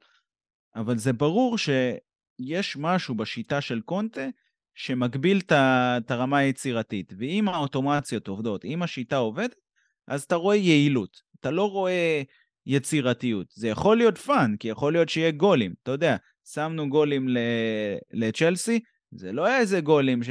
אבל 0.76 0.98
זה 0.98 1.12
ברור 1.12 1.58
שיש 1.58 2.76
משהו 2.76 3.14
בשיטה 3.14 3.60
של 3.60 3.80
קונטה 3.80 4.26
שמגביל 4.78 5.40
את 5.52 6.10
הרמה 6.10 6.38
היצירתית. 6.38 7.12
ואם 7.18 7.48
האוטומציות 7.48 8.28
עובדות, 8.28 8.64
אם 8.64 8.82
השיטה 8.82 9.16
עובדת, 9.16 9.54
אז 10.08 10.22
אתה 10.22 10.34
רואה 10.34 10.56
יעילות. 10.56 11.20
אתה 11.40 11.50
לא 11.50 11.70
רואה 11.70 12.22
יצירתיות. 12.66 13.46
זה 13.50 13.68
יכול 13.68 13.96
להיות 13.96 14.18
fun, 14.18 14.54
כי 14.58 14.68
יכול 14.68 14.92
להיות 14.92 15.08
שיהיה 15.08 15.30
גולים. 15.30 15.74
אתה 15.82 15.90
יודע, 15.90 16.16
שמנו 16.52 16.88
גולים 16.88 17.28
לצ'לסי, 18.12 18.80
זה 19.10 19.32
לא 19.32 19.46
היה 19.46 19.58
איזה 19.58 19.80
גולים 19.80 20.22
ש... 20.22 20.28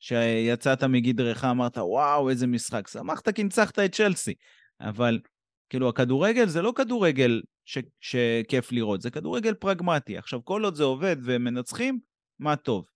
שיצאת 0.00 0.84
מגדרך, 0.84 1.44
אמרת, 1.44 1.78
וואו, 1.78 2.30
איזה 2.30 2.46
משחק. 2.46 2.88
שמחת 2.88 3.28
כי 3.28 3.42
ניצחת 3.42 3.78
את 3.78 3.94
צ'לסי. 3.94 4.34
אבל 4.80 5.20
כאילו, 5.68 5.88
הכדורגל 5.88 6.46
זה 6.46 6.62
לא 6.62 6.72
כדורגל 6.76 7.42
ש... 7.64 7.78
שכיף 8.00 8.72
לראות, 8.72 9.00
זה 9.00 9.10
כדורגל 9.10 9.54
פרגמטי. 9.54 10.18
עכשיו, 10.18 10.44
כל 10.44 10.64
עוד 10.64 10.74
זה 10.74 10.84
עובד 10.84 11.16
ומנצחים, 11.24 11.98
מה 12.38 12.56
טוב. 12.56 12.95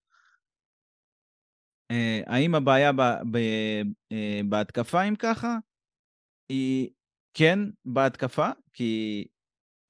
אה, 1.90 2.20
האם 2.26 2.54
הבעיה 2.54 2.90
אה, 4.12 4.40
בהתקפה, 4.48 5.02
אם 5.02 5.16
ככה? 5.16 5.56
היא 6.48 6.90
כן 7.34 7.58
בהתקפה, 7.84 8.48
כי 8.72 9.24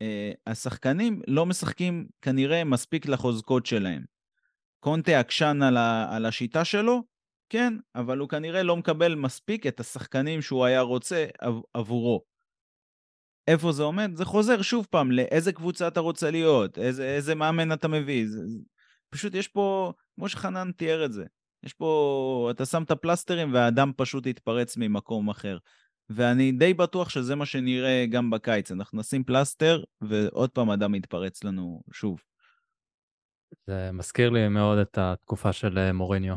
אה, 0.03 0.33
השחקנים 0.47 1.23
לא 1.27 1.47
משחקים 1.47 2.09
כנראה 2.23 2.65
מספיק 2.65 3.07
לחוזקות 3.07 3.67
שלהם. 3.67 4.05
קונטה 4.81 5.21
עקשן 5.21 5.63
על, 5.63 5.77
על 6.11 6.27
השיטה 6.27 6.65
שלו, 6.65 7.03
כן, 7.49 7.75
אבל 7.95 8.19
הוא 8.19 8.29
כנראה 8.29 8.63
לא 8.63 8.77
מקבל 8.77 9.15
מספיק 9.15 9.67
את 9.67 9.81
השחקנים 9.81 10.43
שהוא 10.43 10.65
היה 10.65 10.81
רוצה 10.81 11.27
עבורו. 11.75 12.25
איפה 13.49 13.73
זה 13.73 13.83
עומד? 13.83 14.11
זה 14.15 14.25
חוזר 14.25 14.63
שוב 14.63 14.87
פעם 14.91 15.13
לאיזה 15.13 15.53
קבוצה 15.53 15.89
אתה 15.89 16.01
רוצה 16.01 16.31
להיות, 16.31 16.79
איזה, 16.79 17.05
איזה 17.05 17.35
מאמן 17.35 17.73
אתה 17.73 17.89
מביא. 17.89 18.27
זה, 18.29 18.47
זה, 18.47 18.59
פשוט 19.11 19.35
יש 19.35 19.49
פה, 19.49 19.93
כמו 20.15 20.29
שחנן 20.29 20.73
תיאר 20.73 21.05
את 21.05 21.13
זה, 21.13 21.25
יש 21.63 21.73
פה, 21.73 22.49
אתה 22.51 22.67
שם 22.67 22.83
את 22.83 22.91
הפלסטרים 22.91 23.55
והאדם 23.55 23.93
פשוט 23.97 24.27
יתפרץ 24.27 24.77
ממקום 24.77 25.31
אחר. 25.31 25.59
ואני 26.11 26.53
די 26.53 26.75
בטוח 26.75 27.09
שזה 27.09 27.35
מה 27.35 27.47
שנראה 27.47 28.05
גם 28.11 28.31
בקיץ. 28.31 28.73
אנחנו 28.73 28.99
נשים 28.99 29.25
פלסטר, 29.25 29.85
ועוד 30.01 30.51
פעם 30.51 30.71
אדם 30.71 30.95
יתפרץ 30.95 31.45
לנו 31.45 31.83
שוב. 31.93 32.21
זה 33.67 33.91
מזכיר 33.93 34.31
לי 34.31 34.49
מאוד 34.49 34.79
את 34.79 34.99
התקופה 34.99 35.53
של 35.53 35.79
אה, 35.79 35.93
מוריניו, 35.93 36.37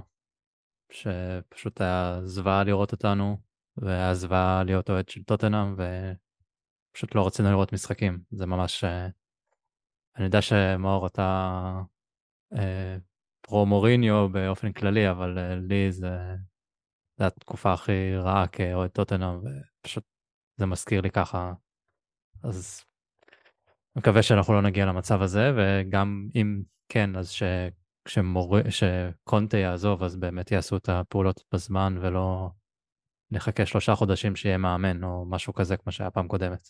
שפשוט 0.92 1.82
היה 1.82 2.20
זוועה 2.26 2.64
לראות 2.64 2.92
אותנו, 2.92 3.38
והיה 3.78 4.14
זוועה 4.14 4.64
להיות 4.64 4.90
אוהד 4.90 5.10
של 5.10 5.24
טוטנאם, 5.24 5.76
ופשוט 6.92 7.16
לא 7.16 7.28
רצינו 7.28 7.50
לראות 7.50 7.74
משחקים. 7.74 8.20
זה 8.32 8.46
ממש... 8.46 8.84
אה, 8.84 9.08
אני 10.18 10.26
יודע 10.26 10.42
שמאור, 10.42 11.08
אתה 11.08 11.72
אה, 12.56 12.98
פרו 13.48 13.66
מוריניו 13.66 14.30
באופן 14.32 14.72
כללי, 14.72 15.10
אבל 15.12 15.39
אה, 15.39 15.56
לי 15.56 15.91
זה, 15.91 16.18
זה 17.20 17.28
התקופה 17.28 17.74
הכי 17.74 18.16
רעה 18.16 18.48
כאוהד 18.48 18.89
טוטנאם, 18.89 19.39
ופשוט 19.39 20.04
זה 20.58 20.66
מזכיר 20.66 21.02
לי 21.02 21.10
ככה. 21.10 21.54
אז 22.44 22.86
מקווה 23.96 24.24
שאנחנו 24.24 24.54
לא 24.54 24.62
נגיע 24.62 24.86
למצב 24.86 25.22
הזה, 25.22 25.52
וגם 25.58 26.28
אם 26.36 26.62
כן, 26.89 27.16
אז 27.16 27.30
ש... 27.30 27.44
כשמור... 28.06 28.58
שקונטה 28.70 29.58
יעזוב, 29.58 30.04
אז 30.04 30.16
באמת 30.16 30.52
יעשו 30.52 30.78
את 30.78 30.89
הפעולות 30.89 31.44
בזמן, 31.54 31.98
ולא 32.02 32.50
נחכה 33.32 33.66
שלושה 33.66 33.96
חודשים 33.96 34.36
שיהיה 34.36 34.58
מאמן, 34.58 35.04
או 35.04 35.26
משהו 35.26 35.54
כזה 35.54 35.78
כמו 35.78 35.91
שהיה 35.91 36.12
פעם 36.12 36.28
קודמת. 36.28 36.70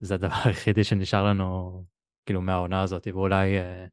זה 0.00 0.14
הדבר 0.14 0.34
היחידי 0.44 0.84
שנשאר 0.84 1.24
לנו, 1.24 1.84
כאילו, 2.26 2.40
מהעונה 2.40 2.82
הזאת, 2.82 3.06
ואולי 3.06 3.58
אה, 3.58 3.86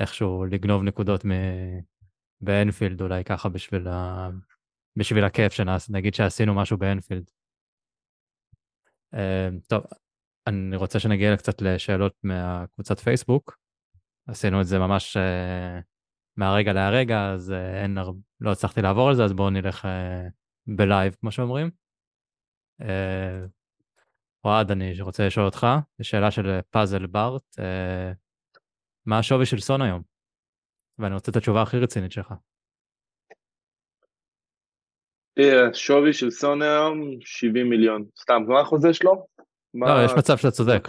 איכשהו 0.00 0.44
לגנוב 0.44 0.82
נקודות 0.82 1.24
מ... 1.24 1.30
באנפילד 2.40 3.02
אולי 3.02 3.24
ככה 3.24 3.48
בשביל, 3.48 3.88
ה... 3.88 4.28
בשביל 4.96 5.24
הכיף 5.24 5.52
שנעש, 5.52 5.90
נגיד 5.90 6.14
שעשינו 6.14 6.54
משהו 6.54 6.78
באנפילד. 6.78 7.30
Uh, 9.14 9.68
טוב, 9.68 9.84
אני 10.46 10.76
רוצה 10.76 11.00
שנגיע 11.00 11.36
קצת 11.36 11.62
לשאלות 11.62 12.14
מהקבוצת 12.22 12.98
פייסבוק. 12.98 13.58
עשינו 14.28 14.60
את 14.60 14.66
זה 14.66 14.78
ממש 14.78 15.16
uh, 15.16 15.82
מהרגע 16.36 16.72
להרגע, 16.72 17.32
אז 17.32 17.50
uh, 17.50 17.82
אין. 17.82 17.98
לא 18.40 18.52
הצלחתי 18.52 18.82
לעבור 18.82 19.08
על 19.08 19.14
זה, 19.14 19.24
אז 19.24 19.32
בואו 19.32 19.50
נלך 19.50 19.84
uh, 19.84 19.88
בלייב, 20.76 21.16
כמו 21.20 21.32
שאומרים. 21.32 21.70
אוהד, 24.44 24.70
אני 24.70 25.00
רוצה 25.00 25.26
לשאול 25.26 25.46
אותך, 25.46 25.66
שאלה 26.02 26.30
של 26.30 26.60
פאזל 26.70 27.06
בארט, 27.06 27.56
מה 29.10 29.18
השווי 29.18 29.46
של 29.46 29.58
סון 29.58 29.82
היום? 29.82 30.02
ואני 30.98 31.14
רוצה 31.14 31.30
את 31.30 31.36
התשובה 31.36 31.62
הכי 31.62 31.76
רצינית 31.76 32.12
שלך. 32.12 32.34
שווי 35.72 36.12
של 36.12 36.30
סון 36.30 36.62
היום 36.62 37.20
70 37.20 37.70
מיליון. 37.70 38.04
סתם, 38.20 38.42
מה 38.48 38.60
החוזה 38.60 38.92
שלו? 38.92 39.26
לא, 39.74 40.04
יש 40.04 40.12
מצב 40.18 40.36
שאתה 40.36 40.50
צודק. 40.50 40.88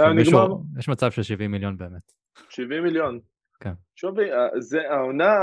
יש 0.79 0.89
מצב 0.89 1.11
של 1.11 1.23
70 1.23 1.51
מיליון 1.51 1.77
באמת. 1.77 2.11
70 2.49 2.83
מיליון. 2.83 3.19
כן. 3.59 3.73
שווי, 3.95 4.25
זה 4.59 4.79
העונה 4.89 5.33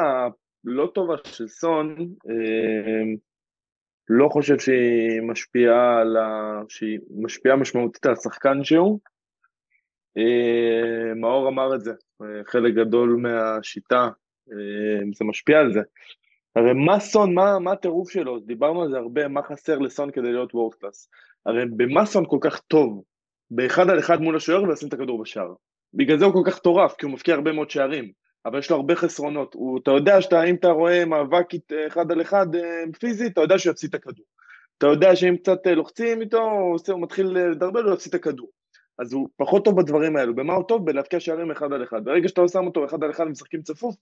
הלא 0.65 0.91
טובה 0.95 1.15
של 1.25 1.49
סון, 1.49 1.97
אה, 2.29 3.03
לא 4.09 4.29
חושב 4.29 4.59
שהיא 4.59 5.23
משפיעה 5.31 6.01
על 6.01 6.17
ה... 6.17 6.61
שהיא 6.69 6.99
משפיעה 7.23 7.57
משמעותית 7.57 8.07
על 8.07 8.13
השחקן 8.13 8.65
שהוא. 8.65 9.01
אה, 10.17 11.15
מאור 11.15 11.49
אמר 11.49 11.75
את 11.75 11.81
זה, 11.81 11.93
אה, 12.23 12.45
חלק 12.45 12.75
גדול 12.75 13.17
מהשיטה, 13.23 14.09
זה 15.15 15.25
משפיע 15.25 15.59
על 15.59 15.73
זה. 15.73 15.81
הרי 16.57 16.73
מה 16.75 17.01
סון, 17.01 17.35
מה, 17.35 17.73
הטירוף 17.73 18.11
שלו? 18.11 18.39
דיברנו 18.39 18.83
על 18.83 18.91
זה 18.91 18.99
הרבה, 18.99 19.29
מה 19.29 19.43
חסר 19.43 19.79
לסון 19.79 20.11
כדי 20.11 20.33
להיות 20.33 20.55
וורד 20.55 20.75
קלאס. 20.75 21.09
הרי 21.47 21.65
במה 21.77 22.07
סון 22.07 22.25
כל 22.29 22.39
כך 22.41 22.61
טוב? 22.61 23.03
באחד 23.51 23.91
על 23.91 23.99
אחד 23.99 24.21
מול 24.21 24.37
השוער 24.37 24.63
ולשים 24.63 24.89
את 24.89 24.93
הכדור 24.93 25.23
בשער. 25.23 25.55
בגלל 25.95 26.19
זה 26.19 26.25
הוא 26.25 26.33
כל 26.33 26.51
כך 26.51 26.59
טורף, 26.59 26.95
כי 26.99 27.07
הוא 27.07 27.13
מבקיע 27.13 27.35
הרבה 27.35 27.53
מאוד 27.53 27.71
שערים, 27.71 28.13
אבל 28.47 28.59
יש 28.59 28.71
לו 28.71 28.77
הרבה 28.77 28.97
חסרונות. 28.97 29.55
הוא, 29.55 29.79
אתה 29.83 29.91
יודע 29.91 30.21
שאתה, 30.23 30.45
אם 30.45 30.55
אתה 30.55 30.69
רואה 30.69 31.05
מאבק 31.05 31.47
אחד 31.87 32.13
על 32.13 32.23
אחד 32.23 32.55
אה, 32.55 32.83
פיזית, 33.01 33.33
אתה 33.33 33.41
יודע 33.41 33.59
שהוא 33.59 33.73
יפסיד 33.73 33.89
את 33.89 33.95
הכדור. 33.95 34.25
אתה 34.79 34.87
יודע 34.87 35.17
שאם 35.17 35.37
קצת 35.37 35.67
אה, 35.67 35.75
לוחצים 35.75 36.21
איתו, 36.21 36.43
הוא 36.89 37.03
מתחיל 37.03 37.27
לדרבל, 37.27 37.85
הוא 37.85 37.95
יפסיד 37.95 38.15
את 38.15 38.21
הכדור. 38.21 38.49
אז 38.99 39.13
הוא 39.13 39.29
פחות 39.37 39.65
טוב 39.65 39.81
בדברים 39.81 40.17
האלו. 40.17 40.35
במה 40.35 40.55
הוא 40.55 40.65
טוב? 40.65 40.87
בלהבקיע 40.87 41.21
שערים 41.21 41.51
אחד 41.51 41.73
על 41.73 41.85
אחד. 41.85 42.05
ברגע 42.05 42.29
שאתה 42.29 42.49
שם 42.49 42.67
אותו 42.67 42.85
אחד 42.85 43.05
על 43.05 43.11
אחד 43.11 43.27
ומשחקים 43.27 43.63
צפוף, 43.63 43.95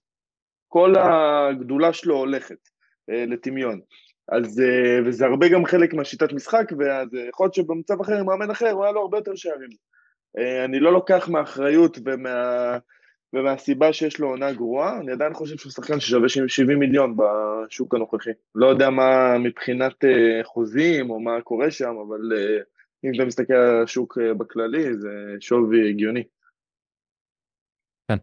כל 0.67 0.93
הגדולה 0.97 1.93
שלו 1.93 2.17
הולכת 2.17 2.69
אה, 3.09 3.25
לטמיון. 3.25 3.79
אז, 4.31 4.59
אה, 4.59 4.99
וזה 5.05 5.25
הרבה 5.25 5.49
גם 5.49 5.65
חלק 5.65 5.93
מהשיטת 5.93 6.33
משחק, 6.33 6.71
ואז 6.79 7.15
אה, 7.15 7.29
להיות 7.39 7.53
שבמצב 7.53 8.01
אחר, 8.01 8.19
עם 8.19 8.25
מאמן 8.25 8.51
אחר, 8.51 8.69
הוא 8.69 8.83
היה 8.83 8.91
לו 8.93 9.01
הרבה 9.01 9.17
יותר 9.17 9.35
שערים. 9.35 9.69
אה, 10.37 10.65
אני 10.65 10.79
לא 10.79 10.93
לוקח 10.93 11.29
מהאחריות 11.29 11.97
ומה, 12.05 12.77
ומהסיבה 13.33 13.93
שיש 13.93 14.19
לו 14.19 14.27
עונה 14.27 14.51
גרועה, 14.51 14.99
אני 14.99 15.11
עדיין 15.11 15.33
חושב 15.33 15.57
שהוא 15.57 15.71
שחקן 15.71 15.99
ששווה 15.99 16.29
70 16.29 16.79
מיליון 16.79 17.15
בשוק 17.17 17.95
הנוכחי. 17.95 18.29
לא 18.55 18.67
יודע 18.67 18.89
מה 18.89 19.37
מבחינת 19.37 19.93
חוזים 20.43 21.09
או 21.09 21.19
מה 21.19 21.41
קורה 21.41 21.71
שם, 21.71 21.95
אבל 22.07 22.19
אם 23.03 23.11
אתה 23.15 23.25
מסתכל 23.25 23.53
על 23.53 23.83
השוק 23.83 24.17
בכללי, 24.39 24.97
זה 24.97 25.35
שווי 25.39 25.89
הגיוני. 25.89 26.23
כן, 28.07 28.17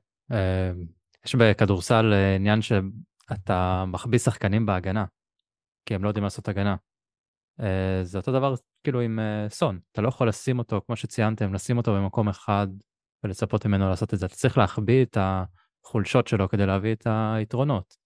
יש 1.27 1.35
בכדורסל 1.35 2.13
עניין 2.37 2.63
שאתה 2.63 3.85
מחביא 3.87 4.19
שחקנים 4.19 4.67
בהגנה. 4.67 5.05
כי 5.87 5.95
הם 5.95 6.05
לא 6.05 6.09
יודעים 6.09 6.25
לעשות 6.25 6.49
הגנה. 6.49 6.77
Uh, 7.61 7.65
זה 8.03 8.19
אותו 8.19 8.33
דבר 8.33 8.55
כאילו 8.85 9.01
עם 9.01 9.19
סון, 9.49 9.81
אתה 9.93 10.03
לא 10.03 10.09
יכול 10.09 10.29
לשים 10.29 10.59
אותו, 10.59 10.81
כמו 10.87 10.97
שציינתם, 10.97 11.55
לשים 11.55 11.77
אותו 11.77 11.95
במקום 11.95 12.29
אחד 12.29 12.67
ולצפות 13.25 13.67
ממנו 13.67 13.89
לעשות 13.89 14.15
את 14.15 14.19
זה. 14.19 14.27
אתה 14.27 14.35
צריך 14.35 14.59
להחביא 14.59 15.05
את 15.05 15.17
החולשות 15.21 16.27
שלו 16.27 16.49
כדי 16.49 16.67
להביא 16.67 16.93
את 16.93 17.07
היתרונות. 17.07 17.97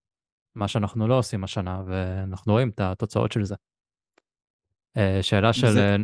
מה 0.54 0.68
שאנחנו 0.68 1.08
לא 1.08 1.18
עושים 1.18 1.44
השנה, 1.44 1.82
ואנחנו 1.86 2.52
רואים 2.52 2.68
את 2.68 2.80
התוצאות 2.80 3.32
של 3.32 3.44
זה. 3.44 3.54
שאלה 5.22 5.52
של... 5.52 5.70
זה, 5.70 5.96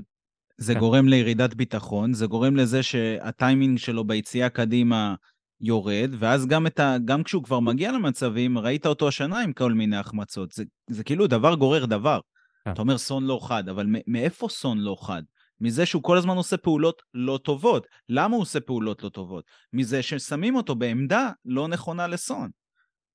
זה 0.58 0.74
כן. 0.74 0.80
גורם 0.80 1.08
לירידת 1.08 1.54
ביטחון, 1.54 2.12
זה 2.12 2.26
גורם 2.26 2.56
לזה 2.56 2.82
שהטיימינג 2.82 3.78
שלו 3.78 4.04
ביציאה 4.04 4.48
קדימה 4.48 5.14
יורד, 5.60 6.10
ואז 6.18 6.46
גם, 6.46 6.66
ה, 6.78 6.98
גם 7.04 7.22
כשהוא 7.22 7.44
כבר 7.44 7.60
מגיע 7.60 7.92
למצבים, 7.92 8.58
ראית 8.58 8.86
אותו 8.86 9.08
השנה 9.08 9.40
עם 9.40 9.52
כל 9.52 9.72
מיני 9.72 9.96
החמצות. 9.96 10.52
זה, 10.52 10.64
זה 10.90 11.04
כאילו 11.04 11.26
דבר 11.26 11.54
גורר 11.54 11.84
דבר. 11.84 12.20
כן. 12.64 12.72
אתה 12.72 12.82
אומר 12.82 12.98
סון 12.98 13.24
לא 13.24 13.38
חד, 13.42 13.68
אבל 13.68 13.86
מאיפה 14.06 14.48
סון 14.48 14.78
לא 14.78 14.96
חד? 15.00 15.22
מזה 15.60 15.86
שהוא 15.86 16.02
כל 16.02 16.16
הזמן 16.16 16.36
עושה 16.36 16.56
פעולות 16.56 17.02
לא 17.14 17.38
טובות. 17.44 17.86
למה 18.08 18.34
הוא 18.34 18.42
עושה 18.42 18.60
פעולות 18.60 19.02
לא 19.02 19.08
טובות? 19.08 19.44
מזה 19.72 20.02
ששמים 20.02 20.54
אותו 20.54 20.74
בעמדה 20.74 21.30
לא 21.44 21.68
נכונה 21.68 22.06
לסון. 22.06 22.50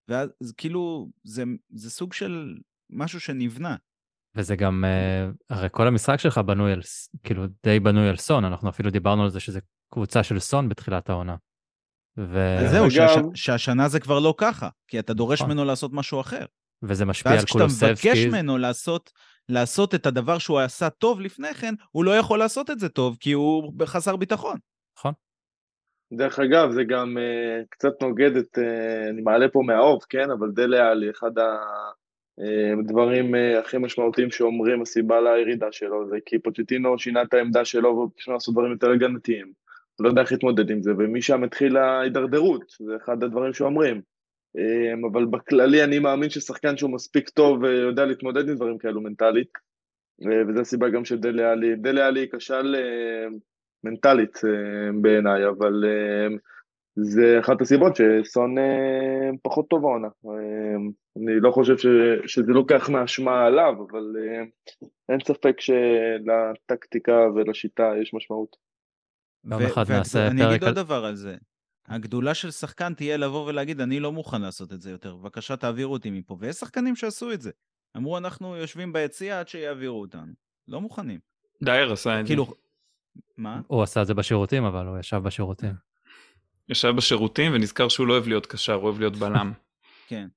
ואז 0.08 0.54
כאילו, 0.58 1.10
זה, 1.24 1.44
זה 1.70 1.90
סוג 1.90 2.14
של 2.14 2.56
משהו 2.90 3.20
שנבנה. 3.20 3.76
וזה 4.36 4.56
גם, 4.56 4.84
uh, 4.86 5.56
הרי 5.56 5.68
כל 5.72 5.88
המשחק 5.88 6.20
שלך 6.20 6.38
בנוי 6.38 6.74
על, 6.74 6.82
כאילו 7.24 7.44
די 7.64 7.80
בנוי 7.80 8.10
על 8.10 8.18
סון, 8.18 8.46
אנחנו 8.46 8.70
אפילו 8.70 8.90
דיברנו 8.90 9.24
על 9.24 9.30
זה 9.30 9.40
שזה 9.40 9.60
קבוצה 9.94 10.24
של 10.24 10.40
סון 10.40 10.70
בתחילת 10.70 11.10
העונה. 11.10 11.36
ו... 12.18 12.58
זהו, 12.68 12.86
וגם... 12.86 12.90
שהש... 12.90 13.16
שהשנה 13.36 13.88
זה 13.88 14.00
כבר 14.00 14.20
לא 14.20 14.34
ככה, 14.38 14.70
כי 14.88 15.00
אתה 15.00 15.14
דורש 15.14 15.42
נכון. 15.42 15.52
ממנו 15.52 15.66
לעשות 15.66 15.92
משהו 15.94 16.22
אחר. 16.22 16.46
וזה 16.84 17.06
משפיע 17.06 17.32
על 17.32 17.38
קולוסבסקי. 17.52 17.86
ואז 17.86 18.00
כשאתה 18.00 18.14
מבקש 18.14 18.26
ממנו 18.26 18.58
לעשות, 18.58 19.12
לעשות 19.50 19.96
את 19.96 20.06
הדבר 20.06 20.38
שהוא 20.38 20.60
עשה 20.60 20.90
טוב 20.90 21.22
לפני 21.22 21.54
כן, 21.54 21.74
הוא 21.92 22.06
לא 22.06 22.12
יכול 22.12 22.40
לעשות 22.40 22.70
את 22.70 22.80
זה 22.80 22.90
טוב, 22.90 23.18
כי 23.20 23.32
הוא 23.32 23.74
חסר 23.86 24.16
ביטחון. 24.16 24.58
נכון. 25.00 25.14
דרך 26.14 26.40
אגב, 26.40 26.72
זה 26.72 26.84
גם 26.84 27.18
uh, 27.18 27.66
קצת 27.70 28.02
נוגד 28.02 28.36
את, 28.36 28.58
uh, 28.58 29.10
אני 29.10 29.22
מעלה 29.22 29.50
פה 29.50 29.62
מהאוב, 29.66 30.00
כן? 30.10 30.32
אבל 30.40 30.52
דלה 30.52 30.92
עלי, 30.92 31.10
אחד 31.10 31.32
הדברים 32.80 33.36
uh, 33.36 33.60
הכי 33.60 33.78
משמעותיים 33.78 34.32
שאומרים, 34.32 34.82
הסיבה 34.82 35.22
לירידה 35.22 35.72
שלו, 35.72 36.10
זה 36.10 36.18
כי 36.26 36.40
פוצ'טינו 36.40 37.00
שינה 37.00 37.22
את 37.22 37.34
העמדה 37.34 37.66
שלו 37.66 37.90
והוא 37.90 38.10
לעשות 38.28 38.54
דברים 38.54 38.72
יותר 38.72 38.92
הגנתיים. 38.92 39.52
לא 40.00 40.10
יודע 40.10 40.22
איך 40.22 40.32
להתמודד 40.32 40.70
עם 40.70 40.82
זה, 40.82 40.92
ומשם 40.98 41.44
התחילה 41.44 41.86
ההידרדרות, 41.86 42.64
זה 42.80 42.96
אחד 42.96 43.24
הדברים 43.24 43.54
שאומרים. 43.54 44.02
אמ, 44.58 45.06
אבל 45.06 45.26
בכללי 45.26 45.84
אני 45.84 46.00
מאמין 46.00 46.30
ששחקן 46.30 46.78
שהוא 46.78 46.92
מספיק 46.92 47.30
טוב 47.30 47.64
ויודע 47.64 48.06
להתמודד 48.06 48.50
עם 48.50 48.56
דברים 48.56 48.78
כאלו 48.78 49.02
מנטלית, 49.02 49.50
וזו 50.48 50.62
הסיבה 50.62 50.90
גם 50.90 51.06
שדלה 51.06 51.52
עלי, 51.52 51.76
דלה 51.76 52.08
עלי 52.08 52.28
כשל 52.36 52.76
מנטלית 53.84 54.38
בעיניי, 55.02 55.48
אבל 55.48 55.84
זה 57.02 57.40
אחת 57.40 57.62
הסיבות 57.62 57.94
שסון 57.96 58.56
פחות 59.44 59.70
טוב 59.70 59.86
העונה. 59.86 60.08
אני 61.18 61.40
לא 61.40 61.52
חושב 61.52 61.78
ש, 61.78 61.86
שזה 62.26 62.52
לוקח 62.52 62.90
מהאשמה 62.90 63.46
עליו, 63.46 63.74
אבל 63.90 64.04
אין 65.10 65.20
ספק 65.24 65.56
שלטקטיקה 65.62 67.18
ולשיטה 67.36 67.92
יש 68.02 68.14
משמעות. 68.14 68.56
פעם 69.50 69.62
אחת 69.62 69.90
נעשה 69.90 70.20
פרק... 70.20 70.32
אני 70.32 70.50
אגיד 70.50 70.64
עוד 70.64 70.76
דבר 70.76 71.06
על 71.06 71.16
זה. 71.16 71.36
הגדולה 71.88 72.34
של 72.34 72.52
שחקן 72.52 72.94
תהיה 72.94 73.18
לבוא 73.18 73.48
ולהגיד, 73.48 73.82
אני 73.82 74.00
לא 74.00 74.12
מוכן 74.12 74.42
לעשות 74.42 74.74
את 74.74 74.82
זה 74.82 74.92
יותר, 74.92 75.16
בבקשה 75.16 75.58
תעבירו 75.58 75.94
אותי 75.94 76.10
מפה. 76.10 76.38
ויש 76.40 76.56
שחקנים 76.56 76.96
שעשו 76.96 77.32
את 77.32 77.42
זה. 77.42 77.52
אמרו, 77.98 78.18
אנחנו 78.18 78.56
יושבים 78.56 78.94
ביציע 78.94 79.40
עד 79.40 79.48
שיעבירו 79.48 80.02
אותנו. 80.02 80.34
לא 80.68 80.82
מוכנים. 80.82 81.20
דייר 81.64 81.92
עשה 81.92 82.22
את 82.22 82.26
כאילו... 82.26 82.46
זה. 82.46 82.52
מה? 83.38 83.62
הוא 83.68 83.84
עשה 83.84 84.02
את 84.02 84.08
זה 84.08 84.14
בשירותים, 84.14 84.64
אבל 84.64 84.88
הוא 84.88 85.00
ישב 85.00 85.18
בשירותים. 85.18 85.89
ישב 86.70 86.90
בשירותים 86.98 87.54
ונזכר 87.54 87.90
שהוא 87.90 88.08
לא 88.08 88.14
אוהב 88.14 88.28
להיות 88.28 88.46
קשר, 88.46 88.74
הוא 88.74 88.84
אוהב 88.84 89.00
להיות 89.00 89.16
בלם. 89.16 89.52
כן. 90.10 90.28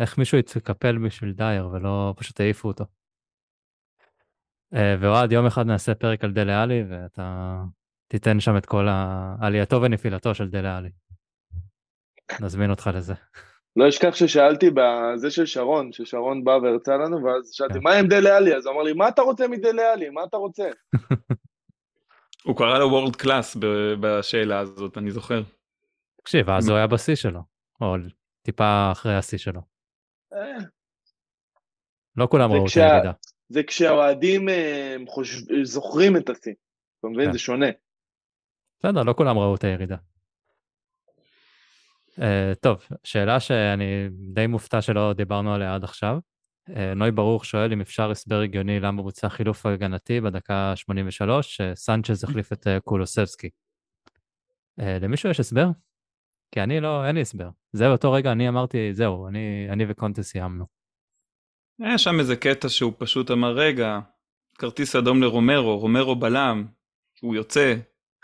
איך 0.00 0.18
מישהו 0.18 0.38
יתקפל 0.38 0.98
בשביל 0.98 1.32
דייר 1.32 1.68
ולא 1.68 2.14
פשוט 2.16 2.40
העיפו 2.40 2.68
אותו? 2.68 2.84
אה, 4.74 4.94
ואוהד, 5.00 5.32
יום 5.32 5.46
אחד 5.46 5.66
נעשה 5.66 5.94
פרק 5.94 6.24
על 6.24 6.32
דלה 6.32 6.62
עלי, 6.62 6.82
ואתה 6.90 7.56
תיתן 8.08 8.40
שם 8.40 8.56
את 8.56 8.66
כל 8.66 8.86
עלייתו 9.40 9.82
ונפילתו 9.82 10.34
של 10.34 10.48
דלה 10.48 10.76
עלי. 10.76 10.90
נזמין 12.40 12.70
אותך 12.70 12.90
לזה. 12.94 13.14
לא 13.76 13.88
אשכח 13.88 14.14
ששאלתי 14.14 14.70
בזה 14.70 15.30
של 15.30 15.46
שרון, 15.46 15.92
ששרון 15.92 16.44
בא 16.44 16.50
והרצה 16.50 16.96
לנו, 16.96 17.24
ואז 17.24 17.50
שאלתי, 17.52 17.74
כן. 17.74 17.80
מה 17.82 17.92
עם 17.92 18.06
דלה 18.06 18.36
עלי? 18.36 18.56
אז 18.56 18.66
הוא 18.66 18.74
אמר 18.74 18.82
לי, 18.82 18.92
מה 18.92 19.08
אתה 19.08 19.22
רוצה 19.22 19.48
מדלה 19.48 19.92
עלי? 19.92 20.10
מה 20.10 20.24
אתה 20.24 20.36
רוצה? 20.36 20.70
הוא 22.44 22.56
קרא 22.56 22.78
לו 22.78 22.90
וורד 22.90 23.16
קלאס 23.16 23.56
בשאלה 24.00 24.58
הזאת, 24.58 24.98
אני 24.98 25.10
זוכר. 25.10 25.42
תקשיב, 26.16 26.50
אז 26.50 26.68
הוא 26.68 26.76
היה 26.76 26.86
בשיא 26.86 27.14
שלו, 27.14 27.40
או 27.80 27.94
טיפה 28.42 28.92
אחרי 28.92 29.16
השיא 29.16 29.38
שלו. 29.38 29.60
אה. 30.32 30.64
לא 32.16 32.28
כולם 32.30 32.52
ראו 32.52 32.64
את 32.66 32.76
הירידה. 32.76 33.12
זה 33.48 33.62
כשהאוהדים 33.62 34.48
אה, 34.48 34.96
זוכרים 35.62 36.16
את 36.16 36.30
השיא. 36.30 36.52
אתה 37.00 37.08
מבין? 37.08 37.26
כן. 37.26 37.32
זה 37.32 37.38
שונה. 37.38 37.66
בסדר, 38.78 39.02
לא 39.02 39.12
כולם 39.12 39.38
ראו 39.38 39.54
את 39.54 39.64
הירידה. 39.64 39.96
Uh, 42.10 42.54
טוב, 42.60 42.84
שאלה 43.04 43.40
שאני 43.40 44.08
די 44.10 44.46
מופתע 44.46 44.82
שלא 44.82 45.12
דיברנו 45.12 45.54
עליה 45.54 45.74
עד 45.74 45.84
עכשיו. 45.84 46.18
Uh, 46.74 46.94
נוי 46.96 47.10
ברוך 47.10 47.44
שואל 47.44 47.72
אם 47.72 47.80
אפשר 47.80 48.10
הסבר 48.10 48.40
הגיוני 48.40 48.80
למה 48.80 49.02
בוצע 49.02 49.28
חילוף 49.28 49.66
הגנתי 49.66 50.20
בדקה 50.20 50.72
83, 50.76 51.56
שסנצ'ז 51.56 52.24
החליף 52.24 52.52
את 52.52 52.66
uh, 52.66 52.80
קולוסבסקי. 52.80 53.50
למישהו 54.78 55.30
יש 55.30 55.40
הסבר? 55.40 55.66
כי 56.54 56.62
אני 56.62 56.80
לא, 56.80 57.06
אין 57.06 57.14
לי 57.14 57.20
הסבר. 57.20 57.48
זה 57.72 57.88
באותו 57.88 58.12
רגע 58.12 58.32
אני 58.32 58.48
אמרתי, 58.48 58.94
זהו, 58.94 59.28
אני, 59.28 59.66
אני 59.70 59.84
וקונטה 59.88 60.22
סיימנו. 60.22 60.64
היה 61.80 61.98
שם 61.98 62.20
איזה 62.20 62.36
קטע 62.36 62.68
שהוא 62.68 62.92
פשוט 62.98 63.30
אמר, 63.30 63.52
רגע, 63.52 63.98
כרטיס 64.58 64.96
אדום 64.96 65.22
לרומרו, 65.22 65.78
רומרו 65.78 66.16
בלם, 66.16 66.66
הוא 67.20 67.34
יוצא, 67.34 67.74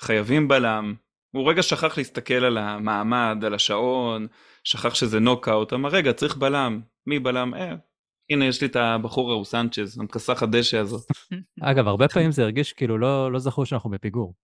חייבים 0.01 0.49
בלם. 0.49 0.95
הוא 1.31 1.51
רגע 1.51 1.63
שכח 1.63 1.99
להסתכל 1.99 2.45
על 2.45 2.59
המעמד, 2.59 3.45
על 3.47 3.55
השעון, 3.55 4.27
שכח 4.65 4.95
שזה 4.95 5.21
נוקאוט, 5.21 5.73
אמר, 5.73 5.89
רגע, 5.89 6.13
צריך 6.13 6.37
בלם. 6.37 6.81
מי 7.07 7.19
בלם? 7.19 7.55
אה, 7.55 7.75
הנה, 8.31 8.45
יש 8.45 8.61
לי 8.61 8.67
את 8.67 8.77
הבחור 8.77 9.31
ההוא, 9.31 9.45
סנצ'ז, 9.45 9.99
המכסח 9.99 10.43
הדשא 10.43 10.79
הזאת. 10.79 11.07
אגב, 11.61 11.89
הרבה 11.89 12.09
פעמים 12.09 12.31
זה 12.31 12.43
הרגיש 12.43 12.73
כאילו 12.73 12.99
לא, 12.99 13.33
לא 13.33 13.39
זכור 13.39 13.65
שאנחנו 13.65 13.91
בפיגור. 13.91 14.35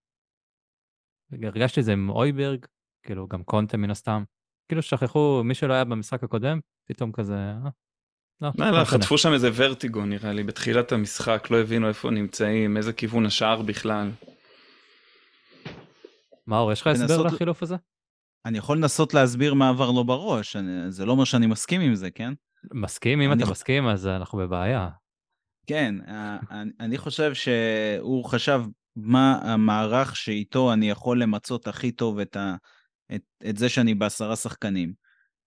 הרגשתי 1.42 1.80
את 1.80 1.84
זה 1.84 1.92
עם 1.92 2.10
אויברג, 2.10 2.66
כאילו 3.02 3.28
גם 3.28 3.44
קונטה 3.44 3.76
מן 3.76 3.90
הסתם. 3.90 4.24
כאילו 4.68 4.82
שכחו, 4.82 5.42
מי 5.44 5.54
שלא 5.54 5.72
היה 5.72 5.84
במשחק 5.84 6.24
הקודם, 6.24 6.60
פתאום 6.88 7.12
כזה, 7.12 7.34
אה, 7.34 7.68
לא, 8.40 8.50
לא, 8.58 8.70
לא 8.70 8.78
לא. 8.78 8.84
חטפו 8.84 9.18
שם 9.18 9.32
איזה 9.32 9.50
ורטיגו 9.54 10.04
נראה 10.04 10.32
לי, 10.32 10.42
בתחילת 10.42 10.92
המשחק, 10.92 11.48
לא 11.50 11.60
הבינו 11.60 11.88
איפה 11.88 12.10
נמצאים, 12.10 12.76
איזה 12.76 12.92
כיוון 12.92 13.26
השער 13.26 13.62
בכלל. 13.62 14.10
מאור, 16.46 16.72
יש 16.72 16.80
לך 16.80 16.86
הסבר 16.86 17.22
לחילוף 17.22 17.62
הזה? 17.62 17.76
אני 18.44 18.58
יכול 18.58 18.76
לנסות 18.76 19.14
להסביר 19.14 19.54
מה 19.54 19.68
עבר 19.68 19.90
לו 19.90 20.04
בראש, 20.04 20.56
אני, 20.56 20.92
זה 20.92 21.04
לא 21.06 21.12
אומר 21.12 21.24
שאני 21.24 21.46
מסכים 21.46 21.80
עם 21.80 21.94
זה, 21.94 22.10
כן? 22.10 22.32
מסכים? 22.74 23.20
אם 23.20 23.32
אתה 23.32 23.50
מסכים, 23.50 23.86
אז 23.86 24.06
אנחנו 24.06 24.38
בבעיה. 24.38 24.88
כן, 25.66 25.94
אה, 26.08 26.38
אני, 26.80 26.98
חושב 26.98 27.34
שהוא 27.34 28.24
חשב 28.24 28.62
מה 28.96 29.38
המערך 29.42 30.16
שאיתו 30.16 30.72
אני 30.72 30.90
יכול 30.90 31.22
למצות 31.22 31.68
הכי 31.68 31.92
טוב 31.92 32.18
את, 32.18 32.36
ה, 32.36 32.54
את, 33.14 33.22
את 33.48 33.56
זה 33.56 33.68
שאני 33.68 33.94
בעשרה 33.94 34.36
שחקנים. 34.36 34.92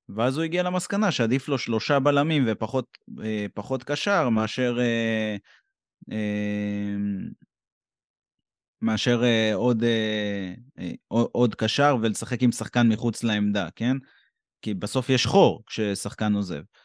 ואז 0.09 0.37
הוא 0.37 0.43
הגיע 0.43 0.63
למסקנה 0.63 1.11
שעדיף 1.11 1.47
לו 1.47 1.57
שלושה 1.57 1.99
בלמים 1.99 2.43
ופחות 2.47 2.97
אה, 3.23 3.45
פחות 3.53 3.83
קשר 3.83 4.29
מאשר, 4.29 4.77
אה, 4.79 5.35
אה, 6.11 6.95
מאשר 8.81 9.23
אה, 9.23 9.51
עוד, 9.53 9.83
אה, 9.83 10.53
אה, 10.79 10.91
עוד- 11.07 11.29
עוד 11.31 11.55
קשר 11.55 11.97
ולשחק 12.01 12.43
עם 12.43 12.51
שחקן 12.51 12.87
מחוץ 12.89 13.23
לעמדה, 13.23 13.67
כן? 13.75 13.97
כי 14.61 14.73
בסוף 14.73 15.09
יש 15.09 15.25
חור 15.25 15.63
כששחקן 15.67 16.33
עוזב. 16.33 16.55
אה, 16.55 16.84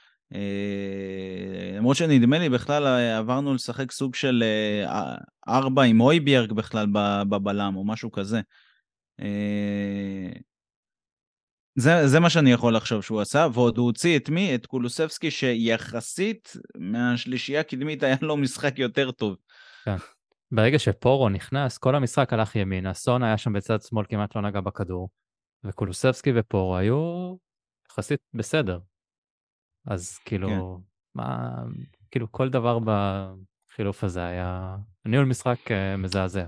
למרות 1.76 1.97
שנדמה 1.97 2.39
לי 2.39 2.49
בכלל 2.49 2.87
אה, 2.87 3.18
עברנו 3.18 3.55
לשחק 3.55 3.93
סוג 3.93 4.14
של 4.14 4.45
אה, 4.87 5.16
ארבע 5.49 5.83
עם 5.83 6.01
אויביארג 6.01 6.53
בכלל 6.53 6.87
בבלם 7.28 7.76
או 7.76 7.85
משהו 7.85 8.12
כזה. 8.12 8.41
אה, 9.20 10.31
זה, 11.74 12.09
זה 12.09 12.20
מה 12.20 12.31
שאני 12.31 12.53
יכול 12.53 12.76
לחשוב 12.76 13.03
שהוא 13.03 13.20
עשה, 13.20 13.47
ועוד 13.53 13.78
הוא 13.78 13.87
הוציא 13.87 14.18
את 14.18 14.28
מי? 14.28 14.55
את 14.55 14.66
קולוסבסקי, 14.66 15.31
שיחסית 15.31 16.57
מהשלישייה 16.76 17.61
הקדמית 17.61 18.03
היה 18.03 18.16
לו 18.22 18.37
משחק 18.37 18.78
יותר 18.78 19.11
טוב. 19.11 19.37
ברגע 20.53 20.78
שפורו 20.78 21.28
נכנס, 21.28 21.78
כל 21.78 21.95
המשחק 21.95 22.33
הלך 22.33 22.57
ימינה, 22.57 22.95
סון 22.95 23.22
היה 23.22 23.39
שם 23.39 23.53
בצד 23.53 23.83
שמאל, 23.83 24.07
כמעט 24.09 24.37
לא 24.37 24.43
נגע 24.43 24.61
בכדור, 24.61 25.09
וקולוסבסקי 25.64 26.33
ופורו 26.37 26.76
היו 26.76 27.35
יחסית 27.91 28.20
בסדר. 28.35 28.78
אז 29.87 30.18
כאילו, 30.24 30.49
כן. 30.49 30.83
מה, 31.14 31.49
כאילו 32.11 32.33
כל 32.33 32.49
דבר 32.49 32.78
בחילוף 32.85 34.05
הזה 34.05 34.24
היה 34.24 34.76
ניהול 35.07 35.26
משחק 35.26 35.70
אה, 35.70 35.97
מזעזע. 35.97 36.45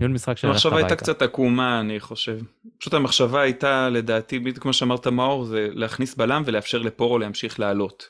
ניהול 0.00 0.12
משחק 0.12 0.38
של 0.38 0.48
המחשבה 0.48 0.76
הייתה. 0.76 0.96
קצת 0.96 1.22
עקומה, 1.22 1.80
אני 1.80 2.00
חושב. 2.00 2.38
פשוט 2.78 2.94
המחשבה 2.94 3.40
הייתה, 3.40 3.88
לדעתי, 3.88 4.38
בדיוק 4.38 4.58
כמו 4.58 4.72
שאמרת 4.72 5.06
מאור, 5.06 5.44
זה 5.44 5.68
להכניס 5.72 6.14
בלם 6.14 6.42
ולאפשר 6.46 6.78
לפורו 6.78 7.18
להמשיך 7.18 7.60
לעלות. 7.60 8.08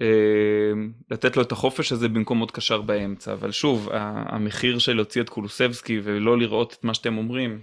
אה, 0.00 0.72
לתת 1.10 1.36
לו 1.36 1.42
את 1.42 1.52
החופש 1.52 1.92
הזה 1.92 2.08
במקום 2.08 2.38
עוד 2.38 2.50
קשר 2.50 2.80
באמצע, 2.80 3.32
אבל 3.32 3.50
שוב, 3.50 3.88
המחיר 3.92 4.78
של 4.78 4.92
להוציא 4.92 5.22
את 5.22 5.28
קולוסבסקי 5.28 6.00
ולא 6.04 6.38
לראות 6.38 6.76
את 6.78 6.84
מה 6.84 6.94
שאתם 6.94 7.18
אומרים, 7.18 7.60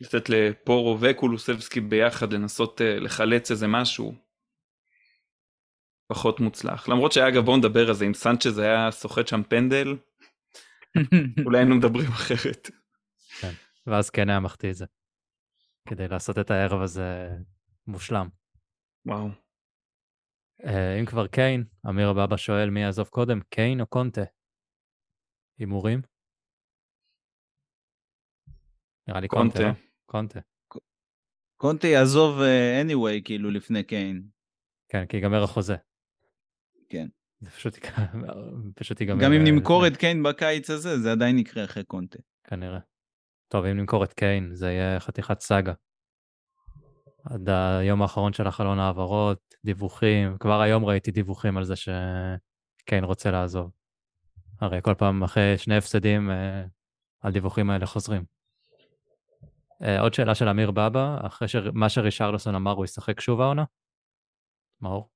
לתת 0.00 0.28
לפורו 0.28 0.98
וקולוסבסקי 1.00 1.80
ביחד 1.80 2.32
לנסות 2.32 2.82
אה, 2.82 2.98
לחלץ 2.98 3.50
איזה 3.50 3.66
משהו, 3.66 4.14
פחות 6.06 6.40
מוצלח. 6.40 6.88
למרות 6.88 7.12
שאגב 7.12 7.44
בואו 7.44 7.56
נדבר 7.56 7.88
על 7.88 7.94
זה, 7.94 8.06
אם 8.06 8.14
סנצ'ז 8.14 8.58
היה 8.58 8.90
סוחט 8.90 9.26
שם 9.26 9.42
פנדל, 9.42 9.96
אולי 11.44 11.58
היינו 11.58 11.74
מדברים 11.74 12.08
אחרת. 12.08 12.70
ואז 13.86 14.10
כן 14.10 14.28
היה 14.28 14.40
מחטיא 14.40 14.70
את 14.70 14.74
זה. 14.74 14.86
כדי 15.88 16.08
לעשות 16.08 16.38
את 16.38 16.50
הערב 16.50 16.82
הזה 16.82 17.28
מושלם. 17.86 18.28
וואו. 19.06 19.28
אה, 20.64 21.00
אם 21.00 21.06
כבר 21.06 21.26
קיין, 21.26 21.64
אמיר 21.88 22.10
אבבה 22.10 22.36
שואל 22.36 22.70
מי 22.70 22.80
יעזוב 22.80 23.08
קודם, 23.08 23.40
קיין 23.40 23.80
או 23.80 23.86
קונטה? 23.86 24.24
הימורים? 25.58 26.02
נראה 29.08 29.20
לי 29.20 29.28
קונטה, 29.28 29.58
קונטה. 29.58 29.68
לא? 29.68 29.74
קונטה. 30.06 30.40
קונטי 31.56 31.86
יעזוב 31.86 32.40
אה, 32.40 32.82
anyway, 32.82 33.24
כאילו, 33.24 33.50
לפני 33.50 33.84
קיין. 33.84 34.28
כן, 34.88 35.06
כי 35.06 35.16
ייגמר 35.16 35.42
החוזה. 35.42 35.76
כן. 36.88 37.06
זה 37.40 37.50
פשוט 37.50 37.78
פשוט 38.74 39.00
ייגמר. 39.00 39.24
גם 39.24 39.32
אם 39.32 39.40
אה, 39.40 39.50
נמכור 39.50 39.86
את 39.86 39.96
קיין 39.96 40.22
בקיץ 40.22 40.70
הזה, 40.70 40.98
זה 40.98 41.12
עדיין 41.12 41.38
יקרה 41.38 41.64
אחרי 41.64 41.84
קונטה. 41.84 42.18
כנראה. 42.44 42.78
טוב, 43.48 43.64
אם 43.64 43.76
נמכור 43.76 44.04
את 44.04 44.12
קיין, 44.12 44.54
זה 44.54 44.70
יהיה 44.70 45.00
חתיכת 45.00 45.40
סאגה. 45.40 45.72
עד 47.24 47.48
היום 47.48 48.02
האחרון 48.02 48.32
של 48.32 48.46
החלון 48.46 48.78
העברות, 48.78 49.54
דיווחים, 49.64 50.36
כבר 50.38 50.60
היום 50.60 50.84
ראיתי 50.84 51.10
דיווחים 51.10 51.56
על 51.56 51.64
זה 51.64 51.74
שקיין 51.76 53.04
רוצה 53.04 53.30
לעזוב. 53.30 53.70
הרי 54.60 54.82
כל 54.82 54.94
פעם 54.94 55.22
אחרי 55.22 55.58
שני 55.58 55.76
הפסדים, 55.76 56.30
אה, 56.30 56.64
הדיווחים 57.22 57.70
האלה 57.70 57.86
חוזרים. 57.86 58.24
אה, 59.82 60.00
עוד 60.00 60.14
שאלה 60.14 60.34
של 60.34 60.48
אמיר 60.48 60.70
בבא, 60.70 61.18
אחרי 61.26 61.48
שמה 61.48 61.88
שרישרלסון 61.88 62.54
אמר, 62.54 62.72
הוא 62.72 62.84
ישחק 62.84 63.20
שוב 63.20 63.40
העונה? 63.40 63.64
מאור? 64.80 65.15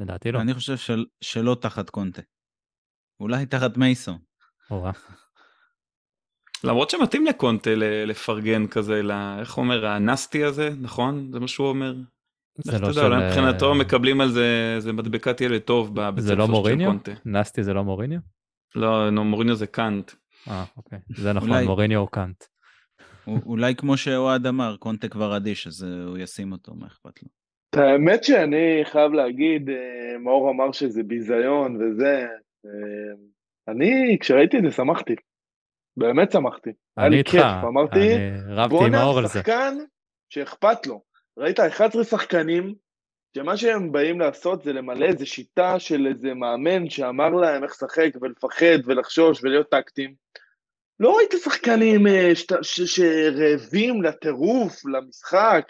לדעתי 0.00 0.32
לא. 0.32 0.40
אני 0.40 0.54
חושב 0.54 0.76
של, 0.76 1.06
שלא 1.20 1.56
תחת 1.60 1.90
קונטה. 1.90 2.22
אולי 3.20 3.46
תחת 3.46 3.76
מייסון. 3.76 4.18
למרות 6.64 6.90
שמתאים 6.90 7.26
לקונטה 7.26 7.70
ל- 7.74 8.04
לפרגן 8.04 8.66
כזה, 8.66 9.02
ל- 9.02 9.36
איך 9.40 9.54
הוא 9.54 9.64
אומר, 9.64 9.86
הנסטי 9.86 10.44
הזה, 10.44 10.70
נכון? 10.80 11.32
זה 11.32 11.40
מה 11.40 11.48
שהוא 11.48 11.68
אומר? 11.68 11.94
זה 12.58 12.78
לא 12.78 12.92
של... 12.92 13.00
אולי 13.00 13.26
מבחינתו 13.26 13.72
אה, 13.72 13.78
מקבלים 13.78 14.20
על 14.20 14.30
זה, 14.30 14.76
זה 14.78 14.92
מדבקת 14.92 15.40
ילד 15.40 15.60
טוב 15.60 15.94
בבית 15.94 16.24
זה 16.24 16.28
ספר 16.28 16.38
לא 16.38 16.46
של 16.46 16.50
מוריניו? 16.52 16.90
קונטה. 16.90 17.12
נסטי 17.24 17.62
זה 17.62 17.72
לא 17.72 17.84
מוריניו? 17.84 18.18
לא, 18.74 19.10
נו, 19.10 19.24
מוריניו 19.24 19.54
זה 19.54 19.66
קאנט. 19.66 20.12
אה, 20.48 20.64
אוקיי. 20.76 20.98
זה 21.16 21.32
נכון, 21.32 21.50
אולי- 21.50 21.66
מוריניו 21.66 22.00
או 22.00 22.08
קאנט. 22.08 22.44
אולי 23.26 23.74
כמו 23.74 23.96
שאוהד 23.96 24.46
אמר, 24.46 24.76
קונטה 24.76 25.08
כבר 25.08 25.36
אדיש, 25.36 25.66
אז 25.66 25.84
אה, 25.84 26.04
הוא 26.04 26.18
ישים 26.18 26.52
אותו, 26.52 26.74
מה 26.74 26.86
אכפת 26.86 27.22
לו? 27.22 27.28
האמת 27.76 28.24
שאני 28.24 28.80
חייב 28.84 29.12
להגיד, 29.12 29.70
אה, 29.70 30.18
מאור 30.18 30.50
אמר 30.50 30.72
שזה 30.72 31.02
ביזיון 31.02 31.76
וזה, 31.76 32.26
אה, 32.66 33.14
אני, 33.68 34.16
כשראיתי 34.20 34.58
את 34.58 34.62
זה, 34.62 34.70
שמחתי. 34.70 35.14
באמת 35.96 36.32
שמחתי. 36.32 36.70
היה 36.96 37.06
אני 37.06 37.14
לי 37.14 37.18
איתך. 37.18 37.30
כיף, 37.30 37.42
אמרתי, 37.68 38.08
בואנה 38.70 39.10
על 39.18 39.26
זה. 39.26 39.38
שחקן 39.38 39.74
שאכפת 40.28 40.86
לו. 40.86 41.02
ראית 41.38 41.60
11 41.60 42.04
שחקנים, 42.04 42.74
שמה 43.36 43.56
שהם 43.56 43.92
באים 43.92 44.20
לעשות 44.20 44.62
זה 44.62 44.72
למלא 44.72 45.06
איזה 45.06 45.26
שיטה 45.26 45.78
של 45.78 46.06
איזה 46.06 46.34
מאמן 46.34 46.90
שאמר 46.90 47.28
להם 47.28 47.64
איך 47.64 47.72
לשחק 47.72 48.10
ולפחד 48.20 48.78
ולחשוש 48.84 49.44
ולהיות 49.44 49.70
טקטיים. 49.70 50.14
לא 51.00 51.16
ראית 51.16 51.30
שחקנים 51.44 52.06
אה, 52.06 52.32
שרעבים 52.62 54.02
לטירוף, 54.02 54.86
למשחק. 54.86 55.66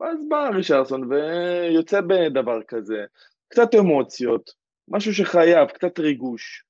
ואז 0.00 0.18
בא 0.28 0.48
רישרסון 0.54 1.12
ויוצא 1.12 2.00
בדבר 2.00 2.62
כזה. 2.68 3.04
קצת 3.48 3.74
אמוציות, 3.74 4.50
משהו 4.88 5.14
שחייב, 5.14 5.68
קצת 5.68 5.98
ריגוש. 5.98 6.64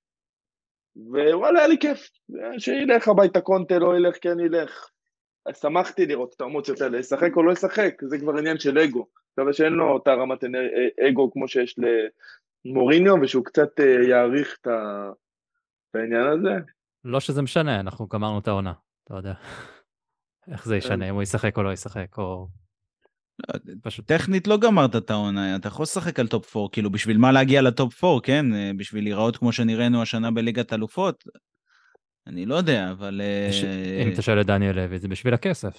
ווואלה, 0.97 1.59
היה 1.59 1.69
לי 1.69 1.79
כיף. 1.81 2.11
שילך 2.59 3.09
הביתה 3.09 3.41
קונטה, 3.41 3.79
לא 3.79 3.97
ילך, 3.97 4.17
כן 4.21 4.41
ילך. 4.41 4.89
אז 5.47 5.59
שמחתי 5.61 6.07
לראות 6.07 6.35
את 6.37 6.41
האמוציות 6.41 6.81
האלה, 6.81 6.99
לשחק 6.99 7.37
או 7.37 7.43
לא 7.43 7.53
לשחק, 7.53 7.95
זה 8.03 8.19
כבר 8.19 8.39
עניין 8.39 8.59
של 8.59 8.79
אגו. 8.79 9.07
מקווה 9.33 9.53
שאין 9.53 9.73
לו 9.73 9.91
אותה 9.93 10.15
רמת 10.15 10.45
אנ- 10.45 11.09
אגו 11.09 11.33
כמו 11.33 11.49
שיש 11.49 11.77
למוריניו, 12.65 13.15
ושהוא 13.23 13.45
קצת 13.45 13.81
אה, 13.81 14.09
יעריך 14.09 14.59
את 14.61 14.69
העניין 15.95 16.27
הזה. 16.27 16.55
לא 17.05 17.21
שזה 17.21 17.43
משנה, 17.43 17.81
אנחנו 17.81 18.07
גמרנו 18.09 18.39
את 18.39 18.49
העונה, 18.49 18.73
אתה 19.05 19.15
יודע. 19.15 19.35
איך 20.53 20.65
זה 20.67 20.77
ישנה, 20.77 21.09
אם 21.09 21.15
הוא 21.15 21.23
ישחק 21.23 21.57
או 21.57 21.63
לא 21.63 21.73
ישחק, 21.73 22.19
או... 22.19 22.47
פשוט... 23.83 24.07
טכנית 24.07 24.47
לא 24.47 24.57
גמרת 24.57 24.97
את 24.97 25.11
העונה, 25.11 25.57
אתה 25.57 25.69
יכול 25.69 25.83
לשחק 25.83 26.21
על 26.21 26.27
top 26.29 26.57
4, 26.57 26.69
כאילו 26.73 26.91
בשביל 26.91 27.19
מה 27.19 27.33
להגיע 27.33 27.63
ל 27.63 27.73
top 27.73 28.05
4, 28.05 28.21
כן? 28.23 28.55
אה, 28.55 28.71
בשביל 28.77 29.05
להיראות 29.05 29.37
כמו 29.37 29.53
שנראינו 29.53 30.03
השנה 30.03 30.31
בליגת 30.31 30.73
אלופות? 30.73 31.25
אני 32.27 32.47
לא 32.47 32.55
יודע, 32.55 32.91
אבל... 32.91 33.21
אה, 33.25 33.49
בש- 33.51 33.65
אם 34.07 34.13
אתה 34.13 34.23
שואל 34.23 34.41
את 34.41 34.47
דניאל 34.47 34.77
לוי, 34.77 34.99
זה 34.99 35.09
בשביל 35.09 35.35
הכסף. 35.35 35.79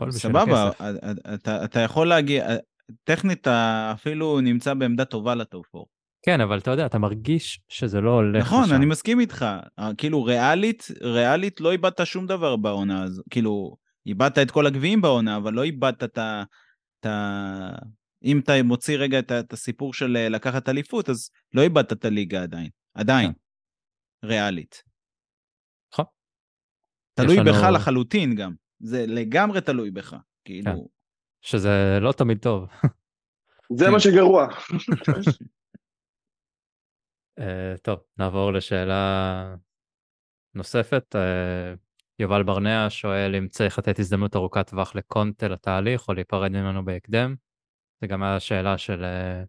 בשביל 0.00 0.10
סבבה, 0.12 0.66
הכסף. 0.68 0.80
אתה- 0.80 1.34
אתה- 1.34 1.64
אתה 1.64 1.80
יכול 1.80 2.08
להגיע, 2.08 2.48
אה, 2.50 2.56
טכנית 3.04 3.40
אתה 3.40 3.90
אפילו 3.94 4.40
נמצא 4.40 4.74
בעמדה 4.74 5.04
טובה 5.04 5.34
לטופ 5.34 5.66
4. 5.74 5.84
כן, 6.22 6.40
אבל 6.40 6.58
אתה 6.58 6.70
יודע, 6.70 6.86
אתה 6.86 6.98
מרגיש 6.98 7.60
שזה 7.68 8.00
לא 8.00 8.10
הולך 8.10 8.42
נכון, 8.46 8.64
לשם. 8.64 8.74
אני 8.74 8.86
מסכים 8.86 9.20
איתך. 9.20 9.46
אה, 9.78 9.90
כאילו, 9.98 10.24
ריאלית, 10.24 10.88
ריאלית 11.02 11.60
לא 11.60 11.72
איבדת 11.72 12.06
שום 12.06 12.26
דבר 12.26 12.56
בעונה 12.56 13.02
הזו. 13.02 13.22
כאילו, 13.30 13.76
איבדת 14.06 14.38
את 14.38 14.50
כל 14.50 14.66
הגביעים 14.66 15.00
בעונה, 15.00 15.36
אבל 15.36 15.52
לא 15.52 15.62
איבדת 15.62 16.04
את 16.04 16.18
ה... 16.18 16.42
את 17.00 17.06
ה... 17.06 17.10
אם 18.24 18.38
אתה 18.38 18.52
מוציא 18.64 18.98
רגע 18.98 19.18
את, 19.18 19.30
ה- 19.30 19.40
את 19.40 19.52
הסיפור 19.52 19.94
של 19.94 20.16
אה, 20.16 20.28
לקחת 20.28 20.68
אליפות, 20.68 21.08
אז 21.08 21.30
לא 21.54 21.62
איבדת 21.62 21.92
את 21.92 22.04
הליגה 22.04 22.42
עדיין. 22.42 22.70
עדיין. 22.94 23.32
ריאלית. 24.24 24.82
נכון. 25.92 26.04
תלוי 27.14 27.36
לנו- 27.36 27.50
בך 27.52 27.66
לחלוטין 27.74 28.34
גם. 28.34 28.54
זה 28.80 29.04
לגמרי 29.08 29.60
תלוי 29.60 29.90
בך, 29.90 30.16
כאילו... 30.44 30.88
שזה 31.40 31.98
לא 32.00 32.12
תמיד 32.12 32.38
טוב. 32.38 32.68
זה 33.72 33.84
כן. 33.84 33.92
מה 33.92 34.00
שגרוע. 34.00 34.46
אה, 37.38 37.74
טוב, 37.82 37.98
נעבור 38.18 38.52
לשאלה 38.52 39.54
נוספת. 40.54 41.16
אה, 41.16 41.74
יובל 42.18 42.42
ברנע 42.42 42.86
שואל 42.88 43.34
אם 43.38 43.48
צריך 43.48 43.78
לתת 43.78 43.98
הזדמנות 43.98 44.36
ארוכת 44.36 44.70
טווח 44.70 44.94
לקונטה 44.94 45.48
לתהליך 45.48 46.08
או 46.08 46.14
להיפרד 46.14 46.50
ממנו 46.52 46.84
בהקדם. 46.84 47.34
זה 48.00 48.06
גם 48.06 48.22
היה 48.22 48.40
שאלה 48.40 48.78
של 48.78 49.04
אה, 49.04 49.42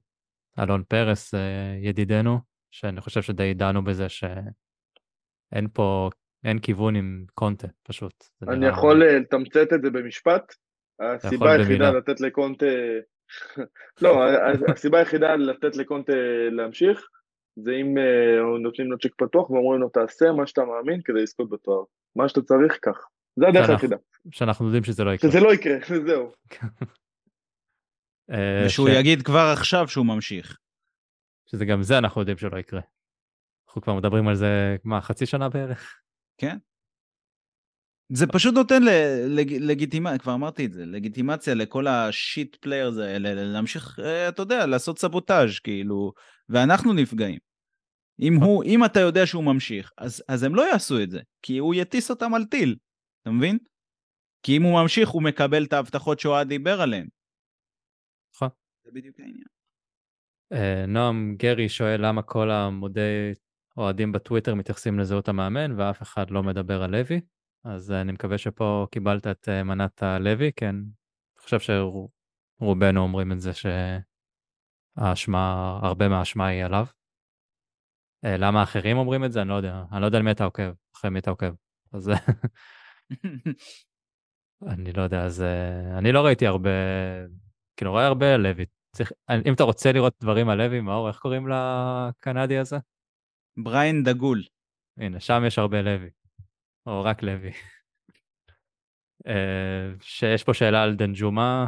אלון 0.63 0.84
פרס, 0.88 1.34
אה, 1.34 1.39
ידידנו, 1.82 2.39
שאני 2.72 3.01
חושב 3.01 3.22
שדי 3.22 3.53
דנו 3.53 3.84
בזה 3.84 4.09
שאין 4.09 5.68
פה, 5.74 6.09
אין 6.43 6.59
כיוון 6.59 6.95
עם 6.95 7.26
קונטה, 7.34 7.68
פשוט. 7.84 8.24
אני 8.47 8.68
יכול 8.68 9.03
אה, 9.03 9.20
לתמצת 9.20 9.74
את 9.74 9.82
זה 9.82 9.89
במשפט? 9.89 10.53
הסיבה 10.99 11.51
היחידה. 11.51 11.91
לתת 11.91 12.22
לקונטה... 12.22 12.65
לא, 14.01 14.24
הסיבה 14.68 14.99
היחידה 14.99 15.36
לתת 15.36 15.76
לקונטה 15.76 16.13
להמשיך, 16.51 17.07
זה 17.64 17.72
אם 17.82 17.97
אה, 17.97 18.60
נותנים 18.64 18.91
לו 18.91 18.97
צ'ק 18.97 19.16
פתוח 19.18 19.49
ואומרים 19.49 19.82
לו 19.82 19.89
תעשה 19.89 20.32
מה 20.32 20.47
שאתה 20.47 20.62
מאמין 20.66 21.01
כדי 21.01 21.22
לזכות 21.22 21.49
בתואר. 21.49 21.84
מה 22.16 22.30
שאתה 22.30 22.41
צריך, 22.41 22.78
קח. 22.82 22.97
זה 23.39 23.47
הדרך 23.47 23.70
היחידה. 23.70 23.95
שאנחנו 24.32 24.66
יודעים 24.66 24.84
שזה 24.84 25.03
לא 25.03 25.14
יקרה. 25.14 25.32
שזה 25.32 25.39
לא 25.39 25.53
יקרה, 25.53 25.78
זהו. 26.08 26.32
אה, 28.32 28.64
ושהוא 28.66 28.89
ש- 28.89 28.91
יגיד 28.99 29.22
כבר 29.22 29.49
עכשיו 29.53 29.88
שהוא 29.88 30.05
ממשיך. 30.05 30.58
שזה 31.51 31.66
גם 31.66 31.84
זה 31.84 31.97
אנחנו 31.97 32.22
יודעים 32.22 32.38
שלא 32.38 32.58
יקרה. 32.58 32.82
אנחנו 33.68 33.82
כבר 33.82 33.93
מדברים 33.93 34.28
על 34.28 34.36
זה, 34.36 34.76
מה, 34.84 35.01
חצי 35.01 35.26
שנה 35.26 35.49
בערך? 35.49 36.01
כן. 36.38 36.58
זה 38.12 38.28
פשוט 38.28 38.53
נותן 38.53 38.82
לגיטימציה, 39.60 40.18
כבר 40.18 40.34
אמרתי 40.34 40.66
את 40.66 40.74
זה, 40.74 40.86
לגיטימציה 40.86 41.53
לכל 41.53 41.88
ה 41.88 42.01
shit 42.01 42.55
players 42.55 42.97
האלה, 42.97 43.34
להמשיך, 43.34 43.99
אה, 43.99 44.30
אתה 44.30 44.41
יודע, 44.41 44.66
לעשות 44.66 44.99
סבוטאז' 44.99 45.60
כאילו, 45.60 46.14
ואנחנו 46.49 46.93
נפגעים. 46.93 47.47
אם 48.22 48.34
הוא, 48.43 48.63
אם 48.63 48.86
אתה 48.86 48.99
יודע 48.99 49.26
שהוא 49.26 49.43
ממשיך, 49.43 49.91
אז, 49.97 50.24
אז 50.28 50.43
הם 50.43 50.55
לא 50.55 50.72
יעשו 50.72 51.03
את 51.03 51.11
זה, 51.11 51.22
כי 51.41 51.57
הוא 51.57 51.76
יטיס 51.76 52.09
אותם 52.09 52.34
על 52.34 52.45
טיל, 52.45 52.76
אתה 53.22 53.32
מבין? 53.32 53.57
כי 54.43 54.57
אם 54.57 54.63
הוא 54.63 54.82
ממשיך, 54.82 55.09
הוא 55.09 55.24
מקבל 55.24 55.63
את 55.63 55.74
ההבטחות 55.74 56.20
שאוהד 56.20 56.47
דיבר 56.47 56.82
עליהן. 56.82 57.07
נכון. 58.36 58.49
זה 58.86 58.91
בדיוק 58.93 59.20
העניין. 59.20 59.47
אה, 60.53 60.86
נועם 60.88 61.36
גרי 61.38 61.70
שואל 61.70 62.05
למה 62.05 62.22
כל 62.22 62.51
העמודי 62.51 63.34
אוהדים 63.78 64.11
בטוויטר 64.11 64.55
מתייחסים 64.55 64.99
לזהות 64.99 65.28
המאמן 65.28 65.80
ואף 65.80 66.01
אחד 66.01 66.32
לא 66.32 66.43
מדבר 66.43 66.84
על 66.84 66.91
לוי. 66.91 67.22
אז 67.63 67.91
אני 67.91 68.11
מקווה 68.11 68.38
שפה 68.38 68.88
קיבלת 68.91 69.28
את 69.28 69.49
אה, 69.49 69.63
מנת 69.63 70.03
הלוי, 70.03 70.51
כן. 70.55 70.76
אני 70.76 71.41
חושב 71.41 71.59
שרובנו 71.59 73.01
אומרים 73.01 73.32
את 73.32 73.39
זה 73.39 73.51
שהאשמה, 74.97 75.80
הרבה 75.84 76.09
מהאשמה 76.09 76.47
היא 76.47 76.63
עליו. 76.63 76.86
אה, 78.28 78.38
למה 78.38 78.59
האחרים 78.59 78.97
אומרים 78.97 79.25
את 79.25 79.32
זה? 79.32 79.41
אני 79.41 79.49
לא 79.49 79.53
יודע. 79.53 79.84
אני 79.91 80.01
לא 80.01 80.05
יודע 80.05 80.17
על 80.17 80.23
מי 80.23 80.32
אתה 80.32 80.43
עוקב, 80.43 80.71
אחרי 80.95 81.11
מי 81.11 81.19
אתה 81.19 81.30
עוקב. 81.30 81.53
אז 81.93 82.11
אני 84.73 84.93
לא 84.93 85.01
יודע, 85.01 85.25
אז 85.25 85.41
אה, 85.41 85.97
אני 85.97 86.11
לא 86.11 86.25
ראיתי 86.25 86.47
הרבה, 86.47 86.69
כאילו 87.78 87.91
רואה 87.91 88.07
הרבה 88.07 88.38
לוי. 88.38 88.65
צריך, 88.95 89.11
אם 89.45 89.53
אתה 89.53 89.63
רוצה 89.63 89.91
לראות 89.91 90.13
דברים 90.21 90.49
על 90.49 90.57
לוי, 90.57 90.82
מאור, 90.82 91.07
איך 91.07 91.19
קוראים 91.19 91.47
לקנדי 91.47 92.57
הזה? 92.57 92.78
בריין 93.57 94.03
דגול. 94.03 94.43
הנה, 94.97 95.19
שם 95.19 95.43
יש 95.47 95.59
הרבה 95.59 95.82
לוי. 95.82 96.09
או 96.86 97.03
רק 97.03 97.23
לוי. 97.23 97.51
אה, 99.28 99.93
שיש 100.01 100.43
פה 100.43 100.53
שאלה 100.53 100.84
על 100.84 100.95
דנג'ומה, 100.95 101.65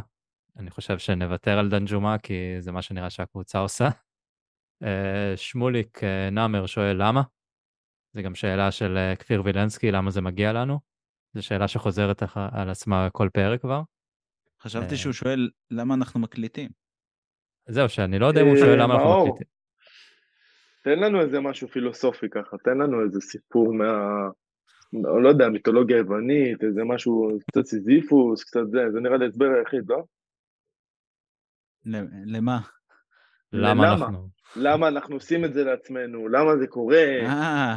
אני 0.56 0.70
חושב 0.70 0.98
שנוותר 0.98 1.58
על 1.58 1.68
דנג'ומה, 1.68 2.18
כי 2.18 2.34
זה 2.58 2.72
מה 2.72 2.82
שנראה 2.82 3.10
שהקבוצה 3.10 3.58
עושה. 3.58 3.88
אה, 4.82 5.36
שמוליק 5.36 6.04
אה, 6.04 6.30
נאמר 6.30 6.66
שואל 6.66 6.96
למה? 6.98 7.22
זו 8.14 8.22
גם 8.22 8.34
שאלה 8.34 8.70
של 8.70 8.96
אה, 8.96 9.16
כפיר 9.16 9.42
וילנסקי, 9.44 9.90
למה 9.90 10.10
זה 10.10 10.20
מגיע 10.20 10.52
לנו? 10.52 10.78
זו 11.34 11.42
שאלה 11.42 11.68
שחוזרת 11.68 12.22
על 12.52 12.70
עצמה 12.70 13.08
כל 13.12 13.28
פרק 13.32 13.60
כבר. 13.60 13.82
חשבתי. 14.62 14.96
שהוא 14.96 15.12
שואל 15.12 15.50
למה 15.70 15.94
אנחנו 15.94 16.20
מקליטים. 16.20 16.70
זהו, 17.68 17.88
שאני 17.88 18.18
לא 18.18 18.26
יודע 18.26 18.42
אם 18.42 18.46
הוא 18.46 18.56
שואל 18.56 18.82
למה 18.82 18.94
אנחנו. 18.94 19.26
מקליטים. 19.26 19.46
תן 20.84 20.98
לנו 20.98 21.20
איזה 21.20 21.40
משהו 21.40 21.68
פילוסופי 21.68 22.26
ככה, 22.30 22.56
תן 22.64 22.78
לנו 22.78 23.04
איזה 23.04 23.20
סיפור 23.20 23.74
מה... 23.74 23.92
לא 25.22 25.28
יודע, 25.28 25.48
מיתולוגיה 25.48 25.96
יוונית, 25.96 26.64
איזה 26.64 26.84
משהו, 26.84 27.38
קצת 27.50 27.64
סיזיפוס, 27.64 28.44
קצת 28.44 28.60
זה, 28.70 28.78
זה 28.92 29.00
נראה 29.00 29.16
לי 29.16 29.24
ההסבר 29.24 29.46
היחיד, 29.58 29.84
לא? 29.88 30.04
למה 31.84 32.60
למה? 33.52 33.92
אנחנו... 33.92 34.28
למה 34.56 34.88
אנחנו 34.88 35.14
עושים 35.14 35.44
את 35.44 35.54
זה 35.54 35.64
לעצמנו, 35.64 36.28
למה 36.28 36.56
זה 36.56 36.66
קורה, 36.66 37.04
אה, 37.22 37.76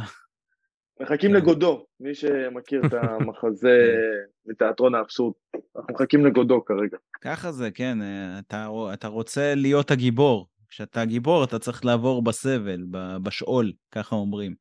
מחכים 1.00 1.30
כן. 1.30 1.36
לגודו, 1.36 1.86
מי 2.00 2.14
שמכיר 2.14 2.86
את 2.86 2.92
המחזה 2.94 3.96
מתיאטרון 4.46 4.94
האבסורד, 4.94 5.34
אנחנו 5.76 5.94
מחכים 5.94 6.26
לגודו 6.26 6.64
כרגע. 6.64 6.98
ככה 7.20 7.52
זה, 7.52 7.70
כן, 7.70 8.02
אה, 8.02 8.38
אתה, 8.38 8.68
אתה 8.92 9.08
רוצה 9.08 9.54
להיות 9.54 9.90
הגיבור. 9.90 10.48
כשאתה 10.68 11.04
גיבור 11.04 11.44
אתה 11.44 11.58
צריך 11.58 11.84
לעבור 11.84 12.22
בסבל, 12.22 12.84
בשאול, 13.22 13.72
ככה 13.90 14.16
אומרים. 14.16 14.54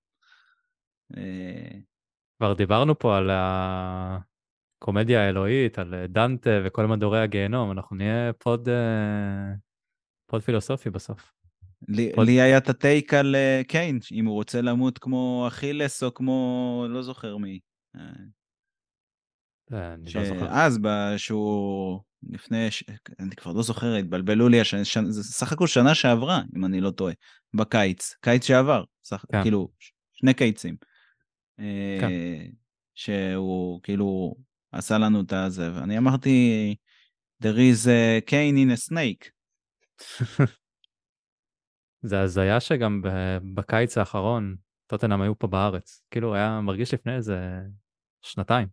אה, 1.18 1.80
כבר 2.38 2.54
דיברנו 2.54 3.00
פה 3.00 3.18
על 3.18 3.30
הקומדיה 3.34 5.26
האלוהית, 5.26 5.80
על 5.80 6.06
דנטה 6.10 6.50
וכל 6.66 6.86
מדורי 6.86 7.22
הגיהנום, 7.22 7.72
אנחנו 7.72 7.96
נהיה 7.96 8.34
פוד, 8.34 8.70
פוד 10.28 10.42
פילוסופי 10.42 10.90
בסוף. 10.90 11.43
לי, 11.88 12.12
עוד- 12.16 12.28
לי 12.28 12.42
היה 12.42 12.58
את 12.58 12.70
הטייק 12.70 13.14
על 13.14 13.36
אה, 13.36 13.62
קיין, 13.68 14.00
אם 14.12 14.26
הוא 14.26 14.34
רוצה 14.34 14.62
למות 14.62 14.98
כמו 14.98 15.46
אכילס 15.48 16.04
או 16.04 16.14
כמו 16.14 16.86
לא 16.90 17.02
זוכר 17.02 17.38
מי. 17.38 17.60
אה, 17.96 18.02
אה, 19.74 19.96
לא 20.16 20.26
זוכר. 20.26 20.48
ב- 20.82 21.18
שהוא 21.18 22.00
לפני, 22.30 22.72
ש... 22.72 22.84
אני 23.20 23.36
כבר 23.36 23.52
לא 23.52 23.64
זוכר, 23.64 23.96
התבלבלו 23.96 24.50
לי, 24.50 24.66
שנה, 24.66 25.12
זה 25.12 25.24
סך 25.24 25.52
הכל 25.52 25.68
שנה 25.68 25.96
שעברה, 25.96 26.42
אם 26.56 26.66
אני 26.66 26.82
לא 26.82 26.92
טועה, 26.92 27.14
בקיץ, 27.54 28.14
קיץ 28.22 28.48
שעבר, 28.48 28.84
סך, 29.04 29.26
כן. 29.32 29.42
כאילו, 29.42 29.70
שני 30.14 30.34
קיצים. 30.34 30.76
כן. 32.02 32.10
שהוא 32.96 33.80
כאילו 33.84 34.36
עשה 34.72 34.98
לנו 34.98 35.22
את 35.22 35.34
הזה, 35.34 35.74
ואני 35.76 35.98
אמרתי, 35.98 36.76
there 37.44 37.58
is 37.58 37.86
a 37.86 38.30
cane 38.30 38.58
in 38.58 38.72
a 38.78 38.90
snake. 38.90 39.30
זה 42.04 42.22
הזיה 42.22 42.60
שגם 42.60 43.02
בקיץ 43.56 43.98
האחרון, 43.98 44.56
טוטנאם 44.88 45.22
היו 45.22 45.40
פה 45.40 45.48
בארץ. 45.48 46.02
כאילו, 46.12 46.36
היה 46.36 46.62
מרגיש 46.62 46.94
לפני 46.94 47.16
איזה 47.16 47.38
שנתיים. 48.22 48.68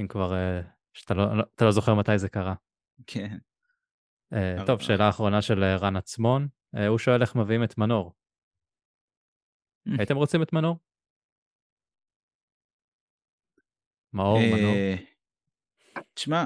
אם 0.00 0.08
כבר, 0.08 0.34
אה, 0.34 0.60
שאתה 0.92 1.14
לא, 1.14 1.36
לא- 1.36 1.44
אתה 1.54 1.64
לא 1.64 1.70
זוכר 1.70 1.94
מתי 1.94 2.18
זה 2.18 2.28
קרה. 2.28 2.54
כן. 3.06 3.38
אה, 4.32 4.54
הר- 4.58 4.66
טוב, 4.66 4.80
שאלה 4.80 5.08
אחרונה 5.08 5.42
של 5.42 5.62
אה, 5.62 5.76
רן 5.76 5.96
עצמון. 5.96 6.48
אה, 6.76 6.86
הוא 6.86 6.98
שואל 6.98 7.22
איך 7.22 7.36
מביאים 7.36 7.64
את 7.64 7.78
מנור. 7.78 8.14
הייתם 9.98 10.16
רוצים 10.16 10.42
את 10.42 10.52
מנור? 10.52 10.76
מאור, 14.12 14.38
מנור. 14.38 14.74
אה, 14.74 14.94
תשמע, 16.14 16.44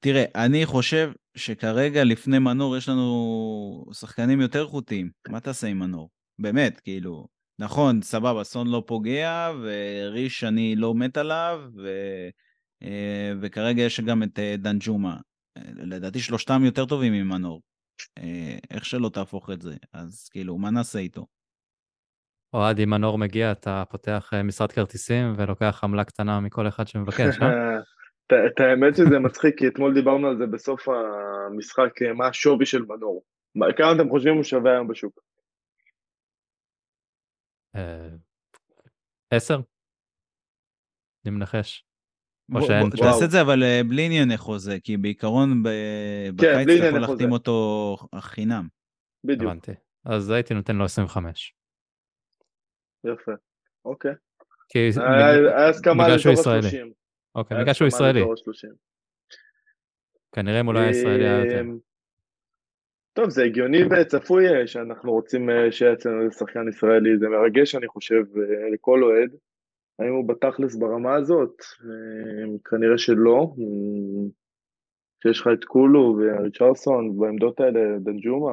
תראה, 0.00 0.24
אני 0.46 0.66
חושב 0.66 1.12
שכרגע 1.36 2.04
לפני 2.04 2.38
מנור 2.38 2.76
יש 2.76 2.88
לנו 2.88 3.84
שחקנים 3.92 4.40
יותר 4.40 4.62
איכותיים. 4.62 5.10
מה 5.28 5.40
תעשה 5.40 5.66
עם 5.66 5.78
מנור? 5.78 6.10
באמת, 6.38 6.80
כאילו, 6.80 7.26
נכון, 7.58 8.02
סבבה, 8.02 8.44
סון 8.44 8.66
לא 8.66 8.82
פוגע, 8.86 9.52
וריש 9.62 10.44
אני 10.44 10.76
לא 10.76 10.94
מת 10.94 11.16
עליו, 11.16 11.60
ו... 11.76 11.88
אה, 12.82 13.32
וכרגע 13.40 13.82
יש 13.82 14.00
גם 14.00 14.22
את 14.22 14.38
אה, 14.38 14.54
דנג'ומה. 14.58 15.16
אה, 15.56 15.62
לדעתי 15.76 16.20
שלושתם 16.20 16.64
יותר 16.64 16.86
טובים 16.86 17.12
ממנור. 17.12 17.62
אה, 18.18 18.58
איך 18.70 18.84
שלא 18.84 19.08
תהפוך 19.08 19.50
את 19.50 19.62
זה, 19.62 19.76
אז 19.92 20.28
כאילו, 20.28 20.58
מה 20.58 20.70
נעשה 20.70 20.98
איתו? 20.98 21.26
אוהד, 22.54 22.80
אם 22.80 22.90
מנור 22.90 23.18
מגיע, 23.18 23.52
אתה 23.52 23.84
פותח 23.90 24.30
משרד 24.44 24.72
כרטיסים 24.72 25.34
ולוקח 25.36 25.80
עמלה 25.84 26.04
קטנה 26.04 26.40
מכל 26.40 26.68
אחד 26.68 26.88
שמבקש, 26.88 27.38
אה? 27.42 27.48
את- 28.26 28.32
את 28.46 28.60
האמת 28.60 28.96
שזה 28.96 29.18
מצחיק, 29.18 29.58
כי 29.58 29.68
אתמול 29.68 29.94
דיברנו 29.94 30.28
על 30.28 30.38
זה 30.38 30.46
בסוף 30.46 30.88
המשחק, 30.88 32.02
אה, 32.02 32.12
מה 32.12 32.26
השווי 32.28 32.66
של 32.66 32.82
מנור. 32.82 33.22
מה- 33.54 33.66
כמה 33.76 33.92
אתם 33.96 34.08
חושבים 34.10 34.34
הוא 34.34 34.42
שווה 34.44 34.72
היום 34.72 34.88
בשוק? 34.88 35.20
אה, 37.76 38.08
עשר? 39.30 39.60
אני 41.26 41.34
מנחש. 41.34 41.84
או 42.54 42.62
שאין. 42.66 42.90
תעשה 42.90 43.24
את 43.24 43.30
זה 43.30 43.40
אבל 43.40 43.62
אה, 43.62 43.80
בלי 43.88 44.02
ענייני 44.06 44.36
חוזה, 44.36 44.76
כי 44.84 44.96
בעיקרון 44.96 45.62
ב- 45.62 45.68
כן, 46.40 46.56
בקיץ 46.62 46.78
אתה 46.80 46.86
יכול. 46.88 47.00
להחתים 47.00 47.32
אותו 47.32 47.96
חינם. 48.18 48.68
בדיוק, 49.24 49.42
הבנתי. 49.50 49.72
אז 50.04 50.30
הייתי 50.30 50.54
נותן 50.54 50.76
לו 50.76 50.84
25. 50.84 51.54
יפה. 53.04 53.32
אוקיי. 53.84 54.12
כי 54.68 54.78
היה 54.78 55.68
הסכמה 55.68 56.04
ישראלי. 56.14 56.66
ה-30. 56.66 57.03
אוקיי, 57.34 57.60
בגלל 57.60 57.74
שהוא 57.74 57.86
הסכמה 57.86 58.06
ישראלי. 58.06 58.20
לתואר 58.20 58.36
30. 58.36 58.70
כנראה 60.32 60.60
אם 60.60 60.66
הוא 60.66 60.74
לא 60.74 60.78
היה 60.78 60.90
ישראלי 60.90 61.28
היה 61.28 61.44
יותר. 61.44 61.60
אמ, 61.60 61.78
טוב, 63.12 63.30
זה 63.30 63.44
הגיוני 63.44 63.78
וצפוי 63.84 64.48
אה, 64.48 64.66
שאנחנו 64.66 65.12
רוצים 65.12 65.50
אה, 65.50 65.72
שיהיה 65.72 65.92
אצלנו 65.92 66.22
איזה 66.22 66.34
שחקן 66.34 66.68
ישראלי, 66.68 67.18
זה 67.18 67.28
מרגש 67.28 67.74
אני 67.74 67.88
חושב 67.88 68.22
אה, 68.36 68.70
לכל 68.72 69.02
אוהד. 69.02 69.30
האם 69.98 70.12
הוא 70.12 70.28
בתכלס 70.28 70.74
ברמה 70.74 71.14
הזאת? 71.14 71.62
אמ, 71.84 72.58
כנראה 72.58 72.98
שלא. 72.98 73.54
אמ, 73.58 74.28
שיש 75.22 75.40
לך 75.40 75.48
את 75.52 75.64
קולו 75.64 76.16
וריצ'רסון 76.18 77.18
בעמדות 77.18 77.60
האלה, 77.60 77.98
דנג'ומה. 77.98 78.52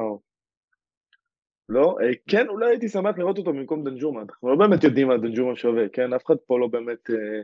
לא? 1.68 1.96
אה, 2.02 2.10
כן, 2.28 2.48
אולי 2.48 2.66
הייתי 2.66 2.88
שמח 2.88 3.18
לראות 3.18 3.38
אותו 3.38 3.52
במקום 3.52 3.84
דנג'ומה. 3.84 4.20
אנחנו 4.22 4.48
לא 4.50 4.56
באמת 4.56 4.84
יודעים 4.84 5.08
מה 5.08 5.16
דנג'ומה 5.16 5.56
שווה, 5.56 5.88
כן? 5.92 6.12
אף 6.12 6.26
אחד 6.26 6.36
פה 6.46 6.58
לא 6.58 6.66
באמת 6.66 7.10
אה, 7.10 7.42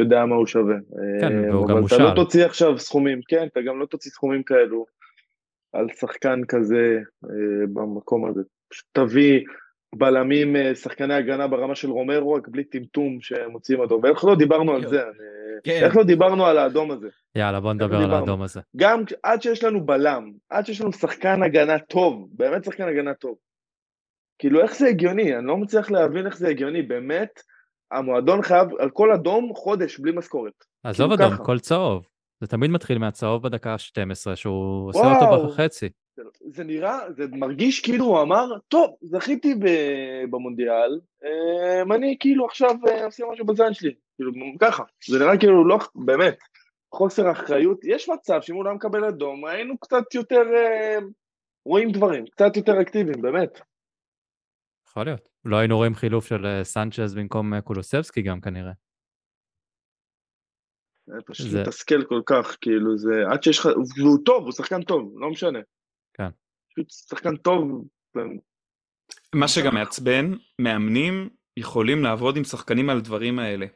יודע 0.00 0.24
מה 0.26 0.34
הוא 0.36 0.46
שווה. 0.46 0.74
כן, 1.20 1.44
אה, 1.44 1.50
והוא 1.50 1.68
גם 1.68 1.76
אבל 1.76 1.86
אתה 1.86 1.94
מושל. 1.96 2.02
לא 2.10 2.14
תוציא 2.14 2.44
עכשיו 2.44 2.78
סכומים, 2.78 3.20
כן, 3.28 3.46
אתה 3.52 3.60
גם 3.60 3.80
לא 3.80 3.86
תוציא 3.86 4.10
סכומים 4.10 4.42
כאלו 4.42 4.86
על 5.72 5.86
שחקן 6.00 6.40
כזה 6.48 6.98
אה, 7.24 7.30
במקום 7.72 8.26
הזה. 8.30 8.40
פשוט 8.68 8.86
תביא 8.92 9.40
בלמים, 9.94 10.56
אה, 10.56 10.74
שחקני 10.74 11.14
הגנה 11.14 11.46
ברמה 11.48 11.74
של 11.74 11.90
רומרו, 11.90 12.32
רק 12.32 12.48
בלי 12.48 12.64
טמטום 12.64 13.18
שמוציאים 13.20 13.82
אדום. 13.82 14.00
ואיך 14.04 14.24
לא 14.24 14.34
דיברנו 14.34 14.72
על 14.72 14.86
זה? 14.88 15.02
אני- 15.02 15.10
כן. 15.64 15.80
איך 15.84 15.96
לא 15.96 16.02
דיברנו 16.04 16.46
על 16.46 16.58
האדום 16.58 16.90
הזה? 16.90 17.08
יאללה, 17.34 17.60
בוא 17.60 17.72
נדבר 17.72 17.96
על 17.96 18.02
דיברנו. 18.02 18.20
האדום 18.20 18.42
הזה. 18.42 18.60
גם 18.76 19.02
עד 19.22 19.42
שיש 19.42 19.64
לנו 19.64 19.86
בלם, 19.86 20.30
עד 20.50 20.66
שיש 20.66 20.80
לנו 20.80 20.92
שחקן 20.92 21.42
הגנה 21.42 21.78
טוב, 21.78 22.28
באמת 22.32 22.64
שחקן 22.64 22.88
הגנה 22.88 23.14
טוב. 23.14 23.36
כאילו, 24.38 24.60
איך 24.62 24.76
זה 24.76 24.88
הגיוני? 24.88 25.36
אני 25.36 25.46
לא 25.46 25.56
מצליח 25.56 25.90
להבין 25.90 26.26
איך 26.26 26.36
זה 26.36 26.48
הגיוני. 26.48 26.82
באמת, 26.82 27.40
המועדון 27.90 28.42
חייב 28.42 28.68
על 28.78 28.90
כל 28.90 29.12
אדום 29.12 29.52
חודש 29.54 29.98
בלי 29.98 30.12
משכורת. 30.12 30.64
עזוב 30.84 31.10
כאילו 31.10 31.14
אדום, 31.26 31.36
ככה. 31.36 31.44
כל 31.44 31.58
צהוב. 31.58 32.06
זה 32.40 32.46
תמיד 32.46 32.70
מתחיל 32.70 32.98
מהצהוב 32.98 33.42
בדקה 33.42 33.72
ה-12, 33.72 34.36
שהוא 34.36 34.88
עושה 34.88 34.98
וואו. 34.98 35.32
אותו 35.34 35.48
בחצי. 35.48 35.88
זה- 36.16 36.22
זה 36.46 36.64
נראה, 36.64 36.98
זה 37.12 37.24
מרגיש 37.32 37.80
כאילו 37.80 38.04
הוא 38.04 38.22
אמר, 38.22 38.44
טוב, 38.68 38.96
זכיתי 39.02 39.54
ב- 39.54 40.24
במונדיאל, 40.30 41.00
אמ, 41.24 41.92
אני 41.92 42.16
כאילו 42.20 42.46
עכשיו 42.46 42.74
אה, 42.88 43.04
עושה 43.04 43.24
משהו 43.32 43.46
בזין 43.46 43.74
שלי. 43.74 43.94
כאילו, 44.16 44.32
ככה. 44.60 44.82
זה 45.08 45.18
נראה 45.18 45.38
כאילו 45.38 45.68
לא, 45.68 45.78
באמת, 45.94 46.38
חוסר 46.94 47.30
אחריות. 47.30 47.78
יש 47.84 48.08
מצב 48.08 48.38
שאם 48.42 48.54
הוא 48.54 48.64
לא 48.64 48.74
מקבל 48.74 49.04
אדום, 49.04 49.44
היינו 49.44 49.78
קצת 49.78 50.14
יותר 50.14 50.42
אה, 50.56 50.98
רואים 51.66 51.92
דברים, 51.92 52.26
קצת 52.26 52.56
יותר 52.56 52.80
אקטיביים, 52.80 53.22
באמת. 53.22 53.60
יכול 54.88 55.04
להיות. 55.04 55.28
לא 55.46 55.56
היינו 55.56 55.76
רואים 55.76 55.94
חילוף 55.94 56.26
של 56.26 56.46
אה, 56.46 56.64
סנצ'ז 56.64 57.14
במקום 57.14 57.54
אה, 57.54 57.60
קולוסבסקי 57.60 58.22
גם 58.22 58.40
כנראה. 58.40 58.72
זה 61.06 61.16
פשוט 61.26 61.50
זה- 61.50 61.62
מתסכל 61.62 62.04
כל 62.04 62.20
כך, 62.26 62.56
כאילו 62.60 62.98
זה, 62.98 63.10
עד 63.32 63.42
שיש 63.42 63.58
לך, 63.58 63.66
והוא 63.98 64.18
טוב, 64.24 64.44
הוא 64.44 64.52
שחקן 64.52 64.82
טוב, 64.82 65.12
לא 65.18 65.30
משנה. 65.30 65.58
כן. 66.14 66.28
פשוט 66.72 66.90
שחקן 66.90 67.36
טוב, 67.36 67.84
מה 69.34 69.48
שגם 69.48 69.74
מעצבן, 69.74 70.32
מאמנים 70.60 71.28
יכולים 71.56 72.02
לעבוד 72.02 72.36
עם 72.36 72.44
שחקנים 72.44 72.90
על 72.90 72.96
הדברים 72.96 73.38
האלה. 73.38 73.66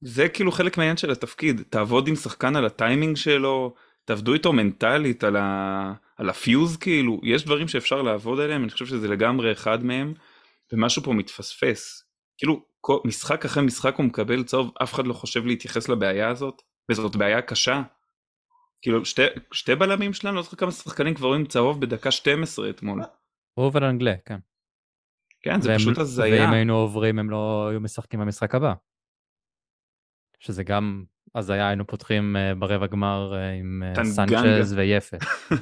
זה 0.00 0.28
כאילו 0.28 0.52
חלק 0.52 0.76
מהעניין 0.78 0.96
של 0.96 1.10
התפקיד, 1.10 1.60
תעבוד 1.70 2.08
עם 2.08 2.14
שחקן 2.14 2.56
על 2.56 2.66
הטיימינג 2.66 3.16
שלו, 3.16 3.74
תעבדו 4.04 4.34
איתו 4.34 4.52
מנטלית 4.52 5.24
על, 5.24 5.36
ה... 5.36 5.92
על 6.16 6.28
הפיוז 6.30 6.76
כאילו, 6.76 7.20
יש 7.22 7.44
דברים 7.44 7.68
שאפשר 7.68 8.02
לעבוד 8.02 8.40
עליהם, 8.40 8.62
אני 8.62 8.70
חושב 8.70 8.86
שזה 8.86 9.08
לגמרי 9.08 9.52
אחד 9.52 9.84
מהם, 9.84 10.14
ומשהו 10.74 11.02
פה 11.02 11.12
מתפספס. 11.12 12.04
כאילו. 12.38 12.74
משחק 13.04 13.44
אחרי 13.44 13.62
משחק 13.62 13.94
הוא 13.96 14.06
מקבל 14.06 14.44
צהוב, 14.44 14.72
אף 14.82 14.94
אחד 14.94 15.06
לא 15.06 15.14
חושב 15.14 15.46
להתייחס 15.46 15.88
לבעיה 15.88 16.28
הזאת, 16.28 16.62
וזאת 16.90 17.16
בעיה 17.16 17.42
קשה. 17.42 17.82
כאילו, 18.82 19.04
שתי, 19.04 19.22
שתי 19.52 19.74
בלמים 19.74 20.12
שלנו, 20.12 20.36
לא 20.36 20.42
זוכר 20.42 20.56
כמה 20.56 20.70
שחקנים 20.70 21.14
כבר 21.14 21.28
רואים 21.28 21.46
צהוב 21.46 21.80
בדקה 21.80 22.10
12 22.10 22.70
אתמול. 22.70 23.02
הוא 23.54 23.70
ולנגלה, 23.74 24.14
כן. 24.24 24.38
כן, 25.42 25.60
זה 25.60 25.68
והם- 25.68 25.78
פשוט 25.78 25.98
הזיה. 25.98 26.44
ואם 26.44 26.52
היינו 26.52 26.76
עוברים, 26.76 27.18
הם 27.18 27.30
לא 27.30 27.68
היו 27.70 27.80
משחקים 27.80 28.20
במשחק 28.20 28.54
הבא. 28.54 28.72
שזה 30.40 30.64
גם 30.64 31.04
הזיה, 31.34 31.68
היינו 31.68 31.86
פותחים 31.86 32.36
אה, 32.36 32.54
ברבע 32.54 32.86
גמר 32.86 33.34
אה, 33.34 33.50
עם 33.50 33.82
אה. 33.98 34.04
סנצ'ז 34.04 34.72
ויפה. 34.72 35.16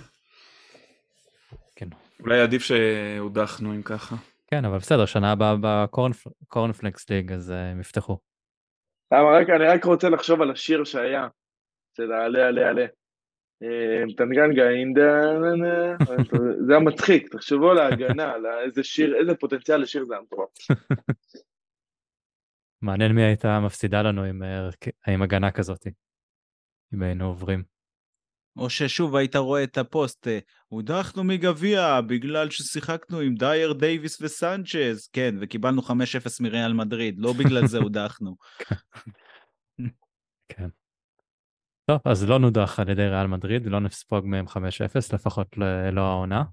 כן. 1.76 1.88
אולי 2.20 2.40
עדיף 2.40 2.62
שהודחנו 2.62 3.74
אם 3.74 3.82
ככה. 3.82 4.16
כן, 4.53 4.64
אבל 4.64 4.78
בסדר, 4.78 5.07
שנה 5.07 5.32
הבאה 5.32 5.55
בקורנפלקס 5.61 7.11
ליג, 7.11 7.32
אז 7.32 7.50
אה, 7.50 7.70
הם 7.70 7.80
יפתחו. 7.80 8.18
אני 9.12 9.64
רק 9.64 9.84
רוצה 9.84 10.09
לחשוב 10.09 10.42
על 10.42 10.50
השיר 10.50 10.84
שהיה, 10.84 11.28
של 11.96 12.12
העלה 12.12 12.48
עלה 12.48 12.68
עלה. 12.68 12.86
אה, 13.62 14.14
טנגנגה 14.16 14.70
אינדה, 14.70 15.20
זה 16.66 16.72
היה 16.72 16.80
מצחיק, 16.80 17.28
תחשבו 17.28 17.70
על 17.70 17.78
ההגנה, 17.78 18.32
על 18.32 18.46
איזה 18.64 18.84
שיר, 18.84 19.14
איזה 19.20 19.34
פוטנציאל 19.34 19.80
לשיר 19.80 20.05
זה 20.05 20.14
היה 20.14 20.22
מטורף. 20.22 20.48
מעניין 22.82 23.12
מי 23.12 23.22
הייתה 23.22 23.61
מפסידה 23.61 24.03
לנו 24.03 24.24
עם, 24.24 24.42
אה, 24.42 24.68
עם 25.14 25.22
הגנה 25.22 25.50
כזאת, 25.50 25.86
אם 26.94 27.03
היינו 27.03 27.24
עוברים. 27.24 27.71
או 28.57 28.70
ששוב 28.70 29.16
היית 29.16 29.36
רואה 29.36 29.64
את 29.64 29.78
הפוסט, 29.78 30.28
אה, 30.28 30.38
הודחנו 30.68 31.24
מגביע 31.24 32.00
בגלל 32.00 32.50
ששיחקנו 32.50 33.20
עם 33.20 33.34
דייר 33.34 33.72
דייוויס 33.72 34.22
וסנצ'ז, 34.22 35.09
כן, 35.12 35.34
וקיבלנו 35.40 35.82
5-0 35.82 36.40
מריאל 36.40 36.72
מדריד, 36.72 37.14
לא 37.18 37.32
בגלל 37.32 37.66
זה 37.66 37.78
הודחנו. 37.88 38.36
כן. 40.48 40.68
טוב, 41.84 42.00
אז 42.05 42.24
לא 42.28 42.38
נודח 42.38 42.80
על 42.80 42.88
ידי 42.88 43.07
ריאל 43.09 43.26
מדריד, 43.26 43.66
לא 43.66 43.80
נספוג 43.80 44.26
מהם 44.26 44.48
5-0, 44.48 45.14
לפחות 45.14 45.59
ל- 45.59 45.90
לא 45.90 46.00
העונה. 46.00 46.44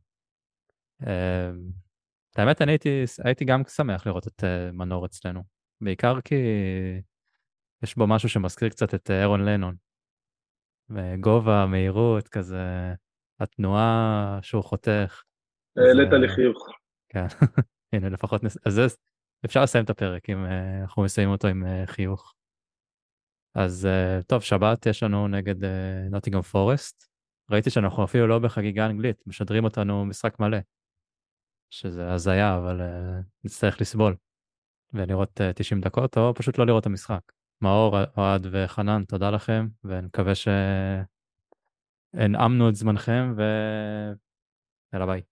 את 2.32 2.40
האמת, 2.40 2.62
אני 2.62 2.72
הייתי, 2.72 3.04
הייתי 3.24 3.46
גם 3.46 3.62
שמח 3.68 4.08
לראות 4.08 4.28
את 4.28 4.44
אה, 4.44 4.72
מנור 4.72 5.06
אצלנו, 5.06 5.44
בעיקר 5.82 6.22
כי 6.22 6.36
יש 7.84 7.96
בו 7.96 8.08
משהו 8.08 8.30
שמזכיר 8.30 8.70
קצת 8.70 8.94
את 8.94 9.12
אה, 9.12 9.22
אירון 9.22 9.46
לנון. 9.46 9.76
וגובה, 10.90 11.66
מהירות, 11.66 12.28
כזה, 12.28 12.94
התנועה 13.40 14.40
שהוא 14.42 14.64
חותך. 14.64 15.24
העלית 15.78 16.10
זה- 16.12 16.18
לי 16.18 16.28
חיוך. 16.30 16.68
כן, 17.10 17.26
הנה 17.94 18.10
לפחות, 18.10 18.44
נס... 18.44 18.58
אז 18.66 18.74
זה, 18.74 18.82
אפשר 19.46 19.64
לסיים 19.64 19.86
את 19.86 19.90
הפרק 19.90 20.30
אם 20.30 20.46
אה, 20.46 20.82
אנחנו 20.82 21.04
מסיימים 21.04 21.32
אותו 21.32 21.48
עם 21.48 21.66
אה, 21.66 21.84
חיוך. 21.88 22.34
אז 23.56 23.86
אה, 23.86 24.20
טוב, 24.28 24.42
שבת 24.42 24.86
יש 24.86 25.04
לנו 25.04 25.28
נגד 25.28 25.56
נוטיגרם 26.12 26.42
פורסט. 26.42 27.10
ראיתי 27.52 27.70
שאנחנו 27.70 28.04
אפילו 28.04 28.28
לא 28.28 28.40
בחגיגה 28.40 28.86
אנגלית, 28.86 29.28
משדרים 29.28 29.64
אותנו 29.64 30.06
משחק 30.06 30.40
מלא. 30.40 30.58
שזה 31.74 32.12
הזיה, 32.14 32.58
אבל 32.58 32.82
אה, 32.82 33.20
נצטרך 33.44 33.82
לסבול. 33.82 34.16
ולראות 34.94 35.42
אה, 35.42 35.54
90 35.54 35.82
דקות, 35.82 36.18
או 36.18 36.34
פשוט 36.34 36.58
לא 36.58 36.66
לראות 36.66 36.82
את 36.82 36.86
המשחק. 36.88 37.22
מאור, 37.62 37.98
אוהד 38.18 38.48
וחנן, 38.52 39.04
תודה 39.04 39.32
לכם, 39.32 39.68
ונקווה 39.84 40.34
שהנעמנו 42.14 42.70
את 42.70 42.76
זמנכם, 42.76 43.34
ו... 43.38 43.42
יאללה 44.94 45.06
ביי. 45.06 45.22